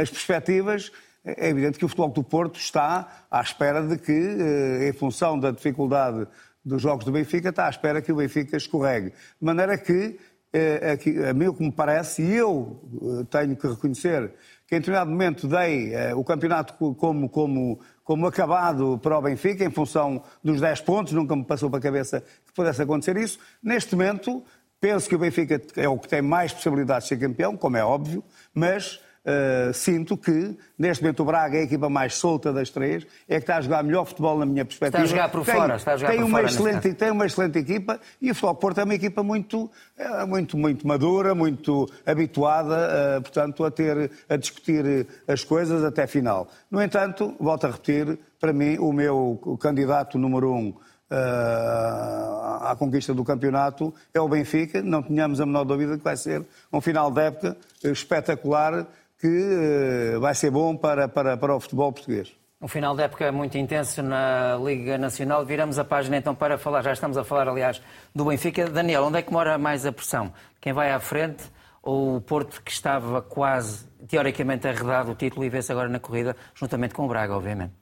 as 0.00 0.10
perspectivas, 0.10 0.90
é 1.24 1.48
evidente 1.48 1.78
que 1.78 1.84
o 1.84 1.88
Futebol 1.88 2.10
do 2.10 2.22
Porto 2.22 2.60
está 2.60 3.26
à 3.30 3.40
espera 3.40 3.82
de 3.82 3.96
que, 3.96 4.12
eh, 4.12 4.88
em 4.88 4.92
função 4.92 5.40
da 5.40 5.50
dificuldade 5.50 6.26
dos 6.62 6.82
jogos 6.82 7.04
do 7.06 7.12
Benfica, 7.12 7.48
está 7.48 7.66
à 7.66 7.70
espera 7.70 8.02
que 8.02 8.12
o 8.12 8.16
Benfica 8.16 8.58
escorregue. 8.58 9.08
De 9.08 9.14
maneira 9.40 9.78
que, 9.78 10.18
eh, 10.52 10.98
a 11.30 11.32
mim 11.32 11.46
o 11.46 11.54
que 11.54 11.62
me 11.62 11.72
parece, 11.72 12.22
e 12.22 12.34
eu 12.34 12.78
eh, 13.20 13.24
tenho 13.30 13.56
que 13.56 13.66
reconhecer 13.66 14.32
que 14.66 14.76
em 14.76 14.80
determinado 14.80 15.10
momento 15.10 15.48
dei 15.48 15.92
o 16.14 16.24
campeonato 16.24 16.74
como, 16.74 17.28
como, 17.28 17.80
como 18.04 18.26
acabado 18.26 18.98
para 19.02 19.18
o 19.18 19.22
Benfica, 19.22 19.64
em 19.64 19.70
função 19.70 20.22
dos 20.42 20.60
10 20.60 20.82
pontos, 20.82 21.12
nunca 21.14 21.34
me 21.34 21.42
passou 21.42 21.70
para 21.70 21.78
a 21.78 21.82
cabeça 21.82 22.20
que 22.20 22.52
pudesse 22.52 22.82
acontecer 22.82 23.16
isso. 23.16 23.38
Neste 23.62 23.96
momento, 23.96 24.44
penso 24.78 25.08
que 25.08 25.16
o 25.16 25.18
Benfica 25.18 25.60
é 25.74 25.88
o 25.88 25.98
que 25.98 26.06
tem 26.06 26.20
mais 26.20 26.52
possibilidades 26.52 27.08
de 27.08 27.08
ser 27.08 27.18
campeão, 27.18 27.56
como 27.56 27.78
é 27.78 27.84
óbvio, 27.84 28.22
mas 28.54 29.00
Uh, 29.24 29.72
sinto 29.72 30.18
que, 30.18 30.54
neste 30.78 31.02
momento, 31.02 31.20
o 31.20 31.24
Braga 31.24 31.56
é 31.56 31.60
a 31.60 31.64
equipa 31.64 31.88
mais 31.88 32.14
solta 32.14 32.52
das 32.52 32.68
três, 32.68 33.06
é 33.26 33.36
que 33.36 33.44
está 33.44 33.56
a 33.56 33.60
jogar 33.62 33.82
melhor 33.82 34.04
futebol 34.04 34.38
na 34.38 34.44
minha 34.44 34.66
perspectiva. 34.66 35.02
Está 35.02 35.14
a 35.14 35.16
jogar 35.16 35.28
por 35.30 35.46
tem, 35.46 35.54
fora, 35.54 35.76
está 35.76 35.92
a 35.92 35.96
jogar 35.96 36.10
tem 36.10 36.20
por 36.20 36.26
uma 36.26 36.38
fora. 36.40 36.50
Excelente, 36.50 36.94
tem 36.94 37.10
uma 37.10 37.24
excelente 37.24 37.58
equipa 37.58 37.98
e 38.20 38.30
o 38.30 38.34
Futebol 38.34 38.54
Porto 38.56 38.80
é 38.80 38.84
uma 38.84 38.94
equipa 38.94 39.22
muito, 39.22 39.70
é, 39.96 40.26
muito, 40.26 40.58
muito 40.58 40.86
madura, 40.86 41.34
muito 41.34 41.90
habituada, 42.04 42.76
uh, 43.18 43.22
portanto, 43.22 43.64
a, 43.64 43.70
ter, 43.70 44.10
a 44.28 44.36
discutir 44.36 45.06
as 45.26 45.42
coisas 45.42 45.82
até 45.82 46.06
final. 46.06 46.46
No 46.70 46.82
entanto, 46.82 47.34
volto 47.40 47.64
a 47.64 47.70
repetir, 47.70 48.18
para 48.38 48.52
mim, 48.52 48.76
o 48.76 48.92
meu 48.92 49.58
candidato 49.58 50.18
número 50.18 50.52
um 50.52 50.68
uh, 50.68 52.64
à 52.64 52.76
conquista 52.78 53.14
do 53.14 53.24
campeonato 53.24 53.94
é 54.12 54.20
o 54.20 54.28
Benfica. 54.28 54.82
Não 54.82 55.02
tenhamos 55.02 55.40
a 55.40 55.46
menor 55.46 55.64
dúvida 55.64 55.96
que 55.96 56.04
vai 56.04 56.16
ser 56.16 56.44
um 56.70 56.80
final 56.80 57.10
de 57.10 57.22
época 57.22 57.56
espetacular 57.82 58.86
que 59.24 60.16
uh, 60.16 60.20
vai 60.20 60.34
ser 60.34 60.50
bom 60.50 60.76
para, 60.76 61.08
para, 61.08 61.34
para 61.34 61.56
o 61.56 61.58
futebol 61.58 61.90
português. 61.90 62.30
Um 62.60 62.68
final 62.68 62.94
de 62.94 63.04
época 63.04 63.32
muito 63.32 63.56
intenso 63.56 64.02
na 64.02 64.54
Liga 64.62 64.98
Nacional. 64.98 65.46
Viramos 65.46 65.78
a 65.78 65.84
página 65.84 66.18
então 66.18 66.34
para 66.34 66.58
falar, 66.58 66.82
já 66.82 66.92
estamos 66.92 67.16
a 67.16 67.24
falar, 67.24 67.48
aliás, 67.48 67.80
do 68.14 68.26
Benfica. 68.26 68.68
Daniel, 68.68 69.04
onde 69.04 69.18
é 69.18 69.22
que 69.22 69.32
mora 69.32 69.56
mais 69.56 69.86
a 69.86 69.92
pressão? 69.92 70.30
Quem 70.60 70.74
vai 70.74 70.92
à 70.92 71.00
frente 71.00 71.42
ou 71.82 72.16
o 72.16 72.20
Porto 72.20 72.60
que 72.62 72.70
estava 72.70 73.22
quase, 73.22 73.86
teoricamente, 74.06 74.68
arredado 74.68 75.12
o 75.12 75.14
título 75.14 75.42
e 75.42 75.48
vê-se 75.48 75.72
agora 75.72 75.88
na 75.88 75.98
corrida, 75.98 76.36
juntamente 76.54 76.92
com 76.92 77.06
o 77.06 77.08
Braga, 77.08 77.34
obviamente? 77.34 77.72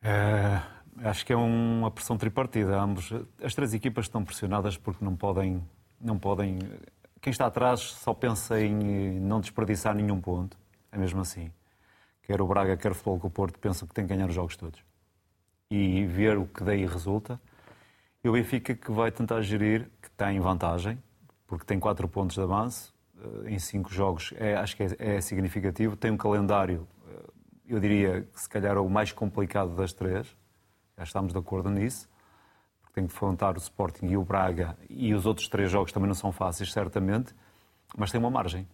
É, 0.00 0.60
acho 1.02 1.26
que 1.26 1.32
é 1.32 1.36
uma 1.36 1.90
pressão 1.90 2.16
tripartida. 2.16 2.80
Ambos, 2.80 3.12
as 3.42 3.56
três 3.56 3.74
equipas 3.74 4.04
estão 4.04 4.24
pressionadas 4.24 4.76
porque 4.76 5.04
não 5.04 5.16
podem, 5.16 5.64
não 6.00 6.16
podem 6.16 6.60
quem 7.20 7.30
está 7.30 7.46
atrás 7.46 7.80
só 7.80 8.14
pensa 8.14 8.60
em 8.60 9.20
não 9.20 9.40
desperdiçar 9.40 9.94
nenhum 9.94 10.20
ponto. 10.20 10.56
É 10.90 10.98
mesmo 10.98 11.20
assim. 11.20 11.50
Quer 12.22 12.40
o 12.40 12.46
Braga, 12.46 12.76
quer 12.76 12.92
o 12.92 12.94
Futebol 12.94 13.18
com 13.18 13.26
o 13.28 13.30
Porto, 13.30 13.58
pensam 13.58 13.88
que 13.88 13.94
tem 13.94 14.06
que 14.06 14.14
ganhar 14.14 14.28
os 14.28 14.34
jogos 14.34 14.56
todos. 14.56 14.82
E 15.70 16.04
ver 16.06 16.38
o 16.38 16.46
que 16.46 16.62
daí 16.62 16.86
resulta. 16.86 17.40
E 18.22 18.28
o 18.28 18.32
Benfica 18.32 18.74
que 18.74 18.90
vai 18.90 19.10
tentar 19.10 19.40
gerir, 19.42 19.90
que 20.02 20.10
tem 20.10 20.38
vantagem, 20.40 21.02
porque 21.46 21.64
tem 21.64 21.78
quatro 21.78 22.08
pontos 22.08 22.36
de 22.36 22.42
avanço 22.42 22.94
eh, 23.18 23.50
em 23.52 23.58
cinco 23.58 23.92
jogos, 23.92 24.32
é, 24.36 24.56
acho 24.56 24.76
que 24.76 24.82
é, 24.82 25.16
é 25.16 25.20
significativo. 25.20 25.96
Tem 25.96 26.10
um 26.10 26.16
calendário, 26.16 26.86
eh, 27.08 27.30
eu 27.68 27.80
diria, 27.80 28.22
que 28.32 28.40
se 28.40 28.48
calhar 28.48 28.76
é 28.76 28.80
o 28.80 28.88
mais 28.88 29.12
complicado 29.12 29.74
das 29.74 29.92
três. 29.92 30.26
Já 30.96 31.04
estamos 31.04 31.32
de 31.32 31.38
acordo 31.38 31.70
nisso 31.70 32.08
tem 32.98 33.06
que 33.06 33.12
defrontar 33.12 33.54
o 33.54 33.58
Sporting 33.58 34.06
e 34.06 34.16
o 34.16 34.24
Braga, 34.24 34.76
e 34.90 35.14
os 35.14 35.24
outros 35.24 35.48
três 35.48 35.70
jogos 35.70 35.92
também 35.92 36.08
não 36.08 36.14
são 36.14 36.32
fáceis, 36.32 36.72
certamente, 36.72 37.32
mas 37.96 38.10
tem 38.10 38.18
uma 38.18 38.30
margem. 38.30 38.66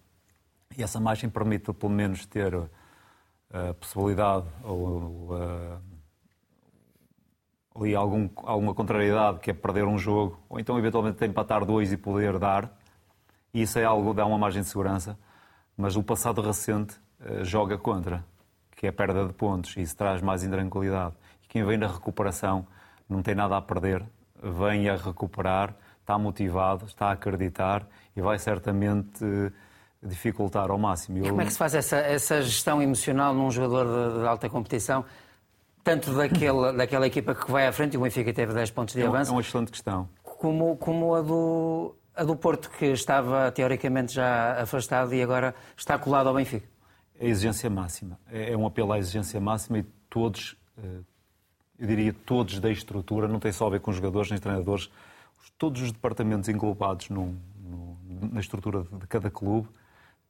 E 0.76 0.82
essa 0.82 0.98
margem 0.98 1.28
permite, 1.28 1.72
pelo 1.74 1.92
menos, 1.92 2.24
ter 2.24 2.54
a 2.54 2.60
uh, 2.60 3.74
possibilidade 3.74 4.46
ou 4.62 5.34
uh, 5.34 5.78
ali 7.74 7.94
algum, 7.94 8.30
alguma 8.36 8.74
contrariedade, 8.74 9.40
que 9.40 9.50
é 9.50 9.54
perder 9.54 9.84
um 9.84 9.98
jogo, 9.98 10.40
ou 10.48 10.58
então, 10.58 10.78
eventualmente, 10.78 11.22
empatar 11.26 11.66
dois 11.66 11.92
e 11.92 11.96
poder 11.98 12.38
dar. 12.38 12.74
E 13.52 13.60
isso 13.60 13.78
é 13.78 13.84
algo 13.84 14.14
dá 14.14 14.24
uma 14.24 14.38
margem 14.38 14.62
de 14.62 14.68
segurança, 14.68 15.18
mas 15.76 15.96
o 15.96 16.02
passado 16.02 16.40
recente 16.40 16.96
uh, 17.20 17.44
joga 17.44 17.76
contra, 17.76 18.24
que 18.74 18.86
é 18.86 18.88
a 18.88 18.92
perda 18.92 19.26
de 19.26 19.34
pontos, 19.34 19.76
e 19.76 19.82
isso 19.82 19.94
traz 19.94 20.22
mais 20.22 20.42
intranquilidade. 20.42 21.14
E 21.42 21.46
quem 21.46 21.62
vem 21.62 21.76
na 21.76 21.88
recuperação 21.88 22.66
não 23.08 23.22
tem 23.22 23.34
nada 23.34 23.56
a 23.56 23.62
perder, 23.62 24.04
vem 24.50 24.88
a 24.88 24.96
recuperar, 24.96 25.74
está 26.00 26.18
motivado, 26.18 26.84
está 26.84 27.08
a 27.08 27.12
acreditar 27.12 27.86
e 28.14 28.20
vai 28.20 28.38
certamente 28.38 29.24
dificultar 30.02 30.70
ao 30.70 30.78
máximo. 30.78 31.18
Eu... 31.18 31.30
Como 31.30 31.40
é 31.40 31.44
que 31.46 31.52
se 31.52 31.58
faz 31.58 31.74
essa, 31.74 31.96
essa 31.96 32.42
gestão 32.42 32.82
emocional 32.82 33.34
num 33.34 33.50
jogador 33.50 33.86
de, 33.86 34.20
de 34.20 34.26
alta 34.26 34.48
competição? 34.50 35.04
Tanto 35.82 36.12
daquele, 36.14 36.72
daquela 36.76 37.06
equipa 37.06 37.34
que 37.34 37.50
vai 37.50 37.66
à 37.66 37.72
frente, 37.72 37.94
e 37.94 37.96
o 37.96 38.00
Benfica 38.02 38.32
teve 38.32 38.52
10 38.52 38.70
pontos 38.70 38.94
de 38.94 39.02
é 39.02 39.06
avanço. 39.06 39.30
É 39.30 39.34
uma 39.34 39.40
excelente 39.40 39.72
questão. 39.72 40.08
Como, 40.22 40.76
como 40.76 41.14
a, 41.14 41.22
do, 41.22 41.96
a 42.14 42.24
do 42.24 42.36
Porto, 42.36 42.70
que 42.70 42.86
estava 42.86 43.50
teoricamente 43.50 44.14
já 44.14 44.60
afastado 44.60 45.14
e 45.14 45.22
agora 45.22 45.54
está 45.76 45.98
colado 45.98 46.28
ao 46.28 46.34
Benfica. 46.34 46.68
É 47.18 47.26
a 47.26 47.28
exigência 47.28 47.70
máxima. 47.70 48.18
É, 48.30 48.52
é 48.52 48.56
um 48.56 48.66
apelo 48.66 48.92
à 48.92 48.98
exigência 48.98 49.40
máxima 49.40 49.78
e 49.78 49.82
todos 50.10 50.56
eh, 50.76 51.00
eu 51.78 51.86
diria 51.86 52.12
todos 52.12 52.58
da 52.60 52.70
estrutura, 52.70 53.26
não 53.26 53.40
tem 53.40 53.52
só 53.52 53.66
a 53.66 53.70
ver 53.70 53.80
com 53.80 53.92
jogadores 53.92 54.30
nem 54.30 54.38
treinadores, 54.38 54.90
todos 55.58 55.82
os 55.82 55.92
departamentos 55.92 56.48
englobados 56.48 57.08
no, 57.10 57.34
no, 57.58 57.98
na 58.32 58.40
estrutura 58.40 58.82
de 58.82 59.06
cada 59.06 59.30
clube 59.30 59.68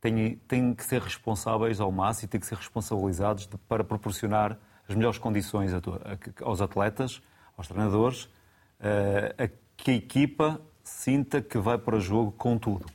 têm, 0.00 0.36
têm, 0.48 0.74
que 0.74 0.84
ser 0.84 1.00
responsáveis 1.00 1.80
ao 1.80 1.90
máximo 1.90 2.26
e 2.26 2.28
têm 2.28 2.40
que 2.40 2.46
ser 2.46 2.56
responsabilizados 2.56 3.46
de, 3.46 3.56
para 3.56 3.84
proporcionar 3.84 4.58
as 4.88 4.94
melhores 4.94 5.18
condições 5.18 5.72
a, 5.72 5.78
a, 5.78 6.44
aos 6.44 6.60
atletas, 6.60 7.22
aos 7.56 7.68
treinadores, 7.68 8.28
a, 8.80 9.44
a 9.44 9.48
que 9.76 9.90
a 9.90 9.94
equipa 9.94 10.60
sinta 10.82 11.40
que 11.40 11.58
vai 11.58 11.78
para 11.78 11.98
jogo 11.98 12.32
com 12.32 12.58
tudo. 12.58 12.86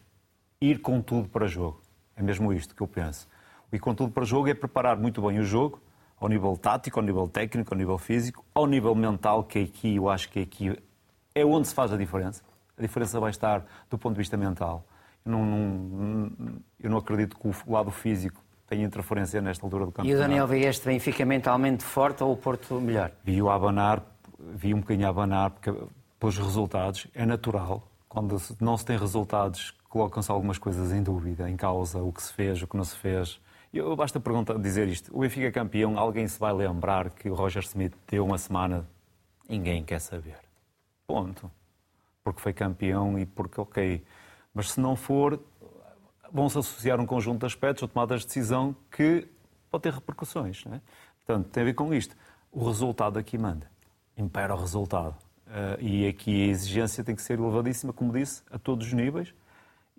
Ir 0.62 0.80
com 0.80 1.02
tudo 1.02 1.28
para 1.28 1.48
jogo. 1.48 1.82
É 2.16 2.22
mesmo 2.22 2.54
isto 2.54 2.76
que 2.76 2.82
eu 2.82 2.88
penso. 2.88 3.28
Ir 3.72 3.80
com 3.80 3.94
tudo 3.94 4.12
para 4.12 4.26
jogo 4.26 4.48
é 4.48 4.54
preparar 4.54 4.98
muito 4.98 5.22
bem 5.22 5.40
o 5.40 5.44
jogo, 5.44 5.82
ao 6.20 6.28
nível 6.28 6.58
tático, 6.58 7.00
ao 7.00 7.06
nível 7.06 7.28
técnico, 7.28 7.74
ao 7.74 7.78
nível 7.78 7.98
físico, 7.98 8.44
ao 8.54 8.68
nível 8.68 8.94
mental, 8.94 9.44
que 9.44 9.60
aqui 9.60 9.96
eu 9.96 10.10
acho 10.10 10.30
que 10.30 10.42
aqui 10.42 10.78
é 11.34 11.46
onde 11.46 11.68
se 11.68 11.74
faz 11.74 11.94
a 11.94 11.98
diferença. 11.98 12.44
A 12.78 12.82
diferença 12.82 13.20
vai 13.20 13.30
estar 13.30 13.66
do 13.90 13.98
ponto 13.98 14.14
de 14.14 14.20
vista 14.20 14.38
mental. 14.38 14.86
Eu 15.26 15.32
não, 15.32 15.46
não, 15.46 16.32
eu 16.80 16.90
não 16.90 16.98
acredito 16.98 17.38
que 17.38 17.48
o 17.48 17.72
lado 17.72 17.92
físico 17.92 18.42
tenha 18.68 18.86
interferência 18.86 19.42
nesta 19.42 19.66
altura 19.66 19.86
do 19.86 19.92
campeonato. 19.92 20.12
E 20.12 20.16
o 20.16 20.28
Daniel 20.28 20.48
vê 20.48 20.62
este 20.62 20.86
Benfica 20.86 21.26
mentalmente 21.26 21.84
forte 21.84 22.24
ou 22.24 22.32
o 22.32 22.38
Porto 22.38 22.80
melhor? 22.80 23.12
Vi-o 23.24 23.50
abanar, 23.50 24.04
vi 24.40 24.74
um 24.74 24.80
bocadinho 24.80 25.08
abanar 25.08 25.52
porque, 25.52 25.74
pelos 26.20 26.38
resultados. 26.38 27.08
É 27.14 27.26
natural. 27.26 27.84
Quando 28.08 28.38
não 28.60 28.78
se 28.78 28.86
tem 28.86 28.98
resultados, 28.98 29.74
colocam-se 29.90 30.32
algumas 30.32 30.58
coisas 30.58 30.92
em 30.92 31.02
dúvida, 31.02 31.50
em 31.50 31.58
causa, 31.58 32.00
o 32.00 32.14
que 32.14 32.22
se 32.22 32.32
fez, 32.34 32.62
o 32.62 32.68
que 32.68 32.78
não 32.78 32.84
se 32.84 32.96
fez. 32.96 33.40
Eu 33.72 33.96
basta 33.96 34.20
perguntar, 34.20 34.58
dizer 34.58 34.88
isto. 34.88 35.16
O 35.16 35.22
Benfica 35.22 35.52
campeão, 35.52 35.98
alguém 35.98 36.28
se 36.28 36.40
vai 36.40 36.52
lembrar 36.52 37.12
que 37.12 37.30
o 37.30 37.36
Roger 37.36 37.64
Smith 37.64 37.94
deu 38.08 38.26
uma 38.26 38.38
semana? 38.38 38.88
Ninguém 39.48 39.84
quer 39.84 40.00
saber. 40.00 40.40
Ponto. 41.06 41.52
Porque 42.24 42.42
foi 42.42 42.52
campeão 42.52 43.18
e 43.18 43.28
porque, 43.28 43.62
ok. 43.62 44.04
Mas 44.54 44.72
se 44.72 44.80
não 44.80 44.96
for, 44.96 45.40
vão-se 46.32 46.58
associar 46.58 47.00
um 47.00 47.06
conjunto 47.06 47.42
de 47.42 47.46
aspectos 47.46 47.84
ou 47.84 47.88
tomadas 47.88 48.22
de 48.22 48.28
decisão 48.28 48.76
que 48.92 49.28
pode 49.70 49.84
ter 49.84 49.94
repercussões. 49.94 50.66
Não 50.66 50.76
é? 50.76 50.82
Portanto, 51.26 51.50
tem 51.50 51.62
a 51.62 51.66
ver 51.66 51.74
com 51.74 51.94
isto. 51.94 52.16
O 52.52 52.66
resultado 52.66 53.20
aqui 53.20 53.38
manda. 53.38 53.70
Impera 54.18 54.56
o 54.56 54.60
resultado. 54.60 55.16
Uh, 55.46 55.80
e 55.80 56.08
aqui 56.08 56.44
a 56.44 56.48
exigência 56.48 57.04
tem 57.04 57.16
que 57.16 57.22
ser 57.22 57.40
elevadíssima, 57.40 57.94
como 57.94 58.12
disse, 58.12 58.42
a 58.52 58.58
todos 58.58 58.88
os 58.88 58.94
níveis. 58.94 59.34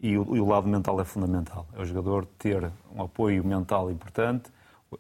E 0.03 0.17
o, 0.17 0.35
e 0.35 0.41
o, 0.41 0.47
lado 0.47 0.67
mental 0.67 0.99
é 1.01 1.05
fundamental. 1.05 1.67
É 1.77 1.83
o 1.83 1.85
jogador 1.85 2.25
ter 2.39 2.71
um 2.95 3.03
apoio 3.03 3.45
mental 3.45 3.91
importante, 3.91 4.51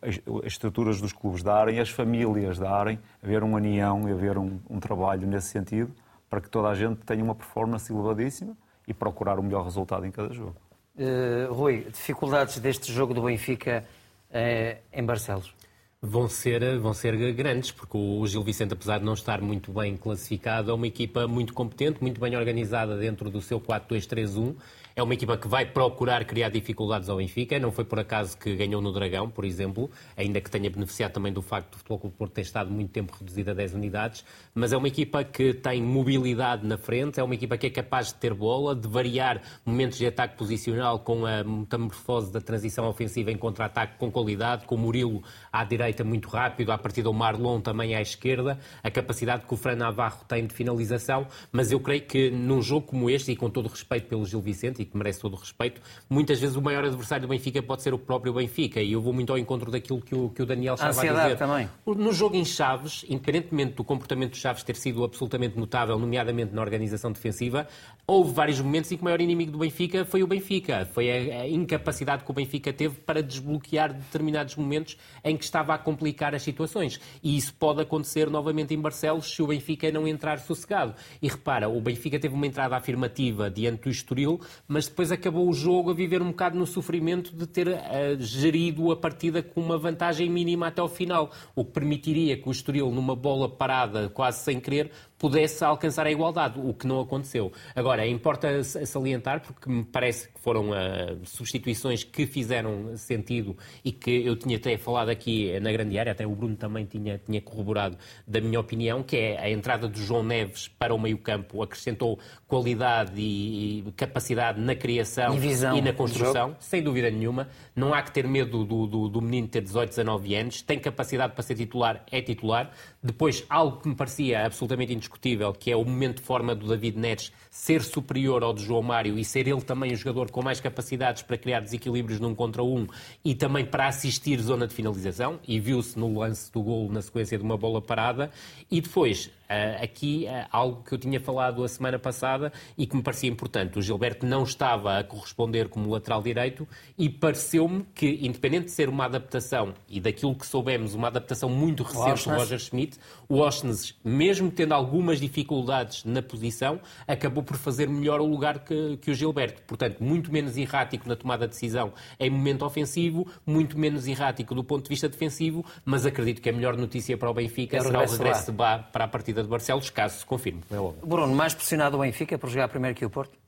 as, 0.03 0.21
as 0.45 0.53
estruturas 0.53 1.01
dos 1.01 1.13
clubes 1.13 1.43
darem, 1.43 1.81
as 1.81 1.89
famílias 1.89 2.59
darem, 2.59 2.99
haver 3.23 3.43
uma 3.43 3.57
união 3.57 4.09
e 4.09 4.13
haver 4.13 4.37
um, 4.37 4.61
um, 4.69 4.79
trabalho 4.79 5.27
nesse 5.27 5.49
sentido, 5.49 5.91
para 6.29 6.41
que 6.41 6.51
toda 6.51 6.69
a 6.69 6.75
gente 6.75 6.99
tenha 6.99 7.25
uma 7.25 7.35
performance 7.35 7.91
elevadíssima 7.91 8.57
e 8.87 8.93
procurar 8.93 9.39
o 9.39 9.43
melhor 9.43 9.65
resultado 9.65 10.05
em 10.05 10.11
cada 10.11 10.33
jogo. 10.33 10.57
Uh, 10.97 11.53
Rui, 11.53 11.87
dificuldades 11.91 12.59
deste 12.59 12.93
jogo 12.93 13.15
do 13.15 13.23
Benfica 13.23 13.85
uh, 14.31 14.79
em 14.93 15.05
Barcelos? 15.05 15.55
Vão 16.03 16.29
ser, 16.29 16.79
vão 16.79 16.95
ser 16.95 17.15
grandes, 17.35 17.71
porque 17.71 17.97
o 17.97 18.27
Gil 18.27 18.43
Vicente, 18.43 18.73
apesar 18.73 18.99
de 18.99 19.05
não 19.05 19.13
estar 19.13 19.41
muito 19.41 19.71
bem 19.71 19.97
classificado, 19.97 20.71
é 20.71 20.75
uma 20.75 20.87
equipa 20.87 21.27
muito 21.29 21.53
competente, 21.53 22.01
muito 22.01 22.19
bem 22.19 22.37
organizada 22.37 22.97
dentro 22.97 23.31
do 23.31 23.41
seu 23.43 23.61
4-2-3-1 23.61 24.57
é 25.01 25.03
uma 25.03 25.15
equipa 25.15 25.37
que 25.39 25.49
vai 25.49 25.65
procurar 25.65 26.25
criar 26.27 26.51
dificuldades 26.51 27.09
ao 27.09 27.17
Benfica. 27.17 27.59
Não 27.59 27.73
foi 27.73 27.85
por 27.85 27.99
acaso 27.99 28.37
que 28.37 28.55
ganhou 28.55 28.83
no 28.83 28.93
Dragão, 28.93 29.31
por 29.31 29.47
exemplo, 29.47 29.91
ainda 30.15 30.41
que 30.43 30.51
tenha 30.51 30.69
beneficiado 30.69 31.13
também 31.13 31.33
do 31.33 31.41
facto 31.41 31.71
do 31.71 31.79
Futebol 31.79 31.99
Clube 31.99 32.17
Porto 32.17 32.33
ter 32.33 32.43
estado 32.43 32.71
muito 32.71 32.91
tempo 32.91 33.17
reduzido 33.19 33.51
a 33.51 33.55
10 33.55 33.75
unidades. 33.75 34.25
Mas 34.55 34.75
é 34.75 34.77
uma 34.77 34.89
equipa 34.89 35.25
que 35.25 35.55
tem 35.55 35.83
mobilidade 35.83 36.67
na 36.67 36.77
frente, 36.77 37.19
é 37.19 37.23
uma 37.23 37.35
equipa 37.35 37.57
que 37.57 37.67
é 37.67 37.71
capaz 37.71 38.09
de 38.09 38.15
ter 38.15 38.35
bola, 38.35 38.77
de 38.77 38.87
variar 38.87 39.41
momentos 39.65 39.97
de 39.97 40.07
ataque 40.07 40.37
posicional 40.37 40.99
com 40.99 41.25
a 41.25 41.43
metamorfose 41.43 42.31
da 42.31 42.41
transição 42.41 42.87
ofensiva 42.87 43.33
em 43.33 43.39
contra-ataque 43.39 43.97
com 43.99 44.11
qualidade, 44.11 44.67
com 44.67 44.75
o 44.75 44.79
Murilo 44.79 45.23
à 45.51 45.65
direita 45.65 46.05
muito 46.05 46.29
rápido, 46.29 46.73
a 46.73 46.79
partir 46.79 47.03
do 47.03 47.13
Marlon 47.15 47.61
também 47.61 47.95
à 47.95 48.03
esquerda, 48.03 48.59
a 48.83 48.91
capacidade 48.91 49.47
que 49.47 49.55
o 49.55 49.57
Fran 49.57 49.77
Navarro 49.77 50.27
tem 50.29 50.47
de 50.47 50.53
finalização. 50.53 51.27
Mas 51.51 51.73
eu 51.73 51.81
creio 51.81 52.03
que 52.03 52.31
num 52.31 52.61
jogo 52.61 52.87
como 52.87 53.09
este, 53.09 53.33
e 53.33 53.37
com 53.37 53.49
todo 53.49 53.65
o 53.65 53.69
respeito 53.71 54.07
pelo 54.07 54.27
Gil 54.27 54.43
Vicente, 54.43 54.83
que 54.90 54.96
merece 54.96 55.20
todo 55.20 55.35
o 55.35 55.37
respeito, 55.37 55.81
muitas 56.09 56.40
vezes 56.40 56.57
o 56.57 56.62
maior 56.62 56.85
adversário 56.85 57.26
do 57.26 57.31
Benfica 57.31 57.62
pode 57.62 57.83
ser 57.83 57.94
o 57.94 57.98
próprio 57.98 58.33
Benfica. 58.33 58.81
E 58.81 58.92
eu 58.92 59.00
vou 59.00 59.12
muito 59.12 59.33
ao 59.33 59.38
encontro 59.38 59.70
daquilo 59.70 60.00
que 60.00 60.14
o, 60.14 60.29
que 60.31 60.42
o 60.42 60.46
Daniel 60.46 60.74
estava 60.74 61.00
a, 61.00 61.11
a 61.11 61.22
dizer. 61.24 61.38
também. 61.38 61.68
No 61.87 62.12
jogo 62.12 62.37
em 62.37 62.44
Chaves, 62.44 63.05
independentemente 63.09 63.74
do 63.74 63.85
comportamento 63.85 64.33
de 64.33 64.38
Chaves 64.38 64.62
ter 64.62 64.76
sido 64.76 65.05
absolutamente 65.05 65.59
notável, 65.59 65.98
nomeadamente 65.98 66.55
na 66.55 66.61
organização 66.61 67.12
defensiva, 67.12 67.66
houve 68.07 68.33
vários 68.33 68.61
momentos 68.61 68.90
em 68.90 68.96
que 68.96 69.03
o 69.03 69.05
maior 69.05 69.20
inimigo 69.20 69.53
do 69.53 69.59
Benfica 69.59 70.05
foi 70.05 70.22
o 70.22 70.26
Benfica. 70.26 70.88
Foi 70.92 71.11
a, 71.11 71.42
a 71.42 71.48
incapacidade 71.48 72.24
que 72.24 72.31
o 72.31 72.35
Benfica 72.35 72.72
teve 72.72 72.96
para 72.96 73.22
desbloquear 73.22 73.92
determinados 73.92 74.57
momentos 74.57 74.96
em 75.22 75.37
que 75.37 75.44
estava 75.44 75.74
a 75.74 75.79
complicar 75.79 76.35
as 76.35 76.42
situações. 76.42 77.00
E 77.22 77.37
isso 77.37 77.55
pode 77.55 77.81
acontecer 77.81 78.29
novamente 78.29 78.74
em 78.74 78.81
Barcelos 78.81 79.33
se 79.33 79.42
o 79.42 79.46
Benfica 79.46 79.90
não 79.92 80.07
entrar 80.07 80.38
sossegado. 80.40 80.94
E 81.20 81.29
repara, 81.29 81.68
o 81.68 81.81
Benfica 81.81 82.18
teve 82.18 82.35
uma 82.35 82.46
entrada 82.46 82.76
afirmativa 82.76 83.50
diante 83.50 83.83
do 83.83 83.90
Estoril, 83.90 84.40
mas 84.66 84.80
depois 84.88 85.11
acabou 85.12 85.49
o 85.49 85.53
jogo 85.53 85.90
a 85.90 85.95
viver 85.95 86.23
um 86.23 86.29
bocado 86.29 86.59
no 86.59 86.66
sofrimento 86.66 87.35
de 87.35 87.47
ter 87.47 87.69
uh, 87.69 87.77
gerido 88.19 88.90
a 88.90 88.97
partida 88.97 89.43
com 89.43 89.61
uma 89.61 89.79
vantagem 89.79 90.31
mínima 90.31 90.69
até 90.69 90.81
ao 90.81 90.88
final, 90.88 91.31
o 91.55 91.64
que 91.64 91.73
permitiria 91.73 92.37
que 92.37 92.49
o 92.49 92.53
Estoril, 92.53 92.90
numa 92.90 93.16
bola 93.16 93.49
parada, 93.49 94.09
quase 94.09 94.45
sem 94.45 94.61
querer, 94.61 94.90
pudesse 95.20 95.62
alcançar 95.62 96.06
a 96.06 96.11
igualdade, 96.11 96.59
o 96.59 96.72
que 96.72 96.87
não 96.87 96.98
aconteceu. 96.98 97.52
Agora, 97.76 98.06
importa 98.06 98.64
salientar, 98.64 99.42
porque 99.42 99.68
me 99.68 99.85
parece 99.85 100.28
que 100.28 100.40
foram 100.40 100.70
uh, 100.70 101.20
substituições 101.24 102.02
que 102.02 102.26
fizeram 102.26 102.96
sentido 102.96 103.54
e 103.85 103.92
que 103.92 104.24
eu 104.26 104.35
tinha 104.35 104.56
até 104.56 104.78
falado 104.78 105.11
aqui 105.11 105.61
na 105.61 105.70
grande 105.70 105.98
área, 105.98 106.12
até 106.12 106.26
o 106.26 106.35
Bruno 106.35 106.56
também 106.56 106.87
tinha, 106.87 107.18
tinha 107.18 107.38
corroborado 107.42 107.98
da 108.26 108.40
minha 108.40 108.59
opinião, 108.59 109.02
que 109.02 109.14
é 109.14 109.38
a 109.38 109.50
entrada 109.50 109.87
de 109.90 110.02
João 110.02 110.22
Neves 110.22 110.68
para 110.68 110.94
o 110.94 110.98
meio-campo 110.98 111.62
acrescentou 111.62 112.18
qualidade 112.48 113.20
e, 113.20 113.80
e 113.80 113.92
capacidade 113.92 114.59
na 114.59 114.74
criação 114.74 115.37
e, 115.37 115.78
e 115.78 115.83
na 115.83 115.92
construção, 115.92 116.56
sem 116.59 116.83
dúvida 116.83 117.11
nenhuma. 117.11 117.46
Não 117.76 117.92
há 117.92 118.00
que 118.00 118.11
ter 118.11 118.26
medo 118.26 118.64
do, 118.64 118.87
do, 118.87 119.09
do 119.09 119.20
menino 119.20 119.48
ter 119.48 119.61
18, 119.61 119.90
19 119.90 120.35
anos, 120.35 120.62
tem 120.62 120.78
capacidade 120.78 121.35
para 121.35 121.42
ser 121.42 121.56
titular, 121.56 122.02
é 122.11 122.22
titular. 122.22 122.70
Depois, 123.02 123.44
algo 123.50 123.80
que 123.80 123.88
me 123.88 123.94
parecia 123.94 124.46
absolutamente 124.46 124.94
indiscutível, 124.94 125.10
que 125.59 125.70
é 125.70 125.77
o 125.77 125.85
momento 125.85 126.16
de 126.16 126.23
forma 126.23 126.55
do 126.55 126.66
David 126.66 126.99
Neres 126.99 127.33
ser 127.51 127.83
superior 127.83 128.42
ao 128.42 128.55
de 128.55 128.64
João 128.64 128.83
Mário 128.83 129.18
e 129.18 129.25
ser 129.25 129.49
ele 129.49 129.61
também 129.61 129.92
o 129.92 129.96
jogador 129.96 130.31
com 130.31 130.42
mais 130.42 130.61
capacidades 130.61 131.23
para 131.23 131.37
criar 131.37 131.61
desequilíbrios 131.61 132.20
num 132.20 132.35
contra 132.35 132.62
um 132.62 132.87
e 133.25 133.35
também 133.35 133.64
para 133.64 133.88
assistir 133.88 134.40
zona 134.40 134.66
de 134.66 134.75
finalização, 134.75 135.38
e 135.46 135.59
viu-se 135.59 135.99
no 135.99 136.18
lance 136.18 136.53
do 136.53 136.62
gol 136.62 136.90
na 136.90 137.03
sequência 137.03 137.37
de 137.37 137.44
uma 137.44 137.57
bola 137.57 137.83
parada. 137.83 138.31
E 138.70 138.81
depois, 138.81 139.31
Uh, 139.51 139.83
aqui, 139.83 140.27
uh, 140.29 140.47
algo 140.53 140.85
que 140.85 140.95
eu 140.95 140.99
tinha 140.99 141.19
falado 141.19 141.65
a 141.65 141.69
semana 141.69 141.99
passada 141.99 142.53
e 142.79 142.87
que 142.87 142.95
me 142.95 143.03
parecia 143.03 143.29
importante. 143.29 143.77
O 143.77 143.83
Gilberto 143.83 144.25
não 144.25 144.45
estava 144.45 144.97
a 144.97 145.03
corresponder 145.03 145.69
como 145.69 145.91
lateral 145.91 146.23
direito 146.23 146.69
e 146.97 147.09
pareceu-me 147.09 147.85
que, 147.93 148.21
independente 148.23 148.67
de 148.67 148.71
ser 148.71 148.89
uma 148.89 149.07
adaptação 149.07 149.75
e 149.89 150.01
daquilo 150.01 150.37
que 150.37 150.47
soubemos, 150.47 150.95
uma 150.95 151.09
adaptação 151.09 151.49
muito 151.49 151.83
recente 151.83 152.29
do 152.29 152.37
Roger 152.37 152.61
Schmidt, 152.61 152.97
o 153.29 153.39
Osnes, 153.39 153.99
mesmo 154.05 154.53
tendo 154.53 154.73
algumas 154.73 155.19
dificuldades 155.19 156.05
na 156.05 156.23
posição, 156.23 156.81
acabou 157.07 157.43
por 157.43 157.57
fazer 157.57 157.89
melhor 157.89 158.21
o 158.21 158.27
lugar 158.27 158.61
que, 158.61 158.99
que 158.99 159.11
o 159.11 159.15
Gilberto. 159.15 159.63
Portanto, 159.63 160.03
muito 160.03 160.31
menos 160.31 160.57
errático 160.57 161.09
na 161.09 161.17
tomada 161.17 161.49
de 161.49 161.55
decisão 161.55 161.93
em 162.19 162.31
momento 162.31 162.65
ofensivo, 162.65 163.27
muito 163.45 163.77
menos 163.77 164.07
errático 164.07 164.55
do 164.55 164.63
ponto 164.63 164.85
de 164.85 164.89
vista 164.89 165.09
defensivo, 165.09 165.65
mas 165.85 166.07
acredito 166.07 166.41
que 166.41 166.49
a 166.49 166.53
melhor 166.53 166.77
notícia 166.77 167.19
para 167.19 167.29
o 167.29 167.35
Benfica 167.35 167.77
é 167.77 167.81
será 167.81 168.03
o 168.03 168.07
regresso 168.07 168.53
de 168.53 168.57
Bá 168.57 168.79
para 168.79 169.05
a 169.05 169.09
partida 169.09 169.39
de 169.42 169.48
Barcelos, 169.48 169.90
caso 169.90 170.18
se 170.18 170.26
confirme. 170.26 170.62
É 170.70 171.07
Bruno, 171.07 171.35
mais 171.35 171.55
pressionado 171.55 171.96
o 171.96 172.00
Benfica 172.00 172.38
por 172.38 172.48
jogar 172.48 172.68
primeiro 172.68 172.96
que 172.96 173.05
o 173.05 173.11
Porto? 173.11 173.38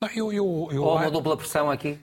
Não, 0.00 0.08
eu, 0.08 0.32
eu, 0.32 0.68
eu... 0.72 0.82
Ou 0.82 0.96
uma 0.96 1.10
dupla 1.10 1.36
pressão 1.36 1.70
aqui? 1.70 1.98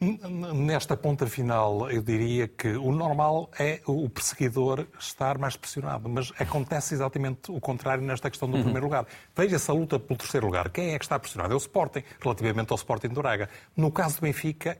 Nesta 0.00 0.96
ponta 0.96 1.26
final, 1.26 1.90
eu 1.90 2.02
diria 2.02 2.46
que 2.46 2.68
o 2.68 2.92
normal 2.92 3.48
é 3.58 3.80
o 3.86 4.08
perseguidor 4.08 4.86
estar 4.98 5.38
mais 5.38 5.56
pressionado, 5.56 6.08
mas 6.08 6.32
acontece 6.38 6.94
exatamente 6.94 7.50
o 7.50 7.60
contrário 7.60 8.04
nesta 8.04 8.28
questão 8.28 8.50
do 8.50 8.56
uhum. 8.56 8.64
primeiro 8.64 8.86
lugar. 8.86 9.06
Veja 9.34 9.56
essa 9.56 9.72
luta 9.72 9.98
pelo 9.98 10.18
terceiro 10.18 10.46
lugar. 10.46 10.68
Quem 10.70 10.94
é 10.94 10.98
que 10.98 11.04
está 11.04 11.18
pressionado? 11.18 11.52
É 11.52 11.56
o 11.56 11.58
Sporting, 11.58 12.02
relativamente 12.20 12.70
ao 12.70 12.76
Sporting 12.76 13.08
do 13.08 13.22
Braga. 13.22 13.48
No 13.76 13.90
caso 13.90 14.16
do 14.16 14.22
Benfica, 14.22 14.78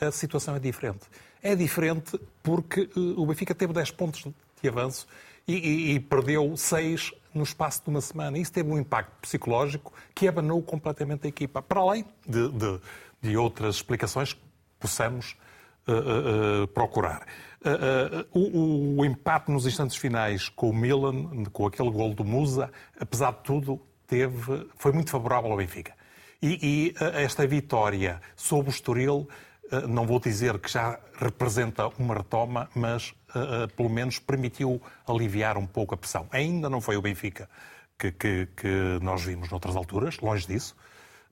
a 0.00 0.10
situação 0.10 0.56
é 0.56 0.58
diferente. 0.58 1.04
É 1.42 1.54
diferente 1.54 2.18
porque 2.42 2.80
eh, 2.80 3.00
o 3.16 3.26
Benfica 3.26 3.54
teve 3.54 3.72
10 3.72 3.92
pontos 3.92 4.26
de 4.62 4.68
avanço 4.68 5.06
e, 5.46 5.54
e, 5.54 5.94
e 5.94 6.00
perdeu 6.00 6.56
seis 6.56 7.12
no 7.34 7.42
espaço 7.42 7.82
de 7.84 7.90
uma 7.90 8.00
semana. 8.00 8.38
Isso 8.38 8.52
teve 8.52 8.70
um 8.70 8.78
impacto 8.78 9.12
psicológico 9.20 9.92
que 10.14 10.28
abanou 10.28 10.62
completamente 10.62 11.26
a 11.26 11.28
equipa, 11.28 11.62
para 11.62 11.80
além 11.80 12.04
de, 12.26 12.48
de, 12.50 12.80
de 13.22 13.36
outras 13.36 13.76
explicações 13.76 14.32
que 14.32 14.40
possamos 14.78 15.36
uh, 15.86 16.64
uh, 16.64 16.68
procurar. 16.68 17.26
Uh, 17.60 18.38
o, 18.38 19.00
o, 19.00 19.04
empate 19.04 19.50
nos 19.50 19.66
instantes 19.66 19.96
finais 19.96 20.48
com 20.48 20.70
o 20.70 20.74
Milan, 20.74 21.44
com 21.52 21.66
aquele 21.66 21.90
gol 21.90 22.14
do 22.14 22.24
Musa, 22.24 22.70
apesar 22.98 23.32
de 23.32 23.42
tudo, 23.42 23.80
teve, 24.06 24.68
foi 24.76 24.92
muito 24.92 25.10
favorável 25.10 25.50
ao 25.50 25.56
Benfica. 25.56 25.92
E, 26.40 26.58
e 26.62 26.94
esta 27.16 27.44
vitória 27.48 28.20
sobre 28.36 28.70
o 28.70 28.72
Estoril, 28.72 29.28
não 29.88 30.06
vou 30.06 30.18
dizer 30.18 30.58
que 30.58 30.70
já 30.70 30.98
representa 31.14 31.88
uma 31.98 32.14
retoma, 32.14 32.68
mas 32.74 33.10
uh, 33.34 33.68
pelo 33.76 33.88
menos 33.88 34.18
permitiu 34.18 34.80
aliviar 35.06 35.56
um 35.56 35.66
pouco 35.66 35.94
a 35.94 35.98
pressão. 35.98 36.26
Ainda 36.30 36.70
não 36.70 36.80
foi 36.80 36.96
o 36.96 37.02
Benfica 37.02 37.48
que, 37.98 38.12
que, 38.12 38.48
que 38.56 38.98
nós 39.02 39.22
vimos 39.22 39.50
noutras 39.50 39.76
alturas, 39.76 40.18
longe 40.18 40.46
disso, 40.46 40.76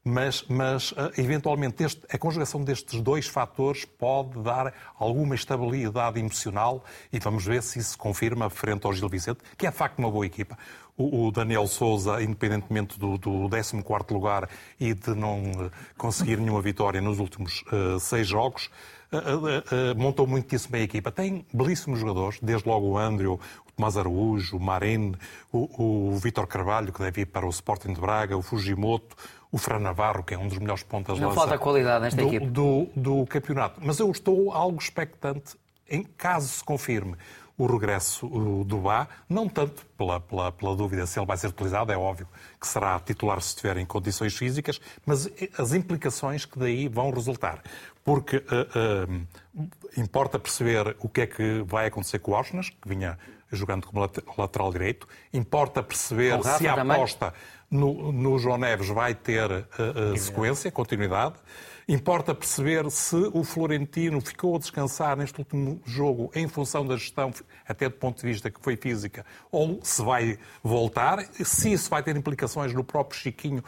mas, 0.09 0.45
mas 0.49 0.95
eventualmente 1.19 1.83
este, 1.83 2.01
a 2.09 2.17
conjugação 2.17 2.63
destes 2.63 3.01
dois 3.01 3.27
fatores 3.27 3.85
pode 3.85 4.41
dar 4.41 4.73
alguma 4.97 5.35
estabilidade 5.35 6.21
emocional 6.21 6.85
e 7.13 7.19
vamos 7.19 7.45
ver 7.45 7.61
se 7.61 7.81
isso 7.81 7.91
se 7.91 7.99
confirma 7.99 8.49
frente 8.49 8.87
ao 8.87 8.93
Gil 8.93 9.09
Vicente, 9.09 9.41
que 9.59 9.67
é 9.67 9.71
de 9.71 9.77
facto 9.77 9.99
uma 9.99 10.11
boa 10.11 10.25
equipa. 10.25 10.57
O, 10.99 11.31
Daniel 11.31 11.67
Souza, 11.67 12.23
independentemente 12.23 12.99
do, 12.99 13.19
do 13.19 13.49
14 13.51 13.85
lugar 14.11 14.49
e 14.81 14.95
de 14.95 15.15
não 15.15 15.71
conseguir 15.99 16.39
nenhuma 16.39 16.63
vitória 16.63 17.03
nos 17.03 17.19
últimos 17.19 17.63
uh, 17.71 18.01
seis 18.01 18.27
jogos, 18.27 18.71
uh, 19.13 19.19
uh, 19.19 19.99
montou 19.99 20.27
muitíssimo 20.27 20.73
bem 20.73 20.81
a 20.81 20.85
equipa. 20.85 21.11
Tem 21.13 21.45
belíssimos 21.53 22.01
jogadores, 22.01 22.39
desde 22.41 22.67
logo 22.67 22.87
o 22.87 22.99
Andrew, 22.99 23.39
o 23.67 23.73
Tomás 23.73 23.97
Araújo, 23.99 24.57
o 24.57 24.61
Marin, 24.61 25.15
o, 25.53 26.13
o 26.13 26.17
Vítor 26.17 26.47
Carvalho, 26.47 26.93
que 26.93 27.01
deve 27.01 27.23
ir 27.23 27.27
para 27.27 27.47
o 27.47 27.51
Sporting 27.51 27.93
de 27.93 28.01
Braga, 28.01 28.37
o 28.37 28.41
Fujimoto, 28.41 29.15
o 29.53 29.59
Fran 29.59 29.79
Navarro, 29.79 30.23
que 30.23 30.35
é 30.35 30.39
um 30.39 30.49
dos 30.49 30.59
melhores 30.59 30.83
pontas 30.83 31.19
Não 31.19 31.33
falta 31.33 31.59
qualidade 31.59 32.05
nesta 32.05 32.21
do, 32.21 32.29
equipe. 32.29 32.47
Do, 32.47 32.89
do 32.97 33.27
campeonato. 33.27 33.81
Mas 33.83 33.99
eu 33.99 34.11
estou 34.11 34.53
algo 34.53 34.79
expectante, 34.81 35.57
em 35.89 36.03
caso 36.03 36.49
se 36.49 36.65
confirme 36.65 37.17
o 37.59 37.67
regresso 37.67 38.29
do 38.65 38.79
Bá, 38.79 39.09
não 39.29 39.49
tanto 39.49 39.87
pela, 39.97 40.21
pela, 40.21 40.53
pela, 40.53 40.77
dúvida 40.77 41.07
se 41.07 41.19
ele 41.19 41.27
vai 41.27 41.37
ser 41.37 41.49
utilizado, 41.49 41.91
é 41.91 41.97
óbvio 41.97 42.29
que 42.61 42.67
será 42.67 42.99
titular 43.01 43.41
se 43.41 43.49
estiver 43.49 43.79
em 43.79 43.87
condições 43.87 44.37
físicas, 44.37 44.81
mas 45.07 45.29
as 45.59 45.73
implicações 45.73 46.45
que 46.45 46.59
daí 46.59 46.87
vão 46.89 47.11
resultar. 47.11 47.63
Porque 48.05 48.37
uh, 48.37 49.61
uh, 49.61 49.69
importa 49.97 50.39
perceber 50.39 50.97
o 51.01 51.09
que 51.09 51.23
é 51.23 51.27
que 51.27 51.65
vai 51.67 51.87
acontecer 51.87 52.19
com 52.19 52.33
o 52.33 52.35
Auschwitz, 52.37 52.71
que 52.71 52.89
vinha 52.89 53.19
jogando 53.51 53.87
como 53.87 54.09
lateral 54.37 54.71
direito, 54.71 55.09
importa 55.33 55.83
perceber 55.83 56.41
se 56.43 56.69
a 56.69 56.75
aposta 56.75 57.33
no, 57.71 58.13
no, 58.13 58.39
João 58.39 58.59
Neves 58.59 58.89
vai 58.89 59.15
ter 59.15 59.51
uh, 59.51 60.17
sequência, 60.17 60.71
continuidade. 60.71 61.37
Importa 61.89 62.35
perceber 62.35 62.91
se 62.91 63.15
o 63.33 63.45
Florentino 63.45 64.21
ficou 64.21 64.57
a 64.57 64.59
descansar 64.59 65.17
neste 65.17 65.39
último 65.39 65.81
jogo 65.85 66.33
em 66.35 66.49
função 66.49 66.85
da 66.85 66.97
gestão, 66.97 67.33
até 67.65 67.89
do 67.89 67.95
ponto 67.95 68.21
de 68.21 68.27
vista 68.27 68.51
que 68.51 68.61
foi 68.61 68.77
física, 68.77 69.25
ou 69.53 69.79
se 69.85 70.03
vai 70.03 70.37
voltar, 70.65 71.25
se 71.33 71.73
isso 71.73 71.89
vai 71.89 72.03
ter 72.03 72.17
implicações 72.17 72.73
no 72.73 72.83
próprio 72.83 73.21
Chiquinho, 73.21 73.63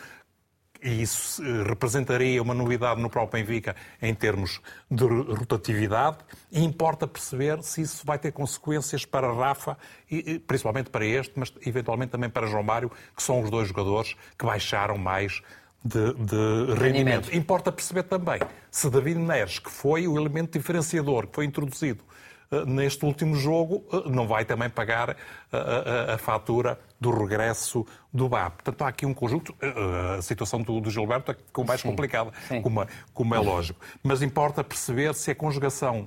e 0.82 1.00
isso 1.00 1.40
representaria 1.64 2.42
uma 2.42 2.54
novidade 2.54 3.00
no 3.00 3.08
próprio 3.08 3.40
Benfica 3.40 3.76
em 4.02 4.12
termos 4.12 4.60
de 4.90 5.04
rotatividade, 5.04 6.18
e 6.50 6.64
importa 6.64 7.06
perceber 7.06 7.62
se 7.62 7.82
isso 7.82 8.04
vai 8.04 8.18
ter 8.18 8.32
consequências 8.32 9.04
para 9.04 9.32
Rafa, 9.32 9.78
e 10.10 10.40
principalmente 10.40 10.90
para 10.90 11.06
este, 11.06 11.34
mas 11.36 11.52
eventualmente 11.64 12.10
também 12.10 12.30
para 12.30 12.48
João 12.48 12.64
Mário, 12.64 12.90
que 13.16 13.22
são 13.22 13.40
os 13.40 13.48
dois 13.48 13.68
jogadores 13.68 14.16
que 14.36 14.44
baixaram 14.44 14.98
mais 14.98 15.40
de, 15.84 16.12
de 16.14 16.74
rendimento. 16.74 17.34
Importa 17.34 17.70
perceber 17.70 18.02
também 18.04 18.40
se 18.70 18.90
David 18.90 19.18
Neres, 19.18 19.58
que 19.58 19.70
foi 19.70 20.06
o 20.08 20.18
elemento 20.18 20.58
diferenciador 20.58 21.26
que 21.26 21.34
foi 21.34 21.44
introduzido 21.44 22.02
uh, 22.50 22.64
neste 22.66 23.04
último 23.04 23.34
jogo, 23.34 23.84
uh, 23.92 24.08
não 24.08 24.26
vai 24.26 24.44
também 24.44 24.68
pagar 24.68 25.16
a, 25.52 25.56
a, 25.56 26.14
a 26.14 26.18
fatura 26.18 26.78
do 27.00 27.10
regresso 27.10 27.86
do 28.12 28.28
BAP. 28.28 28.54
Portanto, 28.54 28.82
há 28.82 28.88
aqui 28.88 29.06
um 29.06 29.14
conjunto. 29.14 29.54
A 30.18 30.20
situação 30.20 30.62
do, 30.62 30.80
do 30.80 30.90
Gilberto 30.90 31.32
é 31.32 31.64
mais 31.64 31.80
Sim. 31.80 31.88
complicada, 31.88 32.32
como, 32.62 32.86
como 33.14 33.34
é 33.34 33.38
lógico. 33.38 33.80
Mas 34.02 34.20
importa 34.20 34.64
perceber 34.64 35.14
se 35.14 35.30
a 35.30 35.34
conjugação 35.34 36.06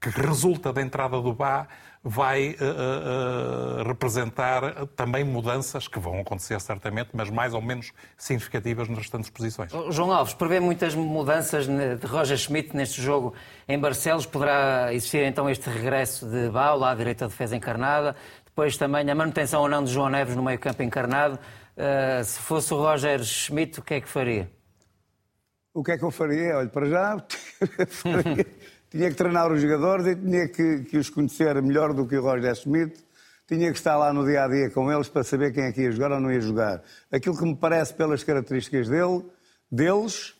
que 0.00 0.08
resulta 0.10 0.72
da 0.72 0.82
entrada 0.82 1.20
do 1.20 1.32
BA 1.32 1.68
vai 2.04 2.50
uh, 2.50 3.80
uh, 3.80 3.82
representar 3.86 4.86
também 4.96 5.22
mudanças 5.22 5.86
que 5.86 6.00
vão 6.00 6.20
acontecer 6.20 6.60
certamente, 6.60 7.10
mas 7.12 7.30
mais 7.30 7.54
ou 7.54 7.62
menos 7.62 7.92
significativas 8.16 8.88
nas 8.88 8.98
restantes 8.98 9.30
posições. 9.30 9.70
João 9.90 10.10
Alves, 10.10 10.34
prevê 10.34 10.58
muitas 10.58 10.94
mudanças 10.96 11.66
de 11.66 12.06
Roger 12.06 12.36
Schmidt 12.36 12.76
neste 12.76 13.00
jogo 13.00 13.34
em 13.68 13.78
Barcelos. 13.78 14.26
Poderá 14.26 14.92
existir 14.92 15.22
então 15.24 15.48
este 15.48 15.70
regresso 15.70 16.28
de 16.28 16.48
Bau, 16.48 16.76
lá 16.76 16.90
à 16.90 16.94
direita 16.94 17.28
defesa 17.28 17.54
encarnada, 17.54 18.16
depois 18.44 18.76
também 18.76 19.08
a 19.08 19.14
manutenção 19.14 19.62
ou 19.62 19.68
não 19.68 19.84
de 19.84 19.92
João 19.92 20.08
Neves 20.08 20.34
no 20.34 20.42
meio 20.42 20.58
campo 20.58 20.82
encarnado. 20.82 21.38
Uh, 21.76 22.24
se 22.24 22.38
fosse 22.40 22.74
o 22.74 22.78
Roger 22.78 23.22
Schmidt, 23.22 23.78
o 23.78 23.82
que 23.82 23.94
é 23.94 24.00
que 24.00 24.08
faria? 24.08 24.50
O 25.72 25.82
que 25.82 25.92
é 25.92 25.98
que 25.98 26.04
eu 26.04 26.10
faria? 26.10 26.58
Olha, 26.58 26.68
para 26.68 26.86
já, 26.86 27.16
tinha 28.92 29.08
que 29.08 29.16
treinar 29.16 29.50
os 29.50 29.58
jogadores 29.58 30.06
e 30.06 30.14
tinha 30.14 30.46
que, 30.48 30.80
que 30.80 30.98
os 30.98 31.08
conhecer 31.08 31.60
melhor 31.62 31.94
do 31.94 32.06
que 32.06 32.14
o 32.14 32.22
Roger 32.22 32.54
Schmidt. 32.54 33.02
Tinha 33.48 33.72
que 33.72 33.78
estar 33.78 33.96
lá 33.96 34.12
no 34.12 34.22
dia 34.22 34.44
a 34.44 34.48
dia 34.48 34.68
com 34.68 34.92
eles 34.92 35.08
para 35.08 35.24
saber 35.24 35.50
quem 35.52 35.64
é 35.64 35.72
que 35.72 35.80
ia 35.80 35.90
jogar 35.90 36.12
ou 36.12 36.20
não 36.20 36.30
ia 36.30 36.42
jogar. 36.42 36.82
Aquilo 37.10 37.36
que 37.36 37.44
me 37.44 37.56
parece 37.56 37.94
pelas 37.94 38.22
características 38.22 38.90
dele, 38.90 39.24
deles, 39.70 40.34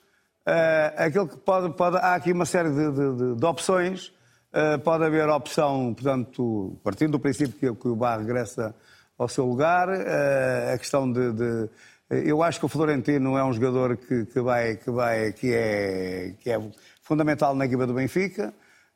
uh, 0.46 0.92
aquilo 0.96 1.28
que 1.28 1.38
pode, 1.38 1.74
pode. 1.74 1.96
Há 1.96 2.14
aqui 2.14 2.30
uma 2.30 2.44
série 2.44 2.68
de, 2.68 2.92
de, 2.92 3.36
de 3.36 3.44
opções. 3.46 4.08
Uh, 4.52 4.78
pode 4.84 5.02
haver 5.02 5.30
opção, 5.30 5.94
portanto, 5.94 6.78
partindo 6.84 7.12
do 7.12 7.18
princípio 7.18 7.54
que, 7.58 7.80
que 7.80 7.88
o 7.88 7.96
Bar 7.96 8.18
regressa 8.18 8.74
ao 9.16 9.28
seu 9.28 9.46
lugar, 9.46 9.88
uh, 9.88 10.74
a 10.74 10.78
questão 10.78 11.10
de, 11.10 11.32
de, 11.32 11.70
Eu 12.12 12.42
acho 12.42 12.60
que 12.60 12.66
o 12.66 12.68
Florentino 12.68 13.38
é 13.38 13.44
um 13.44 13.52
jogador 13.54 13.96
que, 13.96 14.26
que 14.26 14.40
vai, 14.40 14.76
que 14.76 14.90
vai, 14.90 15.32
que 15.32 15.54
é, 15.54 16.34
que 16.38 16.50
é 16.50 16.60
fundamental 17.00 17.54
na 17.54 17.64
equipa 17.64 17.86
do 17.86 17.94
Benfica. 17.94 18.52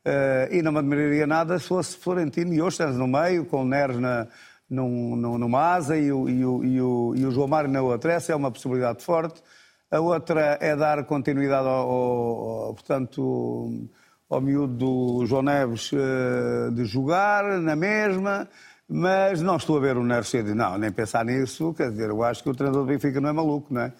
Uh, 0.07 0.55
e 0.55 0.63
não 0.63 0.71
me 0.71 0.79
admiraria 0.79 1.27
nada 1.27 1.59
se 1.59 1.67
fosse 1.67 1.97
Florentino 1.97 2.53
e 2.53 2.61
Ostens 2.61 2.97
no 2.97 3.09
meio, 3.09 3.45
com 3.47 3.63
o 3.63 3.65
Neres 3.65 3.99
na, 3.99 4.29
num, 4.69 5.17
num, 5.17 5.39
numa 5.39 5.75
asa 5.75 5.97
e 5.97 6.13
o, 6.13 6.29
e, 6.29 6.45
o, 6.45 6.65
e, 6.65 6.81
o, 6.81 7.15
e 7.17 7.27
o 7.27 7.31
João 7.31 7.49
Mário 7.49 7.71
na 7.71 7.81
outra. 7.81 8.13
Essa 8.13 8.33
é 8.33 8.37
uma 8.37 8.51
possibilidade 8.51 9.03
forte. 9.03 9.43
A 9.91 9.99
outra 9.99 10.59
é 10.61 10.77
dar 10.77 11.03
continuidade 11.05 11.67
ao, 11.67 11.75
ao, 11.75 12.49
ao 12.67 12.75
portanto, 12.75 13.89
ao 14.29 14.41
miúdo 14.41 14.75
do 14.75 15.27
João 15.27 15.43
Neves 15.43 15.91
uh, 15.93 16.71
de 16.73 16.85
jogar 16.85 17.45
na 17.61 17.75
mesma, 17.75 18.49
mas 18.89 19.43
não 19.43 19.57
estou 19.57 19.77
a 19.77 19.81
ver 19.81 19.97
o 19.97 20.05
Neres 20.05 20.29
cedo. 20.29 20.55
Não, 20.55 20.79
nem 20.79 20.93
pensar 20.93 21.25
nisso. 21.25 21.75
Quer 21.75 21.91
dizer, 21.91 22.11
eu 22.11 22.23
acho 22.23 22.43
que 22.43 22.51
o 22.51 22.55
treinador 22.55 22.85
do 22.85 22.89
Benfica 22.89 23.21
não 23.21 23.29
é 23.29 23.33
maluco, 23.33 23.73
não 23.73 23.83
é? 23.83 23.93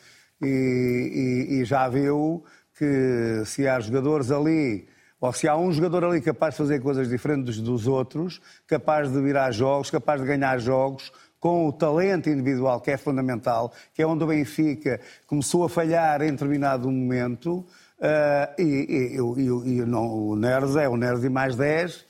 E, 0.43 1.47
e 1.51 1.65
já 1.65 1.89
viu 1.89 2.45
que 2.77 3.43
se 3.47 3.67
há 3.67 3.81
jogadores 3.81 4.31
ali, 4.31 4.87
ou 5.21 5.33
se 5.33 5.49
há 5.49 5.57
um 5.57 5.73
jogador 5.73 6.05
ali 6.05 6.21
capaz 6.21 6.55
de 6.55 6.59
fazer 6.59 6.81
coisas 6.81 7.09
diferentes 7.09 7.59
dos 7.59 7.87
outros, 7.87 8.41
capaz 8.67 9.11
de 9.11 9.21
virar 9.21 9.51
jogos, 9.51 9.91
capaz 9.91 10.21
de 10.21 10.27
ganhar 10.27 10.59
jogos, 10.59 11.11
com 11.41 11.69
o 11.69 11.73
talento 11.73 12.29
individual 12.29 12.81
que 12.81 12.91
é 12.91 12.97
fundamental, 12.97 13.73
que 13.95 14.03
é 14.03 14.07
onde 14.07 14.25
o 14.25 14.27
Benfica 14.27 15.01
começou 15.27 15.65
a 15.65 15.69
falhar 15.69 16.21
em 16.23 16.33
determinado 16.33 16.91
momento, 16.91 17.59
uh, 17.99 18.61
e, 18.61 18.63
e, 18.63 19.17
e, 19.17 19.79
e 19.79 19.85
não, 19.85 20.07
o 20.07 20.37
Neres 20.37 20.77
é 20.77 20.89
o 20.89 20.97
Neres 20.97 21.25
e 21.25 21.29
mais 21.29 21.57
10, 21.57 21.95
uh, 21.95 22.03
eh, 22.03 22.05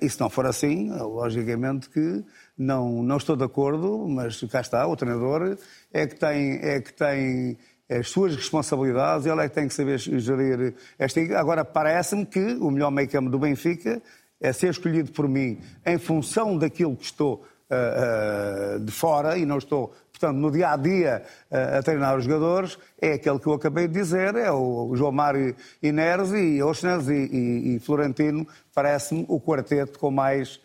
e 0.00 0.08
se 0.08 0.20
não 0.20 0.30
for 0.30 0.46
assim, 0.46 0.90
logicamente 0.90 1.88
que 1.88 2.24
não, 2.56 3.02
não 3.02 3.16
estou 3.16 3.36
de 3.36 3.44
acordo, 3.44 4.06
mas 4.08 4.40
cá 4.44 4.60
está, 4.60 4.86
o 4.86 4.96
treinador 4.96 5.56
é 5.92 6.06
que 6.06 6.14
tem, 6.14 6.58
é 6.62 6.80
que 6.80 6.92
tem 6.92 7.56
as 7.90 8.08
suas 8.08 8.34
responsabilidades, 8.34 9.26
ele 9.26 9.40
é 9.40 9.48
que 9.48 9.54
tem 9.54 9.68
que 9.68 9.74
saber 9.74 9.98
gerir 9.98 10.74
esta. 10.98 11.20
Agora, 11.38 11.64
parece-me 11.64 12.24
que 12.24 12.54
o 12.54 12.70
melhor 12.70 12.90
meio 12.90 13.08
campo 13.08 13.30
do 13.30 13.38
Benfica 13.38 14.02
é 14.40 14.52
ser 14.52 14.70
escolhido 14.70 15.12
por 15.12 15.28
mim 15.28 15.60
em 15.84 15.98
função 15.98 16.56
daquilo 16.56 16.96
que 16.96 17.04
estou 17.04 17.44
uh, 17.70 18.76
uh, 18.76 18.80
de 18.80 18.92
fora 18.92 19.38
e 19.38 19.44
não 19.44 19.58
estou, 19.58 19.92
portanto, 20.14 20.36
no 20.36 20.50
dia 20.50 20.70
a 20.70 20.76
dia 20.76 21.22
uh, 21.50 21.78
a 21.78 21.82
treinar 21.82 22.16
os 22.16 22.24
jogadores, 22.24 22.78
é 23.00 23.14
aquele 23.14 23.38
que 23.38 23.46
eu 23.48 23.52
acabei 23.52 23.88
de 23.88 23.94
dizer, 23.94 24.36
é 24.36 24.50
o 24.50 24.94
João 24.94 25.10
Mário 25.10 25.56
Inês 25.82 26.32
e 26.32 26.62
Oxners 26.62 27.08
e, 27.08 27.12
e, 27.12 27.76
e 27.76 27.80
Florentino, 27.80 28.46
parece-me 28.72 29.26
o 29.28 29.40
quarteto 29.40 29.98
com 29.98 30.10
mais 30.10 30.60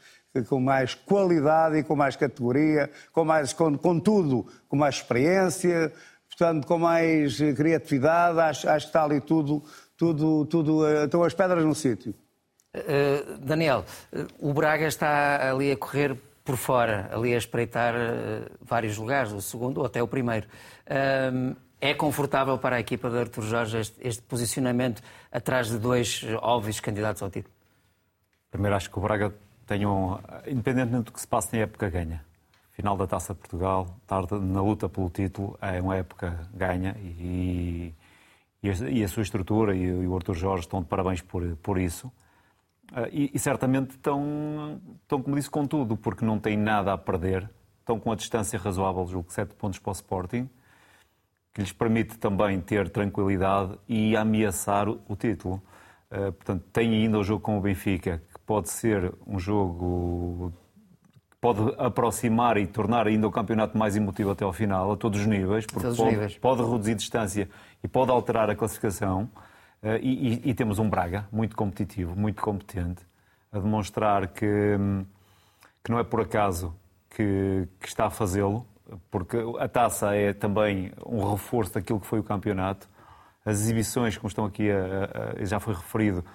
com 0.48 0.60
mais 0.60 0.94
qualidade 0.94 1.78
e 1.78 1.84
com 1.84 1.96
mais 1.96 2.16
categoria, 2.16 2.90
com 3.12 3.26
mais 3.26 3.52
com, 3.52 3.76
com 3.76 4.00
tudo, 4.00 4.46
com 4.68 4.78
mais 4.78 4.96
experiência, 4.96 5.92
portanto, 6.30 6.68
com 6.68 6.78
mais 6.78 7.38
criatividade, 7.56 8.40
acho, 8.40 8.70
acho 8.70 8.86
que 8.86 8.90
está 8.90 9.04
ali 9.04 9.20
tudo, 9.20 9.64
tudo, 9.98 10.46
tudo, 10.46 10.88
eh, 10.88 11.06
estão 11.06 11.24
as 11.24 11.34
pedras 11.34 11.66
no 11.66 11.74
sítio. 11.74 12.14
Uh, 12.76 13.40
Daniel, 13.40 13.84
o 14.40 14.54
Braga 14.54 14.86
está 14.86 15.50
ali 15.50 15.72
a 15.72 15.76
correr 15.76 16.16
por 16.50 16.58
fora, 16.58 17.08
ali 17.12 17.36
a 17.36 17.38
espreitar 17.38 17.94
uh, 17.94 18.50
vários 18.60 18.98
lugares, 18.98 19.32
o 19.32 19.40
segundo 19.40 19.82
ou 19.82 19.86
até 19.86 20.02
o 20.02 20.08
primeiro. 20.08 20.48
é 21.80 21.94
confortável 21.94 22.58
para 22.58 22.78
a 22.78 22.80
equipa 22.80 23.08
de 23.08 23.20
Artur 23.20 23.44
Jorge 23.44 23.78
este, 23.78 23.96
este, 24.02 24.24
posicionamento 24.24 25.04
atrás 25.32 25.70
de 25.70 25.78
dois 25.78 26.26
óbvios 26.42 26.80
candidatos 26.80 27.22
ao 27.22 27.30
título? 27.30 27.54
Primeiro, 28.50 28.76
acho 28.76 28.90
que 28.90 28.98
o 28.98 29.02
Braga 29.02 29.32
tem 29.68 29.86
um, 29.86 30.18
independentemente 30.48 31.06
do 31.06 31.12
que 31.12 31.22
se 31.22 31.28
passe 31.28 31.56
na 31.56 31.62
época, 31.62 31.88
ganha 31.88 32.28
final 32.80 32.96
da 32.96 33.06
Taça 33.06 33.34
de 33.34 33.42
Portugal, 33.42 33.94
tarde 34.08 34.40
na 34.40 34.62
luta 34.62 34.88
pelo 34.88 35.10
título, 35.10 35.58
é 35.62 35.82
uma 35.82 35.98
época 35.98 36.48
ganha 36.54 36.96
e, 37.02 37.94
e, 38.64 39.04
a, 39.04 39.08
sua 39.10 39.22
estrutura 39.22 39.76
e, 39.76 40.08
o 40.08 40.16
Arthur 40.16 40.36
Jorge 40.36 40.64
estão 40.64 40.82
de 40.82 40.88
parabéns 40.88 41.20
por, 41.22 41.44
por 41.58 41.78
isso. 41.78 42.10
Ah, 42.94 43.08
e, 43.12 43.32
e, 43.34 43.40
certamente 43.40 43.92
estão, 43.92 44.82
estão, 45.02 45.22
como 45.22 45.36
disse, 45.36 45.50
com 45.50 45.66
tudo, 45.66 45.96
porque 45.96 46.26
não 46.26 46.40
têm 46.40 46.58
nada 46.58 46.94
a 46.94 46.98
perder, 46.98 47.50
estão 47.80 48.00
com 48.00 48.12
a 48.12 48.16
distância 48.16 48.58
razoável, 48.58 49.06
julgo 49.08 49.28
que 49.28 49.34
7 49.34 49.56
pontos 49.56 49.80
para 49.80 49.92
o 49.92 49.94
Sporting, 49.94 50.50
que 51.54 51.62
lhes 51.62 51.72
permite 51.72 52.18
também 52.18 52.60
ter 52.60 52.90
tranquilidade 52.90 53.78
e 53.88 54.16
ameaçar 54.16 54.88
o 54.90 55.16
título. 55.18 55.62
Uh, 56.12 56.32
portanto, 56.32 56.64
tem 56.74 56.94
ainda 56.94 57.20
o 57.20 57.24
jogo 57.24 57.42
com 57.42 57.58
o 57.58 57.62
Benfica, 57.62 58.22
que 58.34 58.40
pode 58.42 58.70
ser 58.70 59.14
um 59.28 59.38
jogo 59.40 60.52
que 61.30 61.38
pode 61.40 61.60
aproximar 61.78 62.58
e 62.58 62.66
tornar 62.66 63.08
ainda 63.08 63.28
o 63.28 63.32
campeonato 63.32 63.78
mais 63.78 63.96
emotivo 63.96 64.32
até 64.32 64.44
ao 64.44 64.52
final, 64.52 64.92
a 64.92 64.98
todos 64.98 65.20
os 65.20 65.28
níveis, 65.28 65.66
porque 65.66 65.82
todos 65.82 65.98
pode, 65.98 66.12
níveis. 66.12 66.38
pode, 66.38 66.64
reduzir 66.64 66.96
distância 66.96 67.50
e 67.84 67.88
pode 67.88 68.10
alterar 68.12 68.50
a 68.50 68.56
classificação. 68.56 69.30
Uh, 69.82 69.96
e, 70.02 70.34
e, 70.34 70.50
e, 70.50 70.54
temos 70.54 70.78
um 70.78 70.90
Braga 70.90 71.28
muito 71.32 71.56
competitivo, 71.56 72.14
muito 72.16 72.42
competente, 72.42 73.02
a 73.52 73.60
demonstrar 73.60 74.28
que, 74.28 74.46
hum, 74.46 75.06
que 75.84 75.90
não 75.90 76.00
é 76.00 76.04
por 76.04 76.20
acaso 76.20 76.76
que, 77.10 77.66
que 77.80 77.88
está 77.88 78.08
a 78.08 78.10
fazê-lo, 78.10 78.68
porque 79.10 79.38
a 79.58 79.68
taça 79.68 80.14
é 80.14 80.34
também 80.34 80.92
um 81.06 81.32
reforço 81.32 81.74
daquilo 81.74 82.00
que 82.00 82.08
foi 82.08 82.20
o 82.20 82.24
campeonato. 82.24 82.88
As 83.46 83.62
exibições, 83.62 84.18
como 84.18 84.28
estão 84.28 84.46
aqui, 84.46 84.70
a, 84.70 85.40
a, 85.42 85.46
já 85.46 85.60
foi 85.60 85.74
referido, 85.74 86.26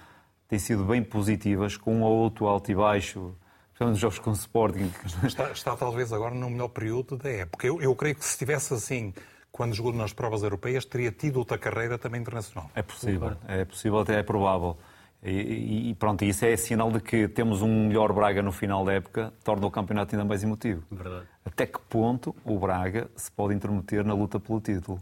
têm 0.49 0.59
sido 0.59 0.85
bem 0.85 1.03
positivas, 1.03 1.77
com 1.77 1.97
um 1.97 2.03
ou 2.03 2.17
outro 2.17 2.47
alto 2.47 2.71
e 2.71 2.75
baixo, 2.75 3.35
principalmente 3.69 3.95
nos 3.95 3.99
jogos 3.99 4.19
com 4.19 4.33
Sporting. 4.33 4.91
Está, 5.25 5.51
está, 5.51 5.77
talvez 5.77 6.13
agora 6.13 6.35
no 6.35 6.49
melhor 6.49 6.69
período 6.69 7.17
da 7.17 7.31
época. 7.31 7.67
Eu, 7.67 7.83
eu 7.83 7.95
creio 7.95 8.15
que 8.15 8.25
se 8.25 8.31
estivesse 8.31 8.73
assim 8.73 9.13
quando 9.55 9.73
jogou 9.73 9.93
nas 9.93 10.13
provas 10.13 10.43
europeias, 10.43 10.85
teria 10.85 11.13
tido 11.13 11.37
outra 11.37 11.57
carreira 11.57 11.97
também 11.97 12.21
internacional. 12.21 12.69
É 12.75 12.83
possível, 12.83 13.37
é 13.47 13.65
possível, 13.65 14.01
até 14.01 14.19
é 14.19 14.23
provável. 14.25 14.77
E, 15.23 15.91
e, 15.91 15.95
pronto, 15.95 16.25
isso 16.25 16.45
é 16.45 16.57
sinal 16.57 16.91
de 16.91 16.99
que 16.99 17.29
temos 17.29 17.63
um 17.63 17.87
melhor 17.87 18.13
Braga 18.13 18.43
no 18.43 18.51
final 18.51 18.85
da 18.85 18.95
época, 18.95 19.33
torna 19.45 19.65
o 19.65 19.71
campeonato 19.71 20.13
ainda 20.13 20.25
mais 20.25 20.43
emotivo. 20.43 20.83
Verdade. 20.91 21.29
Até 21.45 21.67
que 21.67 21.79
ponto 21.89 22.35
o 22.45 22.59
Braga 22.59 23.09
se 23.15 23.31
pode 23.31 23.55
intermeter 23.55 24.05
na 24.05 24.13
luta 24.13 24.41
pelo 24.41 24.61
título? 24.61 24.99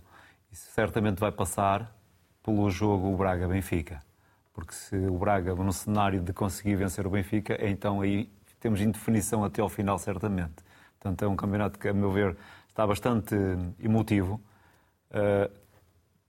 Isso 0.53 0.71
certamente 0.73 1.19
vai 1.19 1.33
passar 1.33 1.91
pelo 2.43 2.69
jogo 2.69 3.17
Braga-Benfica. 3.17 4.03
Porque 4.53 4.75
se 4.75 4.97
o 4.97 5.17
Braga, 5.17 5.55
no 5.55 5.73
cenário 5.73 6.21
de 6.21 6.35
conseguir 6.35 6.77
vencer 6.77 7.07
o 7.07 7.11
Benfica, 7.11 7.57
então 7.67 8.03
aí 8.03 8.31
temos 8.61 8.83
indefinição 8.83 9.43
até 9.45 9.63
ao 9.63 9.69
final, 9.71 9.99
certamente. 9.99 10.57
Portanto, 11.01 11.25
é 11.25 11.27
um 11.27 11.37
campeonato 11.37 11.79
que, 11.79 11.89
a 11.89 11.95
meu 11.95 12.13
ver, 12.13 12.37
está 12.73 12.87
bastante 12.87 13.35
emotivo, 13.79 14.41
eh, 15.11 15.51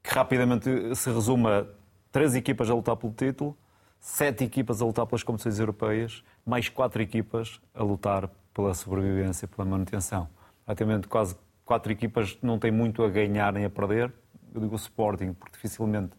que 0.04 0.14
rapidamente 0.14 0.94
se 0.94 1.10
resume 1.10 1.48
a 1.48 1.66
três 2.12 2.36
equipas 2.36 2.70
a 2.70 2.74
lutar 2.74 2.98
pelo 2.98 3.14
título, 3.14 3.58
sete 3.98 4.44
equipas 4.44 4.82
a 4.82 4.86
lutar 4.86 5.08
pelas 5.08 5.24
competições 5.24 5.58
europeias, 5.58 6.22
mais 6.46 6.68
quatro 6.68 7.02
equipas 7.02 7.62
a 7.74 7.82
lutar 7.82 8.30
pela 8.54 8.74
sobrevivência, 8.74 9.48
pela 9.48 9.66
manutenção. 9.66 10.28
Praticamente 10.66 11.08
quase 11.08 11.38
quatro 11.64 11.92
equipas 11.94 12.38
não 12.42 12.60
têm 12.60 12.72
muito 12.72 13.04
a 13.04 13.10
ganhar 13.10 13.54
nem 13.54 13.64
a 13.64 13.70
perder. 13.70 14.14
Eu 14.54 14.60
digo 14.60 14.74
o 14.74 14.76
Sporting, 14.76 15.34
porque 15.34 15.54
dificilmente 15.54 16.12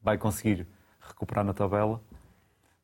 vai 0.00 0.16
conseguir 0.16 0.64
recuperar 1.00 1.44
na 1.44 1.52
tabela. 1.52 2.00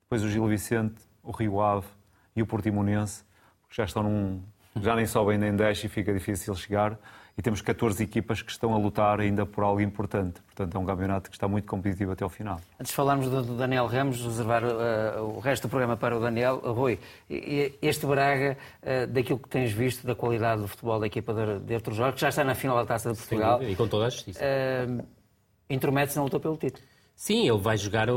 Depois 0.02 0.24
o 0.24 0.28
Gil 0.28 0.46
Vicente, 0.48 1.00
o 1.22 1.30
Rio 1.30 1.60
Ave 1.60 1.86
e 2.34 2.42
o 2.42 2.46
Portimonense, 2.46 3.24
que 3.70 3.76
já 3.76 3.84
estão 3.84 4.02
num, 4.02 4.42
já 4.80 4.94
nem 4.94 5.06
sobem 5.06 5.38
nem 5.38 5.54
desce 5.54 5.86
e 5.86 5.88
fica 5.88 6.12
difícil 6.12 6.54
chegar 6.54 6.98
e 7.38 7.42
temos 7.42 7.60
14 7.60 8.02
equipas 8.02 8.40
que 8.40 8.50
estão 8.50 8.72
a 8.72 8.78
lutar 8.78 9.20
ainda 9.20 9.44
por 9.44 9.62
algo 9.62 9.80
importante. 9.80 10.40
Portanto, 10.42 10.74
é 10.74 10.78
um 10.80 10.86
campeonato 10.86 11.28
que 11.28 11.36
está 11.36 11.46
muito 11.46 11.66
competitivo 11.66 12.12
até 12.12 12.24
ao 12.24 12.30
final. 12.30 12.58
Antes 12.80 12.90
de 12.90 12.96
falarmos 12.96 13.28
do, 13.28 13.42
Daniel 13.56 13.86
Ramos, 13.86 14.22
reservar 14.22 14.64
uh, 14.64 15.22
o 15.22 15.38
resto 15.38 15.66
do 15.66 15.70
programa 15.70 15.98
para 15.98 16.16
o 16.16 16.20
Daniel. 16.20 16.62
Uh, 16.64 16.72
Rui, 16.72 16.98
este 17.28 18.06
Braga, 18.06 18.56
uh, 18.82 19.06
daquilo 19.08 19.38
que 19.38 19.50
tens 19.50 19.70
visto 19.70 20.06
da 20.06 20.14
qualidade 20.14 20.62
do 20.62 20.68
futebol 20.68 20.98
da 20.98 21.06
equipa 21.06 21.34
de, 21.34 21.58
de 21.60 21.74
Artur 21.74 21.92
Jorge, 21.92 22.14
que 22.14 22.20
já 22.22 22.30
está 22.30 22.42
na 22.42 22.54
final 22.54 22.76
da 22.78 22.86
Taça 22.86 23.12
de 23.12 23.18
Portugal. 23.18 23.58
Sim, 23.58 23.70
e 23.70 23.76
com 23.76 23.86
toda 23.86 24.06
a 24.06 24.10
justiça. 24.10 24.40
Intromete-se 25.68 26.16
na 26.16 26.22
luta 26.24 26.40
pelo 26.40 26.56
título. 26.56 26.82
Sim, 27.18 27.48
ele 27.48 27.56
vai 27.56 27.78
jogar, 27.78 28.08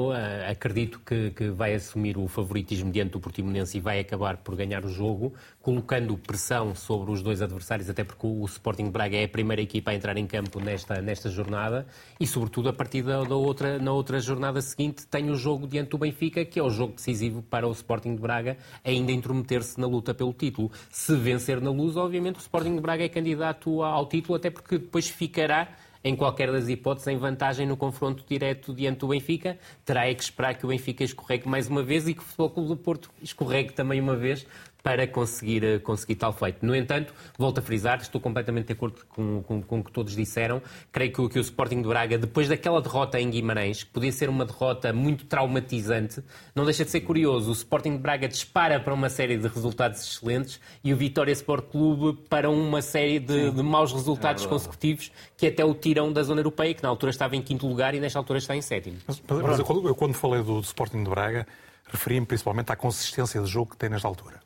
acredito 0.51 0.99
que, 0.99 1.31
que, 1.31 1.49
vai 1.49 1.73
assumir 1.73 2.17
o 2.17 2.27
favoritismo 2.27 2.91
diante 2.91 3.11
do 3.11 3.19
Portimonense 3.21 3.77
e 3.77 3.79
vai 3.79 3.97
acabar 3.97 4.35
por 4.35 4.57
ganhar 4.57 4.83
o 4.83 4.89
jogo, 4.89 5.33
colocando 5.61 6.17
pressão 6.17 6.75
sobre 6.75 7.09
os 7.09 7.21
dois 7.21 7.41
adversários, 7.41 7.89
até 7.89 8.03
porque 8.03 8.27
o 8.27 8.43
Sporting 8.43 8.91
Braga 8.91 9.15
é 9.15 9.23
a 9.23 9.27
primeira 9.29 9.61
equipa 9.61 9.91
a 9.91 9.95
entrar 9.95 10.17
em 10.17 10.27
campo 10.27 10.59
nesta, 10.59 11.01
nesta 11.01 11.29
jornada 11.29 11.87
e, 12.19 12.27
sobretudo, 12.27 12.67
a 12.67 12.73
partir 12.73 13.01
da, 13.01 13.23
da, 13.23 13.35
outra, 13.35 13.79
na 13.79 13.93
outra 13.93 14.19
jornada 14.19 14.61
seguinte, 14.61 15.07
tem 15.07 15.29
o 15.29 15.35
jogo 15.35 15.65
diante 15.65 15.91
do 15.91 15.97
Benfica, 15.97 16.43
que 16.43 16.59
é 16.59 16.63
o 16.63 16.69
jogo 16.69 16.95
decisivo 16.95 17.41
para 17.41 17.65
o 17.65 17.71
Sporting 17.71 18.15
de 18.15 18.21
Braga 18.21 18.57
ainda 18.83 19.13
intrometer-se 19.13 19.79
na 19.79 19.87
luta 19.87 20.13
pelo 20.13 20.33
título. 20.33 20.73
Se 20.91 21.15
vencer 21.15 21.61
na 21.61 21.71
luz, 21.71 21.95
obviamente, 21.95 22.35
o 22.35 22.39
Sporting 22.41 22.75
de 22.75 22.81
Braga 22.81 23.05
é 23.05 23.09
candidato 23.09 23.81
ao 23.81 24.05
título, 24.07 24.35
até 24.35 24.49
porque 24.49 24.77
depois 24.77 25.07
ficará 25.07 25.69
em 26.03 26.15
qualquer 26.15 26.51
das 26.51 26.67
hipóteses, 26.69 27.07
em 27.07 27.17
vantagem 27.17 27.65
no 27.67 27.75
confronto 27.75 28.23
direto 28.27 28.73
diante 28.73 28.99
do 28.99 29.07
Benfica. 29.07 29.57
Terá 29.83 30.07
é 30.07 30.13
que 30.13 30.23
esperar 30.23 30.55
que 30.55 30.65
o 30.65 30.69
Benfica 30.69 31.03
escorregue 31.03 31.47
mais 31.47 31.67
uma 31.67 31.83
vez 31.83 32.07
e 32.07 32.13
que 32.13 32.21
o 32.21 32.23
Futebol 32.23 32.49
Clube 32.49 32.69
do 32.69 32.77
Porto 32.77 33.09
escorregue 33.21 33.73
também 33.73 33.99
uma 33.99 34.15
vez 34.15 34.45
para 34.81 35.07
conseguir, 35.07 35.63
eh, 35.63 35.79
conseguir 35.79 36.15
tal 36.15 36.33
feito. 36.33 36.65
No 36.65 36.75
entanto, 36.75 37.13
volto 37.37 37.59
a 37.59 37.61
frisar, 37.61 37.99
estou 37.99 38.19
completamente 38.19 38.67
de 38.67 38.73
acordo 38.73 39.05
com, 39.09 39.43
com, 39.43 39.61
com 39.61 39.79
o 39.79 39.83
que 39.83 39.91
todos 39.91 40.15
disseram. 40.15 40.61
Creio 40.91 41.11
que, 41.11 41.29
que, 41.29 41.39
o 41.39 41.41
Sporting 41.41 41.81
de 41.81 41.87
Braga, 41.87 42.17
depois 42.17 42.47
daquela 42.47 42.81
derrota 42.81 43.19
em 43.19 43.29
Guimarães, 43.29 43.83
que 43.83 43.91
podia 43.91 44.11
ser 44.11 44.29
uma 44.29 44.45
derrota 44.45 44.93
muito 44.93 45.25
traumatizante, 45.25 46.23
não 46.55 46.65
deixa 46.65 46.85
de 46.85 46.91
ser 46.91 47.01
curioso. 47.01 47.49
O 47.49 47.53
Sporting 47.53 47.91
de 47.93 47.99
Braga 47.99 48.27
dispara 48.27 48.79
para 48.79 48.93
uma 48.93 49.09
série 49.09 49.37
de 49.37 49.47
resultados 49.47 50.01
excelentes 50.01 50.59
e 50.83 50.93
o 50.93 50.97
Vitória 50.97 51.31
Sport 51.31 51.65
Clube 51.65 52.19
para 52.29 52.49
uma 52.49 52.81
série 52.81 53.19
de, 53.19 53.51
de 53.51 53.63
maus 53.63 53.91
resultados 53.91 54.45
é 54.45 54.47
consecutivos 54.47 55.11
que 55.37 55.47
até 55.47 55.63
o 55.63 55.73
tiram 55.73 56.11
da 56.11 56.23
zona 56.23 56.39
europeia, 56.39 56.73
que 56.73 56.83
na 56.83 56.89
altura 56.89 57.09
estava 57.11 57.35
em 57.35 57.41
quinto 57.41 57.67
lugar 57.67 57.93
e 57.93 57.99
nesta 57.99 58.17
altura 58.17 58.39
está 58.39 58.55
em 58.55 58.61
sétimo. 58.61 58.97
Mas, 59.07 59.21
mas 59.27 59.59
eu, 59.59 59.87
eu, 59.87 59.95
quando 59.95 60.13
falei 60.13 60.41
do 60.41 60.59
Sporting 60.59 61.03
de 61.03 61.09
Braga, 61.09 61.45
referi-me 61.91 62.25
principalmente 62.25 62.71
à 62.71 62.75
consistência 62.75 63.41
de 63.41 63.47
jogo 63.47 63.71
que 63.71 63.77
tem 63.77 63.89
nesta 63.89 64.07
altura. 64.07 64.39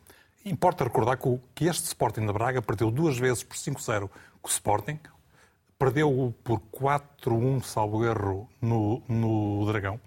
Importa 0.45 0.83
recordar 0.83 1.17
que 1.55 1.65
este 1.65 1.85
Sporting 1.85 2.25
da 2.25 2.33
Braga 2.33 2.61
perdeu 2.61 2.91
duas 2.91 3.17
vezes 3.17 3.43
por 3.43 3.55
5-0 3.55 4.09
com 4.41 4.47
o 4.47 4.51
Sporting, 4.51 4.99
perdeu 5.79 6.33
por 6.43 6.59
4-1, 6.59 7.63
salvo 7.63 8.05
erro, 8.05 8.49
no, 8.61 9.01
no 9.07 9.65
Dragão. 9.65 9.99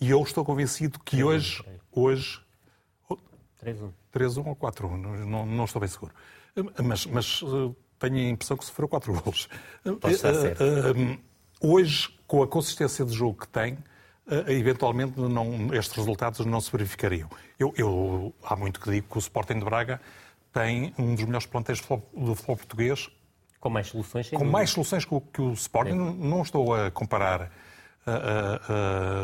E 0.00 0.10
eu 0.10 0.22
estou 0.22 0.44
convencido 0.44 0.98
que 1.00 1.22
hoje. 1.22 1.62
hoje 1.92 2.40
3-1. 3.62 3.90
3-1 4.14 4.46
ou 4.46 4.56
4-1, 4.56 4.96
não, 5.26 5.46
não, 5.46 5.64
estou 5.64 5.80
bem 5.80 5.88
seguro. 5.88 6.12
Mas, 6.82 7.04
mas 7.06 7.42
eh, 7.42 7.74
tenho 7.98 8.16
a 8.16 8.30
impressão 8.30 8.56
que 8.56 8.64
sofreu 8.64 8.88
4 8.88 9.12
gols. 9.12 9.48
Pode 10.00 10.14
estar 10.14 10.32
certo. 10.34 10.62
Eh, 10.62 11.18
hoje, 11.60 12.16
com 12.26 12.42
a 12.42 12.46
consistência 12.46 13.04
de 13.04 13.12
jogo 13.12 13.40
que 13.40 13.48
tem, 13.48 13.74
eh, 13.74 13.95
eventualmente 14.48 15.18
não, 15.20 15.72
estes 15.74 15.96
resultados 15.96 16.44
não 16.44 16.60
se 16.60 16.70
verificariam. 16.70 17.28
Eu, 17.58 17.72
eu, 17.76 18.34
há 18.44 18.56
muito 18.56 18.80
que 18.80 18.90
digo 18.90 19.08
que 19.08 19.16
o 19.16 19.20
Sporting 19.20 19.58
de 19.58 19.64
Braga 19.64 20.00
tem 20.52 20.94
um 20.98 21.14
dos 21.14 21.24
melhores 21.24 21.46
plantéis 21.46 21.80
do 21.80 22.34
futebol 22.34 22.56
português. 22.56 23.10
Com 23.60 23.68
mais 23.68 23.88
soluções, 23.88 24.30
Com 24.30 24.44
mais 24.44 24.70
soluções 24.70 25.04
que 25.04 25.14
o, 25.14 25.20
que 25.20 25.42
o 25.42 25.52
Sporting. 25.52 25.94
Não 25.94 26.42
estou 26.42 26.74
a 26.74 26.90
comparar 26.90 27.42
uh, 27.42 27.46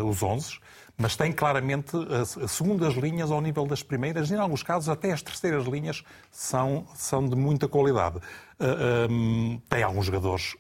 uh, 0.03 0.05
uh, 0.05 0.09
os 0.09 0.23
11, 0.23 0.59
mas 0.97 1.17
tem 1.17 1.33
claramente 1.33 1.97
as 2.21 2.53
segundas 2.53 2.95
linhas 2.95 3.31
ao 3.31 3.41
nível 3.41 3.67
das 3.67 3.83
primeiras 3.83 4.31
e, 4.31 4.35
em 4.35 4.39
alguns 4.39 4.63
casos, 4.63 4.89
até 4.89 5.13
as 5.13 5.23
terceiras 5.23 5.65
linhas 5.65 6.05
são, 6.31 6.87
são 6.95 7.27
de 7.27 7.35
muita 7.35 7.67
qualidade. 7.67 8.21
Um, 8.61 9.59
tem 9.69 9.83
alguns 9.83 10.07
jogadores 10.07 10.55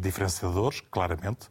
diferenciadores, 0.00 0.80
claramente 0.90 1.48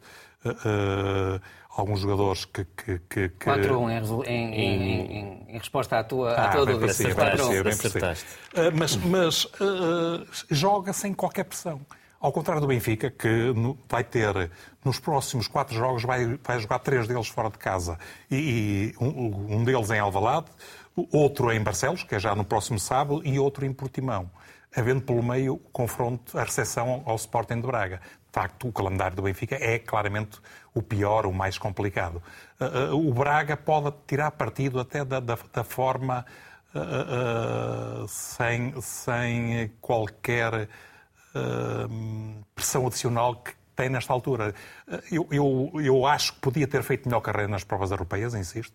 alguns 1.78 2.00
jogadores 2.00 2.44
que. 2.44 2.64
que, 2.64 2.98
que, 3.08 3.28
que... 3.28 3.46
4-1 3.46 4.26
em, 4.26 4.32
em, 4.32 4.54
em, 4.54 5.46
em, 5.48 5.58
resposta 5.58 5.98
à 5.98 6.04
tua, 6.04 6.32
ah, 6.32 6.46
à 6.46 6.48
tua 6.48 6.66
dúvida. 6.66 6.90
Acertaste. 6.90 8.26
Uh, 8.54 8.76
mas 8.76 8.96
mas 8.96 9.44
uh, 9.44 10.26
joga 10.50 10.92
sem 10.92 11.14
qualquer 11.14 11.44
pressão. 11.44 11.80
Ao 12.20 12.32
contrário 12.32 12.60
do 12.60 12.66
Benfica, 12.66 13.10
que 13.10 13.54
vai 13.88 14.02
ter, 14.02 14.50
nos 14.84 14.98
próximos 14.98 15.46
quatro 15.46 15.76
jogos, 15.76 16.02
vai, 16.02 16.36
vai 16.42 16.58
jogar 16.58 16.80
três 16.80 17.06
deles 17.06 17.28
fora 17.28 17.48
de 17.48 17.58
casa. 17.58 17.96
E, 18.28 18.94
e 18.98 19.04
um, 19.04 19.56
um, 19.56 19.64
deles 19.64 19.88
em 19.90 20.00
Alvalade, 20.00 20.46
outro 21.12 21.52
em 21.52 21.62
Barcelos, 21.62 22.02
que 22.02 22.16
é 22.16 22.18
já 22.18 22.34
no 22.34 22.44
próximo 22.44 22.76
sábado, 22.80 23.22
e 23.24 23.38
outro 23.38 23.64
em 23.64 23.72
Portimão. 23.72 24.28
Havendo 24.76 25.02
pelo 25.02 25.22
meio 25.22 25.54
o 25.54 25.58
confronto, 25.58 26.36
a 26.36 26.42
recepção 26.42 27.04
ao 27.06 27.14
Sporting 27.14 27.60
de 27.60 27.66
Braga 27.68 28.00
facto, 28.32 28.68
o 28.68 28.72
calendário 28.72 29.16
do 29.16 29.22
Benfica 29.22 29.56
é 29.56 29.78
claramente 29.78 30.38
o 30.74 30.82
pior, 30.82 31.26
o 31.26 31.32
mais 31.32 31.58
complicado. 31.58 32.22
Uh, 32.60 32.94
uh, 32.94 33.08
o 33.08 33.12
Braga 33.12 33.56
pode 33.56 33.92
tirar 34.06 34.30
partido 34.32 34.78
até 34.80 35.04
da, 35.04 35.20
da, 35.20 35.38
da 35.52 35.64
forma 35.64 36.24
uh, 36.74 38.06
sem, 38.08 38.80
sem 38.80 39.72
qualquer 39.80 40.68
pressão 42.54 42.86
adicional 42.86 43.36
que 43.36 43.52
tem 43.76 43.88
nesta 43.88 44.12
altura. 44.12 44.52
Eu, 45.12 45.28
eu, 45.30 45.70
eu 45.80 46.06
acho 46.06 46.32
que 46.32 46.40
podia 46.40 46.66
ter 46.66 46.82
feito 46.82 47.06
melhor 47.06 47.20
carreira 47.20 47.46
nas 47.46 47.62
provas 47.62 47.92
europeias, 47.92 48.34
insisto 48.34 48.74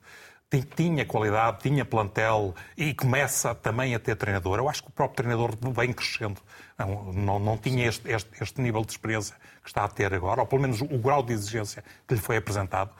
tinha 0.62 1.06
qualidade, 1.06 1.60
tinha 1.62 1.84
plantel 1.84 2.54
e 2.78 2.94
começa 2.94 3.56
também 3.56 3.96
a 3.96 4.00
ter 4.00 4.16
treinador. 4.16 4.60
Eu 4.60 4.70
acho 4.70 4.84
que 4.84 4.90
o 4.90 4.92
próprio 4.92 5.16
treinador 5.16 5.58
vem 5.72 5.92
crescendo. 5.92 6.40
Não, 6.78 7.14
não, 7.14 7.40
não 7.40 7.58
tinha 7.58 7.88
este, 7.88 8.10
este, 8.10 8.30
este, 8.42 8.62
nível 8.62 8.84
de 8.84 8.92
experiência 8.92 9.36
que 9.62 9.70
está 9.70 9.84
a 9.84 9.88
ter 9.88 10.14
agora, 10.14 10.42
ou 10.42 10.48
pelo 10.48 10.62
menos 10.62 10.82
o, 10.82 10.86
o 10.86 10.98
grau 11.00 11.24
de 11.24 11.34
exigência 11.34 11.84
que 12.08 12.16
lhe 12.16 12.20
foi 12.20 12.38
apresentado. 12.38 12.92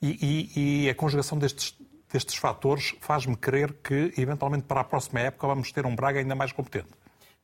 E, 0.00 0.50
e, 0.56 0.84
e 0.86 0.90
a 0.90 0.94
conjugação 0.94 1.38
destes, 1.38 1.74
destes 2.12 2.36
fatores 2.36 2.94
faz-me 3.00 3.36
crer 3.36 3.72
que, 3.82 4.12
eventualmente, 4.16 4.64
para 4.64 4.80
a 4.80 4.84
próxima 4.84 5.20
época, 5.20 5.46
vamos 5.46 5.70
ter 5.72 5.86
um 5.86 5.94
Braga 5.94 6.18
ainda 6.18 6.34
mais 6.34 6.52
competente. 6.52 6.88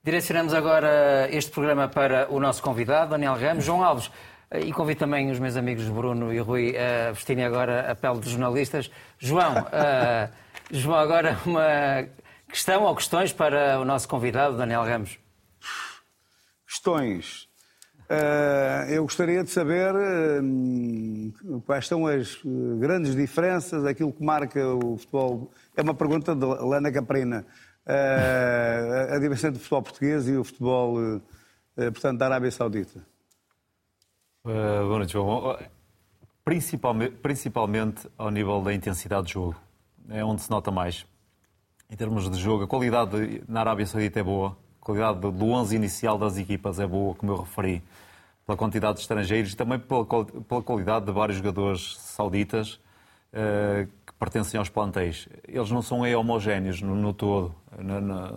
Direcionamos 0.03 0.55
agora 0.55 1.29
este 1.31 1.51
programa 1.51 1.89
para 1.89 2.29
o 2.31 2.41
nosso 2.41 2.62
convidado, 2.62 3.11
Daniel 3.11 3.35
Ramos. 3.35 3.64
João 3.64 3.83
Alves, 3.83 4.11
e 4.53 4.73
convido 4.73 5.01
também 5.01 5.31
os 5.31 5.39
meus 5.39 5.57
amigos 5.57 5.87
Bruno 5.89 6.33
e 6.33 6.39
Rui 6.39 6.75
a 6.77 7.13
vestirem 7.13 7.45
agora 7.45 7.91
a 7.91 7.95
pele 7.95 8.21
de 8.21 8.31
jornalistas. 8.31 8.91
João, 9.19 9.53
uh, 9.59 10.33
João, 10.71 10.99
agora 10.99 11.39
uma 11.45 12.09
questão 12.49 12.85
ou 12.85 12.97
questões 12.97 13.33
para 13.33 13.79
o 13.79 13.85
nosso 13.85 14.09
convidado, 14.09 14.57
Daniel 14.57 14.85
Ramos. 14.85 15.19
Questões. 16.67 17.47
Uh, 18.11 18.89
eu 18.89 19.03
gostaria 19.03 19.45
de 19.45 19.51
saber 19.51 19.95
uh, 19.95 21.61
quais 21.67 21.87
são 21.87 22.07
as 22.07 22.39
grandes 22.79 23.15
diferenças, 23.15 23.85
aquilo 23.85 24.15
que 24.15 24.25
marca 24.25 24.67
o 24.67 24.97
futebol. 24.97 25.53
É 25.77 25.83
uma 25.83 25.95
pergunta 25.95 26.35
de 26.35 26.45
Lana 26.47 26.91
Caprina. 26.91 27.45
a 27.87 29.19
diferença 29.19 29.49
entre 29.49 29.59
o 29.59 29.61
futebol 29.61 29.83
português 29.83 30.27
e 30.27 30.37
o 30.39 30.43
futebol, 30.43 31.21
portanto, 31.77 32.19
da 32.19 32.27
Arábia 32.27 32.51
Saudita. 32.51 33.05
Uh, 34.45 34.86
boa 34.86 34.99
noite, 34.99 35.12
João. 35.12 35.59
Principalmente, 36.45 37.16
principalmente 37.16 38.09
ao 38.16 38.30
nível 38.30 38.61
da 38.62 38.72
intensidade 38.72 39.26
de 39.26 39.32
jogo. 39.34 39.57
É 40.09 40.24
onde 40.24 40.43
se 40.43 40.51
nota 40.51 40.70
mais. 40.70 41.05
Em 41.91 41.97
termos 41.97 42.30
de 42.30 42.39
jogo, 42.39 42.64
a 42.64 42.66
qualidade 42.66 43.43
na 43.49 43.61
Arábia 43.61 43.86
Saudita 43.86 44.20
é 44.20 44.22
boa. 44.22 44.57
A 44.80 44.84
qualidade 44.84 45.20
do 45.20 45.51
11 45.51 45.76
inicial 45.76 46.16
das 46.16 46.39
equipas 46.39 46.78
é 46.78 46.86
boa, 46.86 47.14
como 47.14 47.32
eu 47.32 47.41
referi, 47.41 47.82
pela 48.47 48.57
quantidade 48.57 48.95
de 48.95 49.01
estrangeiros 49.01 49.53
e 49.53 49.57
também 49.57 49.78
pela, 49.78 50.07
pela 50.07 50.62
qualidade 50.62 51.05
de 51.05 51.12
vários 51.12 51.36
jogadores 51.39 51.97
sauditas 51.99 52.74
uh, 53.32 53.86
que 54.07 54.12
pertencem 54.18 54.59
aos 54.59 54.68
plantéis. 54.70 55.28
Eles 55.47 55.70
não 55.70 55.82
são 55.82 56.01
homogéneos 56.01 56.80
no, 56.80 56.95
no 56.95 57.12
todo, 57.12 57.55
na, 57.76 58.01
na 58.01 58.32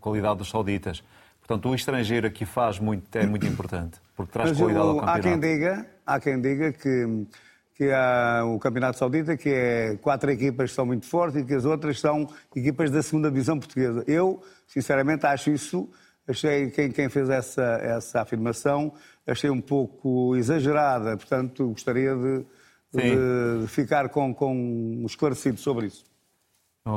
qualidade 0.00 0.38
dos 0.38 0.48
sauditas. 0.48 1.04
Portanto, 1.40 1.68
o 1.68 1.74
estrangeiro 1.74 2.26
aqui 2.26 2.44
faz 2.44 2.78
muito, 2.78 3.14
é 3.16 3.26
muito 3.26 3.46
importante, 3.46 4.00
porque 4.22 4.32
traz 4.32 4.50
Mas 4.50 4.58
qualidade 4.58 4.86
ao 4.86 4.96
campeonato. 4.96 5.18
Há 5.18 5.22
quem 5.22 5.40
diga, 5.40 5.86
há 6.06 6.20
quem 6.20 6.40
diga 6.40 6.72
que, 6.72 7.26
que 7.74 7.90
há 7.90 8.42
o 8.44 8.58
Campeonato 8.58 8.98
Saudita, 8.98 9.36
que 9.36 9.48
é 9.48 9.96
quatro 9.96 10.30
equipas 10.30 10.70
que 10.70 10.76
são 10.76 10.86
muito 10.86 11.06
fortes 11.06 11.40
e 11.40 11.44
que 11.44 11.54
as 11.54 11.64
outras 11.64 12.00
são 12.00 12.28
equipas 12.54 12.90
da 12.90 13.02
segunda 13.02 13.30
divisão 13.30 13.58
portuguesa. 13.58 14.04
Eu, 14.06 14.42
sinceramente, 14.66 15.26
acho 15.26 15.50
isso, 15.50 15.90
achei 16.26 16.70
quem, 16.70 16.90
quem 16.90 17.08
fez 17.08 17.28
essa, 17.28 17.62
essa 17.82 18.20
afirmação, 18.20 18.92
achei 19.26 19.50
um 19.50 19.60
pouco 19.60 20.36
exagerada, 20.36 21.16
portanto, 21.16 21.68
gostaria 21.68 22.14
de, 22.14 22.46
de, 22.92 23.60
de 23.62 23.66
ficar 23.68 24.08
com, 24.08 24.34
com 24.34 25.02
esclarecido 25.06 25.58
sobre 25.58 25.86
isso. 25.86 26.11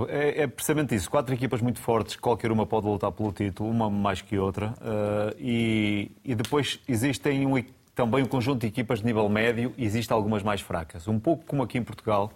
É, 0.07 0.43
é, 0.43 0.47
precisamente 0.47 0.95
isso. 0.95 1.09
Quatro 1.09 1.33
equipas 1.33 1.61
muito 1.61 1.79
fortes, 1.79 2.15
qualquer 2.15 2.51
uma 2.51 2.65
pode 2.65 2.87
lutar 2.87 3.11
pelo 3.11 3.31
título, 3.31 3.69
uma 3.69 3.89
mais 3.89 4.21
que 4.21 4.37
outra. 4.37 4.73
Uh, 4.81 5.35
e, 5.39 6.11
e, 6.23 6.33
depois 6.33 6.79
existem 6.87 7.45
um, 7.45 7.63
também 7.93 8.23
um 8.23 8.27
conjunto 8.27 8.61
de 8.61 8.67
equipas 8.67 8.99
de 8.99 9.05
nível 9.05 9.29
médio 9.29 9.73
e 9.77 9.85
existem 9.85 10.15
algumas 10.15 10.41
mais 10.41 10.59
fracas. 10.59 11.07
Um 11.07 11.19
pouco 11.19 11.45
como 11.45 11.61
aqui 11.61 11.77
em 11.77 11.83
Portugal, 11.83 12.31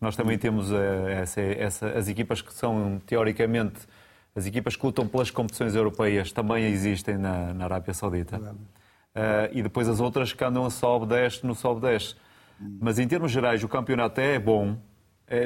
nós 0.00 0.14
também 0.14 0.38
temos 0.38 0.70
uh, 0.70 1.08
essa, 1.08 1.40
essa, 1.40 1.88
as 1.88 2.08
equipas 2.08 2.40
que 2.40 2.54
são, 2.54 3.02
teoricamente, 3.04 3.80
as 4.36 4.46
equipas 4.46 4.76
que 4.76 4.86
lutam 4.86 5.08
pelas 5.08 5.32
competições 5.32 5.74
europeias 5.74 6.30
também 6.30 6.64
existem 6.66 7.18
na, 7.18 7.52
na 7.52 7.64
Arábia 7.64 7.92
Saudita. 7.92 8.38
Uh, 8.38 9.50
e 9.52 9.62
depois 9.62 9.88
as 9.88 9.98
outras 9.98 10.32
que 10.32 10.44
andam 10.44 10.64
a 10.64 10.70
sobe-desce 10.70 11.44
no 11.44 11.56
sobe-desce. 11.56 12.14
Mas 12.80 13.00
em 13.00 13.08
termos 13.08 13.32
gerais, 13.32 13.64
o 13.64 13.68
campeonato 13.68 14.20
é 14.20 14.38
bom, 14.38 14.76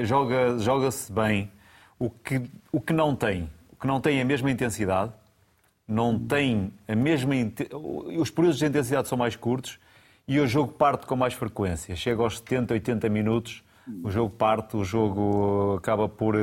joga, 0.05 0.59
joga-se 0.59 1.13
bem. 1.13 1.51
O 1.99 2.11
que, 2.11 2.43
o 2.71 2.81
que 2.81 2.93
não 2.93 3.15
tem, 3.15 3.51
o 3.73 3.77
que 3.77 3.87
não 3.87 4.01
tem 4.01 4.21
a 4.21 4.25
mesma 4.25 4.51
intensidade, 4.51 5.13
não 5.87 6.19
tem 6.19 6.73
a 6.87 6.95
mesma. 6.95 7.35
Os 8.19 8.31
períodos 8.31 8.59
de 8.59 8.67
intensidade 8.67 9.09
são 9.09 9.19
mais 9.19 9.35
curtos 9.35 9.79
e 10.27 10.39
o 10.39 10.47
jogo 10.47 10.73
parte 10.73 11.07
com 11.07 11.17
mais 11.17 11.35
frequência. 11.35 11.97
Chega 11.97 12.23
aos 12.23 12.39
70, 12.39 12.75
80 12.75 13.09
minutos, 13.09 13.65
o 14.05 14.11
jogo 14.11 14.31
parte, 14.31 14.77
o 14.77 14.85
jogo 14.85 15.77
acaba 15.79 16.09
por, 16.09 16.35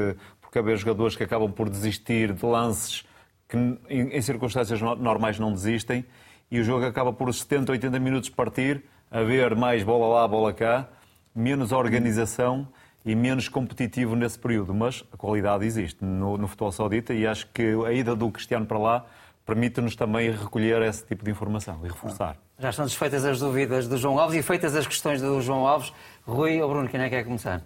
por 0.42 0.60
haver 0.60 0.78
jogadores 0.78 1.16
que 1.16 1.24
acabam 1.24 1.52
por 1.52 1.70
desistir 1.70 2.34
de 2.34 2.46
lances 2.46 3.06
que 3.48 3.58
em, 3.90 4.22
circunstâncias 4.22 4.82
normais 4.82 5.38
não 5.38 5.54
desistem 5.54 6.04
e 6.50 6.60
o 6.60 6.64
jogo 6.64 6.86
acaba 6.86 7.14
por 7.14 7.32
70, 7.34 7.72
80 7.72 8.00
minutos 8.00 8.30
partir, 8.30 8.84
haver 9.12 9.56
mais 9.56 9.84
bola 9.84 10.22
lá, 10.22 10.28
bola 10.28 10.54
cá, 10.54 10.88
menos 11.34 11.72
organização 11.72 12.68
e 13.06 13.14
menos 13.14 13.48
competitivo 13.48 14.16
nesse 14.16 14.40
período, 14.40 14.74
mas 14.74 15.04
a 15.14 15.18
qualidade 15.18 15.66
existe 15.66 16.04
no, 16.04 16.38
no 16.38 16.48
futebol 16.48 16.72
saudita 16.72 17.14
e 17.14 17.28
acho 17.28 17.48
que 17.54 17.76
a 17.86 17.94
ida 17.94 18.16
do 18.16 18.32
Cristiano 18.32 18.66
para 18.66 18.80
lá 18.80 19.06
permite-nos 19.46 19.96
também 19.96 20.32
recolher 20.32 20.82
esse 20.82 21.06
tipo 21.06 21.24
de 21.24 21.30
informação 21.30 21.80
e 21.84 21.88
reforçar. 21.88 22.36
Já 22.58 22.72
estão 22.72 22.86
desfeitas 22.86 23.24
as 23.24 23.40
dúvidas 23.40 23.88
do 23.88 23.98
João 23.98 24.18
Alves 24.18 24.40
e 24.40 24.42
feitas 24.42 24.76
as 24.76 24.88
questões 24.88 25.22
do 25.22 25.40
João 25.42 25.68
Alves. 25.68 25.94
Rui 26.26 26.60
ou 26.60 26.70
Bruno, 26.70 26.90
quem 26.90 27.00
é 27.00 27.04
que 27.04 27.12
quer 27.12 27.24
começar? 27.24 27.62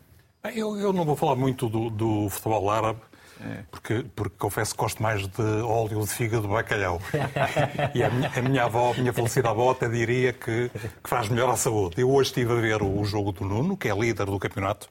Eu, 0.53 0.77
eu 0.77 0.91
não 0.91 1.05
vou 1.05 1.15
falar 1.15 1.35
muito 1.35 1.69
do, 1.69 1.89
do 1.89 2.29
futebol 2.29 2.69
árabe, 2.69 2.99
é. 3.41 3.63
Porque, 3.71 4.05
porque 4.15 4.35
confesso 4.37 4.73
que 4.73 4.81
gosto 4.81 5.01
mais 5.01 5.25
de 5.25 5.41
óleo 5.41 6.01
de 6.01 6.07
fígado 6.07 6.41
de 6.43 6.49
bacalhau. 6.49 7.01
e 7.95 8.03
a 8.03 8.09
minha, 8.09 8.31
a 8.35 8.41
minha 8.41 8.63
avó, 8.65 8.91
a 8.91 8.99
minha 8.99 9.13
falecida 9.13 9.49
avó, 9.49 9.71
até 9.71 9.87
diria 9.87 10.33
que, 10.33 10.69
que 10.69 11.09
faz 11.09 11.29
melhor 11.29 11.49
à 11.49 11.55
saúde. 11.55 12.01
Eu 12.01 12.11
hoje 12.11 12.31
estive 12.31 12.51
a 12.51 12.55
ver 12.55 12.81
o, 12.81 12.99
o 12.99 13.05
jogo 13.05 13.31
do 13.31 13.45
Nuno, 13.45 13.77
que 13.77 13.87
é 13.87 13.95
líder 13.95 14.25
do 14.25 14.37
campeonato, 14.37 14.89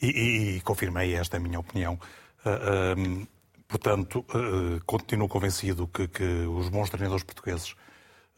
e, 0.00 0.06
e, 0.06 0.56
e 0.56 0.60
confirmei 0.60 1.14
esta 1.14 1.38
minha 1.38 1.58
opinião. 1.58 1.94
Uh, 1.94 2.48
ah, 2.48 2.94
um, 2.96 3.26
portanto, 3.66 4.24
uh, 4.34 4.82
continuo 4.86 5.28
convencido 5.28 5.86
que, 5.88 6.08
que, 6.08 6.24
os 6.24 6.68
bons 6.68 6.88
treinadores 6.88 7.24
portugueses 7.24 7.72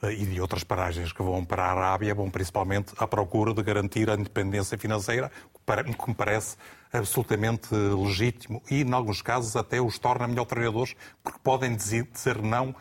uh, 0.03 0.11
e 0.11 0.25
de 0.25 0.41
outras 0.41 0.65
paragens 0.65 1.13
que 1.13 1.23
vão 1.23 1.45
para 1.45 1.65
a 1.65 1.71
Arábia 1.71 2.15
vão 2.15 2.31
principalmente 2.31 2.93
à 2.97 3.07
procura 3.07 3.53
de 3.53 3.63
garantir 3.63 4.11
a 4.11 4.15
independência 4.15 4.77
financeira, 4.79 5.31
que 5.67 6.09
me 6.09 6.15
parece 6.15 6.57
absolutamente 6.93 7.73
legítimo 7.73 8.61
e, 8.69 8.83
em 8.83 8.93
alguns 8.93 9.23
casos, 9.23 9.55
até 9.55 9.81
os 9.81 9.99
torna 9.99 10.27
melhor 10.27 10.47
treinadores, 10.47 10.97
porque 11.23 11.39
podem 11.43 11.77
dizer, 11.77 12.09
dizer 12.13 12.43
não 12.43 12.75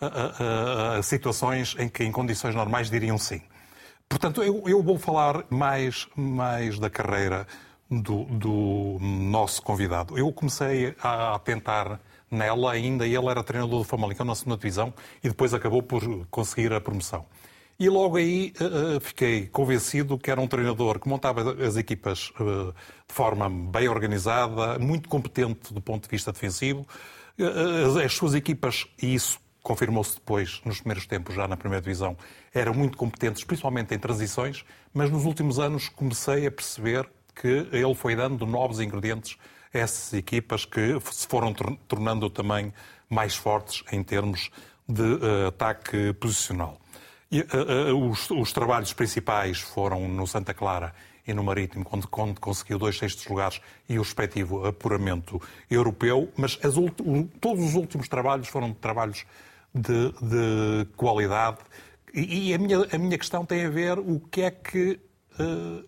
a, 0.00 0.06
a, 0.06 0.98
a, 0.98 1.02
situações 1.02 1.74
em 1.78 1.88
que, 1.88 2.04
em 2.04 2.12
condições 2.12 2.54
normais, 2.54 2.88
diriam 2.88 3.18
sim. 3.18 3.42
Portanto, 4.08 4.42
eu, 4.42 4.62
eu 4.66 4.82
vou 4.82 4.98
falar 4.98 5.44
mais, 5.50 6.06
mais 6.14 6.78
da 6.78 6.88
carreira 6.88 7.46
do, 7.90 8.24
do 8.24 8.98
nosso 9.00 9.62
convidado. 9.62 10.18
Eu 10.18 10.32
comecei 10.32 10.94
a, 11.02 11.38
tentar 11.38 12.00
nela 12.30 12.72
ainda, 12.72 13.06
ele 13.06 13.26
era 13.26 13.42
treinador 13.42 13.78
do 13.78 13.84
Famalicão 13.84 14.26
na 14.26 14.34
segunda 14.34 14.56
divisão 14.56 14.92
e 15.22 15.28
depois 15.28 15.54
acabou 15.54 15.82
por 15.82 16.26
conseguir 16.26 16.72
a 16.72 16.80
promoção. 16.80 17.24
E 17.78 17.88
logo 17.90 18.16
aí 18.16 18.54
uh, 18.58 18.98
fiquei 19.00 19.46
convencido 19.46 20.18
que 20.18 20.30
era 20.30 20.40
um 20.40 20.48
treinador 20.48 20.98
que 20.98 21.08
montava 21.08 21.52
as 21.62 21.76
equipas 21.76 22.30
uh, 22.40 22.72
de 23.06 23.14
forma 23.14 23.50
bem 23.50 23.86
organizada, 23.86 24.78
muito 24.78 25.08
competente 25.08 25.74
do 25.74 25.80
ponto 25.80 26.04
de 26.04 26.08
vista 26.08 26.32
defensivo. 26.32 26.86
Uh, 27.38 27.98
as 28.02 28.14
suas 28.14 28.34
equipas, 28.34 28.86
e 29.00 29.14
isso 29.14 29.38
confirmou-se 29.62 30.14
depois, 30.14 30.62
nos 30.64 30.78
primeiros 30.78 31.06
tempos, 31.06 31.34
já 31.34 31.46
na 31.46 31.56
primeira 31.56 31.82
divisão, 31.82 32.16
eram 32.54 32.72
muito 32.72 32.96
competentes, 32.96 33.44
principalmente 33.44 33.94
em 33.94 33.98
transições, 33.98 34.64
mas 34.94 35.10
nos 35.10 35.26
últimos 35.26 35.58
anos 35.58 35.88
comecei 35.88 36.46
a 36.46 36.50
perceber 36.50 37.06
que 37.36 37.68
ele 37.70 37.94
foi 37.94 38.16
dando 38.16 38.46
novos 38.46 38.80
ingredientes 38.80 39.36
a 39.72 39.78
essas 39.78 40.12
equipas 40.14 40.64
que 40.64 40.98
se 41.12 41.26
foram 41.28 41.54
tornando 41.86 42.30
também 42.30 42.72
mais 43.08 43.36
fortes 43.36 43.84
em 43.92 44.02
termos 44.02 44.50
de 44.88 45.02
uh, 45.02 45.48
ataque 45.48 46.12
posicional. 46.14 46.80
E, 47.30 47.40
uh, 47.40 47.94
uh, 47.94 48.10
os, 48.10 48.30
os, 48.30 48.52
trabalhos 48.52 48.92
principais 48.92 49.60
foram 49.60 50.08
no 50.08 50.26
Santa 50.26 50.54
Clara 50.54 50.94
e 51.26 51.34
no 51.34 51.42
Marítimo, 51.42 51.84
quando, 51.84 52.38
conseguiu 52.38 52.78
dois 52.78 52.96
sextos 52.96 53.26
lugares 53.26 53.60
e 53.88 53.98
o 53.98 54.02
respectivo 54.02 54.64
apuramento 54.64 55.42
europeu, 55.68 56.32
mas 56.36 56.58
as, 56.62 56.74
todos 57.40 57.64
os 57.64 57.74
últimos 57.74 58.08
trabalhos 58.08 58.46
foram 58.46 58.72
trabalhos 58.72 59.26
de, 59.74 60.12
de 60.12 60.86
qualidade. 60.96 61.58
E, 62.14 62.50
e 62.50 62.54
a, 62.54 62.58
minha, 62.58 62.86
a 62.92 62.98
minha 62.98 63.18
questão 63.18 63.44
tem 63.44 63.66
a 63.66 63.70
ver 63.70 63.98
o 63.98 64.20
que 64.20 64.42
é 64.42 64.50
que 64.52 65.00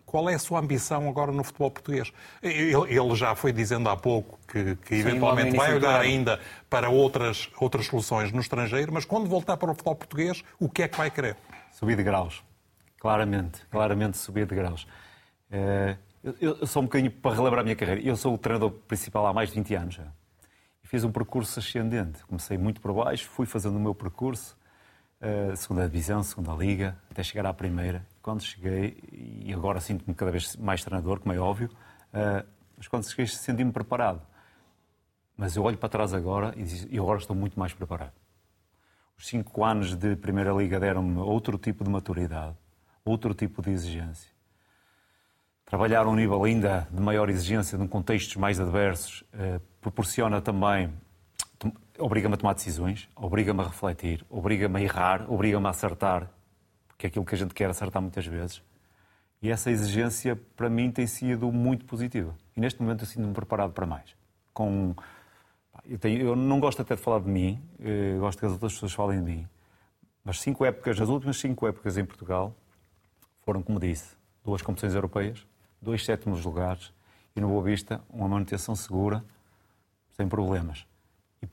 qual 0.05 0.29
é 0.29 0.35
a 0.35 0.39
sua 0.39 0.61
ambição 0.61 1.09
agora 1.09 1.33
no 1.33 1.43
futebol 1.43 1.71
português? 1.71 2.13
Ele, 2.43 3.15
já 3.15 3.35
foi 3.35 3.53
dizendo 3.53 3.89
há 3.89 3.97
pouco 3.97 4.39
que, 4.47 4.77
que 4.77 4.97
Sim, 4.97 5.09
eventualmente 5.09 5.57
vai 5.57 5.75
olhar 5.75 6.01
ainda 6.01 6.41
para 6.69 6.89
outras, 6.91 7.51
outras 7.59 7.87
soluções 7.87 8.33
no 8.33 8.41
estrangeiro, 8.41 8.93
mas 8.93 9.05
quando 9.05 9.29
voltar 9.29 9.57
para 9.57 9.71
o 9.71 9.75
futebol 9.75 9.97
português, 9.97 10.43
o 10.59 10.69
que 10.69 10.83
é 10.83 10.89
que 10.89 10.97
vai 10.97 11.11
querer? 11.11 11.37
Subir 11.73 11.97
de 11.97 12.03
graus. 12.03 12.43
Claramente, 12.99 13.65
claramente 13.71 14.19
subir 14.19 14.47
de 14.47 14.55
graus. 14.55 14.87
Uh, 15.51 15.97
Eu, 16.41 16.67
sou 16.67 16.83
um 16.83 16.87
bocadinho 16.87 17.11
para 17.11 17.37
relembrar 17.37 17.61
a 17.61 17.65
minha 17.65 17.77
carreira. 17.77 18.01
Eu 18.01 18.17
sou 18.17 18.35
o 18.35 18.39
treinador 18.39 18.71
principal 18.71 19.27
há 19.27 19.33
mais 19.33 19.51
de 19.51 19.55
20 19.55 19.75
anos 19.75 19.95
já. 19.95 20.07
E 20.83 20.89
fiz 20.89 21.05
um 21.05 21.13
percurso 21.13 21.59
ascendente. 21.59 22.25
Comecei 22.27 22.59
muito 22.59 22.81
por 22.81 22.93
baixo, 22.93 23.29
fui 23.29 23.47
fazendo 23.47 23.77
o 23.77 23.81
meu 23.81 23.95
percurso, 23.95 24.57
uh, 25.21 25.57
segunda 25.57 25.89
divisão, 25.89 26.23
segunda 26.23 26.53
liga, 26.53 26.97
até 27.11 27.23
chegar 27.23 27.47
à 27.47 27.55
primeira. 27.55 28.07
Quando 28.23 28.43
cheguei, 28.43 28.99
e 29.13 29.53
agora 29.53 29.81
sinto-me 29.81 30.15
cada 30.15 30.31
vez 30.31 30.57
mais 30.57 30.83
treinador, 30.83 31.21
como 31.21 31.33
é 31.33 31.39
óbvio, 31.39 31.69
uh, 32.13 32.47
mas 32.77 32.89
quando 32.89 33.09
cheguei 33.09 33.27
senti-me 33.27 33.73
preparado. 33.73 34.21
Mas 35.37 35.57
eu 35.57 35.63
olho 35.63 35.79
para 35.79 35.89
trás 35.89 36.13
agora 36.13 36.55
e 36.91 36.99
agora 36.99 37.19
estou 37.19 37.37
muito 37.37 37.59
mais 37.59 37.73
preparado. 37.73 38.15
Os 39.17 39.27
cinco 39.27 39.65
anos 39.65 39.95
de 39.95 40.17
Primeira 40.17 40.53
Liga 40.53 40.81
deram-me 40.81 41.19
outro 41.19 41.59
tipo 41.59 41.85
de 41.85 41.91
maturidade, 41.91 42.57
outro 43.05 43.35
tipo 43.35 43.63
de 43.63 43.71
exigência 43.71 44.39
Trabalhar 45.69 46.07
a 46.07 46.09
um 46.09 46.15
nível 46.15 46.43
ainda 46.45 46.89
de 46.91 46.99
maior 46.99 47.29
exigência, 47.29 47.77
num 47.77 47.87
contextos 47.87 48.37
mais 48.37 48.59
adversos, 48.59 49.23
eh, 49.35 49.61
proporciona 49.83 50.41
também, 50.41 50.91
obriga-me 51.99 52.35
a 52.35 52.37
tomar 52.37 52.55
decisões, 52.55 53.09
obriga-me 53.15 53.61
a 53.61 53.65
refletir, 53.65 54.25
obriga-me 54.31 54.79
a 54.79 54.83
errar, 54.83 55.31
obriga-me 55.31 55.67
a 55.67 55.71
acertar, 55.71 56.31
porque 56.87 57.07
é 57.07 57.09
aquilo 57.09 57.25
que 57.25 57.35
a 57.35 57.39
gente 57.39 57.55
quer 57.55 57.69
acertar 57.69 58.01
muitas 58.01 58.27
vezes. 58.27 58.63
E 59.41 59.51
essa 59.51 59.71
exigência, 59.71 60.37
para 60.57 60.69
mim, 60.69 60.91
tem 60.91 61.07
sido 61.07 61.53
muito 61.53 61.85
positiva. 61.85 62.35
E 62.57 62.61
neste 62.61 62.83
momento 62.83 63.03
eu 63.03 63.07
sinto-me 63.07 63.33
preparado 63.33 63.73
para 63.73 63.87
mais. 63.87 64.17
Com... 64.53 64.95
Eu, 65.85 65.99
tenho... 65.99 66.21
eu, 66.21 66.37
não 66.37 66.59
gosto 66.59 66.83
até 66.83 66.97
de 66.97 67.01
falar 67.01 67.21
de 67.21 67.29
mim, 67.29 67.63
eh, 67.81 68.17
gosto 68.19 68.39
que 68.39 68.47
as 68.47 68.53
outras 68.53 68.73
pessoas 68.73 68.93
falem 68.93 69.23
de 69.23 69.25
mim, 69.25 69.49
mas 70.25 70.41
cinco 70.41 70.65
épocas, 70.65 71.01
as 71.01 71.09
últimas 71.09 71.39
cinco 71.39 71.67
épocas 71.67 71.97
em 71.97 72.05
Portugal, 72.05 72.55
foram, 73.45 73.63
como 73.63 73.79
disse, 73.79 74.17
duas 74.45 74.61
competições 74.61 74.95
europeias, 74.95 75.47
dois 75.81 76.05
sétimos 76.05 76.45
lugares 76.45 76.93
e 77.35 77.41
no 77.41 77.49
Boa 77.49 77.63
Vista 77.63 78.03
uma 78.11 78.29
manutenção 78.29 78.75
segura, 78.75 79.25
sem 80.11 80.29
problemas. 80.29 80.85
E, 81.41 81.47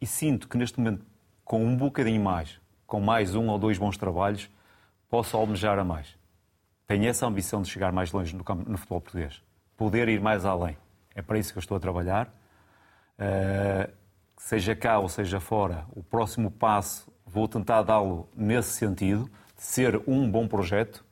e, 0.00 0.06
sinto 0.06 0.48
que 0.48 0.56
neste 0.56 0.78
momento, 0.78 1.04
com 1.44 1.64
um 1.64 1.76
bocadinho 1.76 2.22
mais, 2.22 2.60
com 2.86 3.00
mais 3.00 3.34
um 3.34 3.48
ou 3.48 3.58
dois 3.58 3.78
bons 3.78 3.96
trabalhos, 3.96 4.50
posso 5.08 5.36
almejar 5.36 5.78
a 5.78 5.84
mais. 5.84 6.16
Tenho 6.86 7.06
essa 7.06 7.26
ambição 7.26 7.62
de 7.62 7.68
chegar 7.68 7.92
mais 7.92 8.12
longe 8.12 8.34
no, 8.34 8.44
no 8.66 8.78
futebol 8.78 9.00
português, 9.00 9.42
poder 9.76 10.08
ir 10.08 10.20
mais 10.20 10.44
além. 10.44 10.76
É 11.14 11.22
para 11.22 11.38
isso 11.38 11.52
que 11.52 11.58
eu 11.58 11.60
estou 11.60 11.76
a 11.76 11.80
trabalhar. 11.80 12.28
Uh, 13.18 13.92
seja 14.36 14.74
cá 14.74 14.98
ou 14.98 15.08
seja 15.08 15.40
fora, 15.40 15.84
o 15.90 16.02
próximo 16.02 16.50
passo 16.50 17.12
vou 17.26 17.46
tentar 17.46 17.82
dá-lo 17.82 18.28
nesse 18.34 18.70
sentido, 18.70 19.30
ser 19.56 20.00
um 20.06 20.30
bom 20.30 20.46
projeto, 20.48 21.04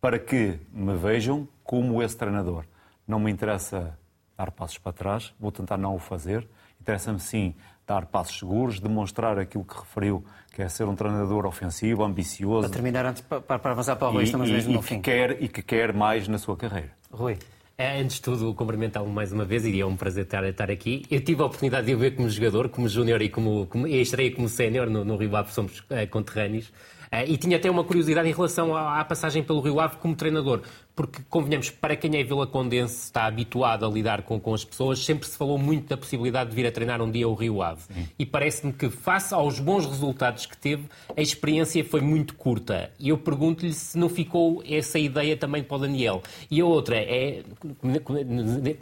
para 0.00 0.18
que 0.18 0.58
me 0.72 0.96
vejam 0.96 1.46
como 1.62 2.02
esse 2.02 2.16
treinador. 2.16 2.64
Não 3.06 3.20
me 3.20 3.30
interessa 3.30 3.98
dar 4.36 4.50
passos 4.50 4.78
para 4.78 4.92
trás, 4.92 5.34
vou 5.38 5.52
tentar 5.52 5.76
não 5.76 5.94
o 5.94 5.98
fazer. 5.98 6.48
Interessa-me 6.80 7.20
sim 7.20 7.54
dar 7.90 8.06
passos 8.06 8.38
seguros, 8.38 8.78
demonstrar 8.78 9.36
aquilo 9.36 9.64
que 9.64 9.76
referiu, 9.76 10.24
que 10.54 10.62
é 10.62 10.68
ser 10.68 10.84
um 10.84 10.94
treinador 10.94 11.44
ofensivo, 11.44 12.04
ambicioso. 12.04 12.60
Para 12.60 12.70
terminar, 12.70 13.04
antes, 13.04 13.22
para, 13.22 13.40
para 13.40 13.72
avançar 13.72 13.96
para 13.96 14.08
o 14.08 14.12
Rui, 14.12 14.22
estamos 14.22 14.48
mesmo 14.48 14.72
no 14.72 14.80
fim. 14.80 15.00
Quer, 15.00 15.42
e 15.42 15.48
que 15.48 15.60
quer 15.60 15.92
mais 15.92 16.28
na 16.28 16.38
sua 16.38 16.56
carreira. 16.56 16.92
Rui. 17.10 17.36
É, 17.76 18.00
antes 18.00 18.16
de 18.16 18.22
tudo, 18.22 18.54
cumprimentá-lo 18.54 19.08
mais 19.08 19.32
uma 19.32 19.44
vez 19.44 19.64
e 19.64 19.80
é 19.80 19.86
um 19.86 19.96
prazer 19.96 20.24
estar, 20.24 20.44
estar 20.44 20.70
aqui. 20.70 21.02
Eu 21.10 21.20
tive 21.20 21.42
a 21.42 21.46
oportunidade 21.46 21.86
de 21.86 21.94
o 21.94 21.98
ver 21.98 22.14
como 22.14 22.28
jogador, 22.28 22.68
como 22.68 22.88
júnior 22.88 23.20
e 23.22 23.28
como, 23.28 23.66
como 23.66 23.88
e 23.88 24.00
estreia 24.00 24.32
como 24.32 24.48
sénior 24.48 24.88
no, 24.88 25.04
no 25.04 25.16
Rio 25.16 25.34
Ave, 25.34 25.52
somos 25.52 25.82
é, 25.90 26.06
conterrâneos. 26.06 26.70
Eh, 27.12 27.32
e 27.32 27.36
tinha 27.36 27.56
até 27.56 27.68
uma 27.70 27.82
curiosidade 27.82 28.28
em 28.28 28.32
relação 28.32 28.76
à, 28.76 29.04
passagem 29.04 29.42
pelo 29.42 29.60
Rio 29.60 29.80
Ave 29.80 29.96
como 29.96 30.14
treinador, 30.14 30.62
porque, 30.94 31.20
convenhamos, 31.28 31.70
para 31.70 31.96
quem 31.96 32.20
é 32.20 32.22
Vila 32.22 32.46
Condense, 32.46 33.04
está 33.04 33.24
habituado 33.24 33.84
a 33.84 33.88
lidar 33.88 34.22
com, 34.22 34.38
com 34.38 34.54
as 34.54 34.64
pessoas, 34.64 35.04
sempre 35.04 35.26
se 35.26 35.36
falou 35.36 35.58
muito 35.58 35.88
da 35.88 35.96
possibilidade 35.96 36.50
de 36.50 36.56
vir 36.56 36.66
a 36.66 36.72
treinar 36.72 37.02
um 37.02 37.10
dia 37.10 37.28
o 37.28 37.34
Rio 37.34 37.62
Ave. 37.62 37.82
Sim. 37.82 38.08
E 38.18 38.26
parece-me 38.26 38.72
que, 38.72 38.88
face 38.90 39.34
aos 39.34 39.58
bons 39.58 39.86
resultados 39.86 40.46
que 40.46 40.56
teve, 40.56 40.84
a 41.16 41.20
experiência 41.20 41.84
foi 41.84 42.00
muito 42.00 42.34
curta. 42.34 42.92
E 42.98 43.08
eu 43.08 43.18
pergunto-lhe 43.18 43.72
se 43.72 43.98
não 43.98 44.08
ficou 44.08 44.62
essa 44.68 44.98
ideia 44.98 45.36
também 45.36 45.62
para 45.64 45.76
o 45.76 45.80
Daniel. 45.80 46.22
E 46.50 46.60
a 46.60 46.64
outra 46.64 46.96
é, 46.96 47.42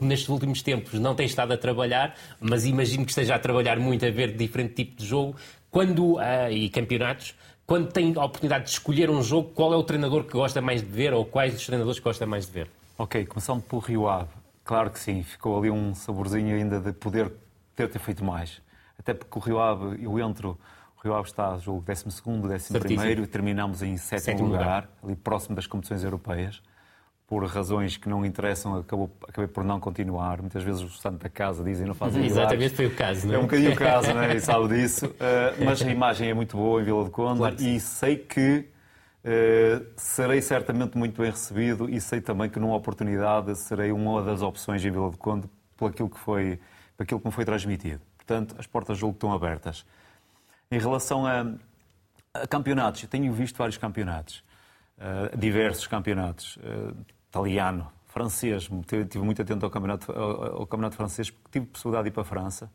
nestes 0.00 0.28
últimos 0.28 0.60
tempos 0.60 0.98
não 0.98 1.14
tem 1.14 1.24
estado 1.24 1.52
a 1.52 1.56
trabalhar, 1.56 2.14
mas 2.40 2.66
imagino 2.66 3.04
que 3.04 3.12
esteja 3.12 3.36
a 3.36 3.38
trabalhar 3.38 3.78
muito 3.78 4.04
a 4.04 4.10
ver 4.10 4.36
diferente 4.36 4.74
tipo 4.74 4.96
de 4.96 5.06
jogo, 5.06 5.36
quando, 5.70 6.14
uh, 6.14 6.50
e 6.50 6.68
campeonatos, 6.70 7.34
quando 7.68 7.92
tem 7.92 8.14
a 8.16 8.24
oportunidade 8.24 8.64
de 8.64 8.70
escolher 8.70 9.10
um 9.10 9.22
jogo, 9.22 9.50
qual 9.50 9.74
é 9.74 9.76
o 9.76 9.82
treinador 9.82 10.24
que 10.24 10.32
gosta 10.32 10.58
mais 10.58 10.80
de 10.80 10.88
ver 10.88 11.12
ou 11.12 11.22
quais 11.22 11.52
dos 11.52 11.66
treinadores 11.66 11.98
que 12.00 12.04
gosta 12.04 12.24
mais 12.24 12.46
de 12.46 12.52
ver? 12.52 12.70
Ok, 12.96 13.26
começando 13.26 13.60
pelo 13.60 13.82
Rio 13.82 14.08
Ave. 14.08 14.30
Claro 14.64 14.88
que 14.88 14.98
sim, 14.98 15.22
ficou 15.22 15.58
ali 15.58 15.70
um 15.70 15.94
saborzinho 15.94 16.56
ainda 16.56 16.80
de 16.80 16.94
poder 16.94 17.30
ter, 17.76 17.86
ter 17.90 17.98
feito 17.98 18.24
mais. 18.24 18.62
Até 18.98 19.12
porque 19.12 19.38
o 19.38 19.42
Rio 19.42 19.60
Ave, 19.60 20.02
eu 20.02 20.18
entro, 20.18 20.58
o 20.96 21.04
Rio 21.04 21.14
Ave 21.14 21.28
está 21.28 21.52
a 21.52 21.58
jogo 21.58 21.84
12 21.86 22.04
º 22.06 22.22
11 22.26 23.22
e 23.22 23.26
terminamos 23.26 23.82
em 23.82 23.98
sétimo, 23.98 24.24
sétimo 24.24 24.48
lugar, 24.48 24.60
lugar, 24.60 24.88
ali 25.04 25.14
próximo 25.14 25.54
das 25.54 25.66
competições 25.66 26.02
europeias 26.02 26.62
por 27.28 27.44
razões 27.44 27.98
que 27.98 28.08
não 28.08 28.24
interessam, 28.24 28.78
acabou, 28.78 29.10
acabei 29.28 29.46
por 29.46 29.62
não 29.62 29.78
continuar. 29.78 30.40
Muitas 30.40 30.62
vezes 30.62 30.80
o 30.80 30.88
santo 30.88 31.22
da 31.22 31.28
casa 31.28 31.62
dizem 31.62 31.86
não 31.86 31.94
fazem 31.94 32.24
Exatamente, 32.24 32.74
foi 32.74 32.86
o 32.86 32.96
caso, 32.96 33.26
não 33.26 33.34
é? 33.34 33.36
É 33.36 33.38
um 33.38 33.42
bocadinho 33.42 33.72
o 33.72 33.76
caso, 33.76 34.14
não 34.14 34.22
é? 34.22 34.34
E 34.34 34.40
sabe 34.40 34.68
disso. 34.68 35.06
Uh, 35.06 35.62
mas 35.62 35.82
a 35.82 35.90
imagem 35.90 36.30
é 36.30 36.34
muito 36.34 36.56
boa 36.56 36.80
em 36.80 36.84
Vila 36.86 37.04
de 37.04 37.10
Conde 37.10 37.38
claro 37.38 37.56
e 37.60 37.78
sei 37.78 38.16
que 38.16 38.66
uh, 39.22 39.86
serei 39.94 40.40
certamente 40.40 40.96
muito 40.96 41.20
bem 41.20 41.30
recebido 41.30 41.90
e 41.90 42.00
sei 42.00 42.22
também 42.22 42.48
que 42.48 42.58
numa 42.58 42.74
oportunidade 42.74 43.54
serei 43.56 43.92
uma 43.92 44.22
das 44.22 44.40
opções 44.40 44.82
em 44.82 44.90
Vila 44.90 45.10
de 45.10 45.18
Conde 45.18 45.46
por 45.76 45.90
aquilo 45.90 46.08
que, 46.08 46.18
foi, 46.18 46.58
por 46.96 47.02
aquilo 47.02 47.20
que 47.20 47.26
me 47.26 47.32
foi 47.32 47.44
transmitido. 47.44 48.00
Portanto, 48.16 48.54
as 48.58 48.66
portas 48.66 48.96
julgo 48.96 49.16
estão 49.16 49.34
abertas. 49.34 49.84
Em 50.70 50.78
relação 50.78 51.26
a, 51.26 51.46
a 52.32 52.46
campeonatos, 52.46 53.02
eu 53.02 53.08
tenho 53.08 53.30
visto 53.34 53.58
vários 53.58 53.76
campeonatos. 53.76 54.42
Uh, 54.96 55.36
diversos 55.36 55.86
campeonatos 55.86 56.58
italiano, 57.28 57.90
francês. 58.06 58.62
Estive 58.62 59.24
muito 59.24 59.40
atento 59.40 59.64
ao 59.64 59.70
campeonato, 59.70 60.10
ao, 60.12 60.66
campeonato 60.66 60.96
francês, 60.96 61.30
porque 61.30 61.48
tive 61.50 61.66
possibilidade 61.66 62.04
de 62.04 62.08
ir 62.10 62.12
para 62.12 62.22
a 62.22 62.26
França. 62.26 62.70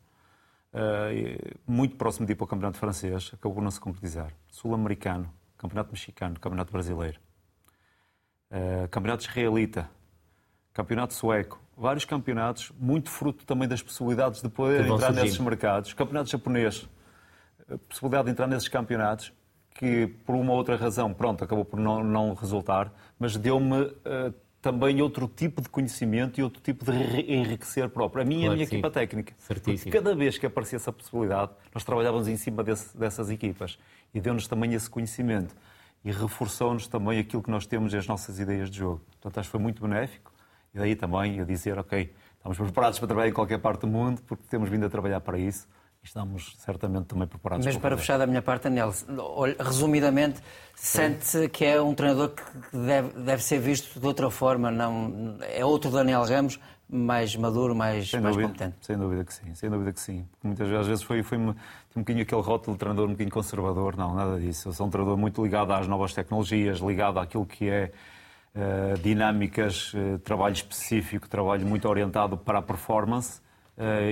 Uh, 0.72 1.54
muito 1.66 1.96
próximo 1.96 2.26
de 2.26 2.32
ir 2.32 2.36
para 2.36 2.44
o 2.44 2.48
campeonato 2.48 2.78
francês, 2.78 3.30
acabou 3.32 3.54
por 3.54 3.62
não 3.62 3.70
se 3.70 3.78
concretizar. 3.78 4.32
Sul-americano, 4.48 5.30
campeonato 5.56 5.92
mexicano, 5.92 6.38
campeonato 6.40 6.72
brasileiro. 6.72 7.20
Uh, 8.50 8.88
campeonato 8.88 9.24
israelita, 9.24 9.88
campeonato 10.72 11.14
sueco. 11.14 11.60
Vários 11.76 12.04
campeonatos, 12.04 12.72
muito 12.78 13.10
fruto 13.10 13.44
também 13.44 13.68
das 13.68 13.82
possibilidades 13.82 14.40
de 14.40 14.48
poder 14.48 14.82
entrar 14.82 15.06
surgir. 15.06 15.22
nesses 15.22 15.38
mercados. 15.38 15.92
Campeonato 15.92 16.30
japonês, 16.30 16.88
possibilidade 17.88 18.26
de 18.26 18.30
entrar 18.30 18.46
nesses 18.46 18.68
campeonatos 18.68 19.32
que 19.74 20.06
por 20.24 20.36
uma 20.36 20.52
ou 20.52 20.58
outra 20.58 20.76
razão, 20.76 21.12
pronto, 21.12 21.42
acabou 21.42 21.64
por 21.64 21.78
não, 21.80 22.04
não 22.04 22.32
resultar, 22.34 22.92
mas 23.18 23.36
deu-me 23.36 23.82
uh, 23.82 24.32
também 24.64 25.02
outro 25.02 25.28
tipo 25.28 25.60
de 25.60 25.68
conhecimento 25.68 26.40
e 26.40 26.42
outro 26.42 26.58
tipo 26.62 26.90
de 26.90 27.20
enriquecer 27.30 27.86
próprio. 27.90 28.22
A 28.22 28.24
minha 28.24 28.46
claro, 28.46 28.52
e 28.52 28.54
a 28.54 28.56
minha 28.56 28.66
sim. 28.66 28.76
equipa 28.76 28.90
técnica. 28.90 29.34
Certíssimo. 29.36 29.76
Porque 29.76 29.90
cada 29.90 30.16
vez 30.16 30.38
que 30.38 30.46
aparecia 30.46 30.76
essa 30.76 30.90
possibilidade, 30.90 31.52
nós 31.74 31.84
trabalhávamos 31.84 32.28
em 32.28 32.36
cima 32.38 32.64
desse, 32.64 32.96
dessas 32.96 33.28
equipas 33.28 33.78
e 34.14 34.20
deu-nos 34.22 34.48
também 34.48 34.72
esse 34.72 34.88
conhecimento 34.88 35.54
e 36.02 36.10
reforçou-nos 36.10 36.88
também 36.88 37.18
aquilo 37.18 37.42
que 37.42 37.50
nós 37.50 37.66
temos 37.66 37.92
e 37.92 37.98
as 37.98 38.06
nossas 38.06 38.40
ideias 38.40 38.70
de 38.70 38.78
jogo. 38.78 39.02
Portanto, 39.20 39.38
acho 39.38 39.48
que 39.48 39.52
foi 39.52 39.60
muito 39.60 39.82
benéfico 39.82 40.32
e 40.74 40.78
daí 40.78 40.96
também 40.96 41.40
a 41.40 41.44
dizer, 41.44 41.78
ok, 41.78 42.10
estamos 42.38 42.56
preparados 42.56 42.98
para 42.98 43.08
trabalhar 43.08 43.28
em 43.28 43.34
qualquer 43.34 43.58
parte 43.58 43.82
do 43.82 43.86
mundo 43.86 44.22
porque 44.26 44.44
temos 44.48 44.70
vindo 44.70 44.86
a 44.86 44.88
trabalhar 44.88 45.20
para 45.20 45.38
isso 45.38 45.68
estamos 46.04 46.54
certamente 46.58 47.06
também 47.06 47.26
preparados. 47.26 47.64
Mas 47.64 47.76
para 47.76 47.96
fechar 47.96 48.18
da 48.18 48.26
minha 48.26 48.42
parte, 48.42 48.64
Daniel, 48.64 48.92
resumidamente, 49.58 50.40
sente 50.74 51.48
que 51.48 51.64
é 51.64 51.80
um 51.80 51.94
treinador 51.94 52.30
que 52.30 52.42
deve, 52.76 53.08
deve 53.20 53.42
ser 53.42 53.58
visto 53.58 53.98
de 53.98 54.06
outra 54.06 54.30
forma, 54.30 54.70
não 54.70 55.36
é 55.40 55.64
outro 55.64 55.90
Daniel 55.90 56.24
Ramos, 56.24 56.60
mais 56.88 57.34
maduro, 57.34 57.74
mais, 57.74 58.10
sem 58.10 58.20
mais 58.20 58.36
dúvida, 58.36 58.52
competente. 58.52 58.76
Sem 58.82 58.98
dúvida 58.98 59.24
que 59.24 59.32
sim, 59.32 59.54
sem 59.54 59.70
dúvida 59.70 59.92
que 59.92 60.00
sim. 60.00 60.26
Muitas 60.42 60.68
vezes, 60.68 60.80
às 60.82 60.86
vezes 60.86 61.02
foi, 61.02 61.22
foi 61.22 61.38
um, 61.38 61.54
bocadinho 61.96 62.22
aquele 62.22 62.42
rótulo 62.42 62.76
de 62.76 62.80
treinador 62.80 63.06
um 63.06 63.12
bocadinho 63.12 63.32
conservador, 63.32 63.96
não, 63.96 64.14
nada 64.14 64.38
disso. 64.38 64.68
Eu 64.68 64.72
sou 64.72 64.86
um 64.86 64.90
treinador 64.90 65.16
muito 65.16 65.42
ligado 65.42 65.72
às 65.72 65.88
novas 65.88 66.12
tecnologias, 66.12 66.78
ligado 66.78 67.18
àquilo 67.18 67.46
que 67.46 67.68
é 67.70 67.90
uh, 68.54 68.98
dinâmicas, 68.98 69.94
uh, 69.94 70.18
trabalho 70.18 70.52
específico, 70.52 71.26
trabalho 71.28 71.66
muito 71.66 71.88
orientado 71.88 72.36
para 72.36 72.58
a 72.58 72.62
performance 72.62 73.42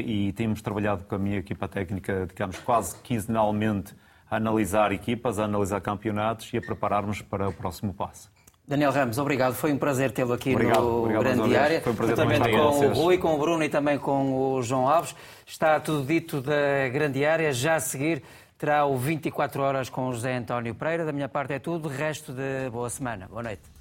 e 0.04 0.32
temos 0.32 0.60
trabalhado 0.60 1.04
com 1.04 1.14
a 1.14 1.18
minha 1.18 1.38
equipa 1.38 1.68
técnica, 1.68 2.26
digamos, 2.26 2.58
quase 2.58 2.96
quinzenalmente 3.00 3.94
a 4.30 4.36
analisar 4.36 4.92
equipas, 4.92 5.38
a 5.38 5.44
analisar 5.44 5.80
campeonatos 5.80 6.52
e 6.52 6.56
a 6.56 6.60
prepararmos 6.60 7.20
para 7.22 7.48
o 7.48 7.52
próximo 7.52 7.92
passo. 7.92 8.30
Daniel 8.66 8.92
Ramos, 8.92 9.18
obrigado. 9.18 9.54
Foi 9.54 9.72
um 9.72 9.78
prazer 9.78 10.12
tê-lo 10.12 10.32
aqui 10.32 10.54
obrigado, 10.54 10.82
no 10.82 11.00
obrigado 11.00 11.22
Grande 11.24 11.48
Diária. 11.48 11.80
Foi 11.80 11.92
um 11.92 11.96
prazer 11.96 12.16
também 12.16 12.40
com 12.40 12.56
o 12.56 12.92
Rui, 12.94 13.18
com 13.18 13.34
o 13.34 13.38
Bruno 13.38 13.64
e 13.64 13.68
também 13.68 13.98
com 13.98 14.54
o 14.54 14.62
João 14.62 14.88
Alves. 14.88 15.14
Está 15.44 15.78
tudo 15.80 16.06
dito 16.06 16.40
da 16.40 16.88
Grande 16.90 17.24
Área. 17.24 17.52
Já 17.52 17.74
a 17.74 17.80
seguir 17.80 18.22
terá 18.56 18.86
o 18.86 18.96
24 18.96 19.60
horas 19.60 19.90
com 19.90 20.08
o 20.08 20.12
José 20.12 20.36
António 20.36 20.74
Pereira. 20.74 21.04
Da 21.04 21.12
minha 21.12 21.28
parte 21.28 21.52
é 21.52 21.58
tudo. 21.58 21.88
Resto 21.88 22.32
de 22.32 22.70
boa 22.70 22.88
semana. 22.88 23.26
Boa 23.28 23.42
noite. 23.42 23.71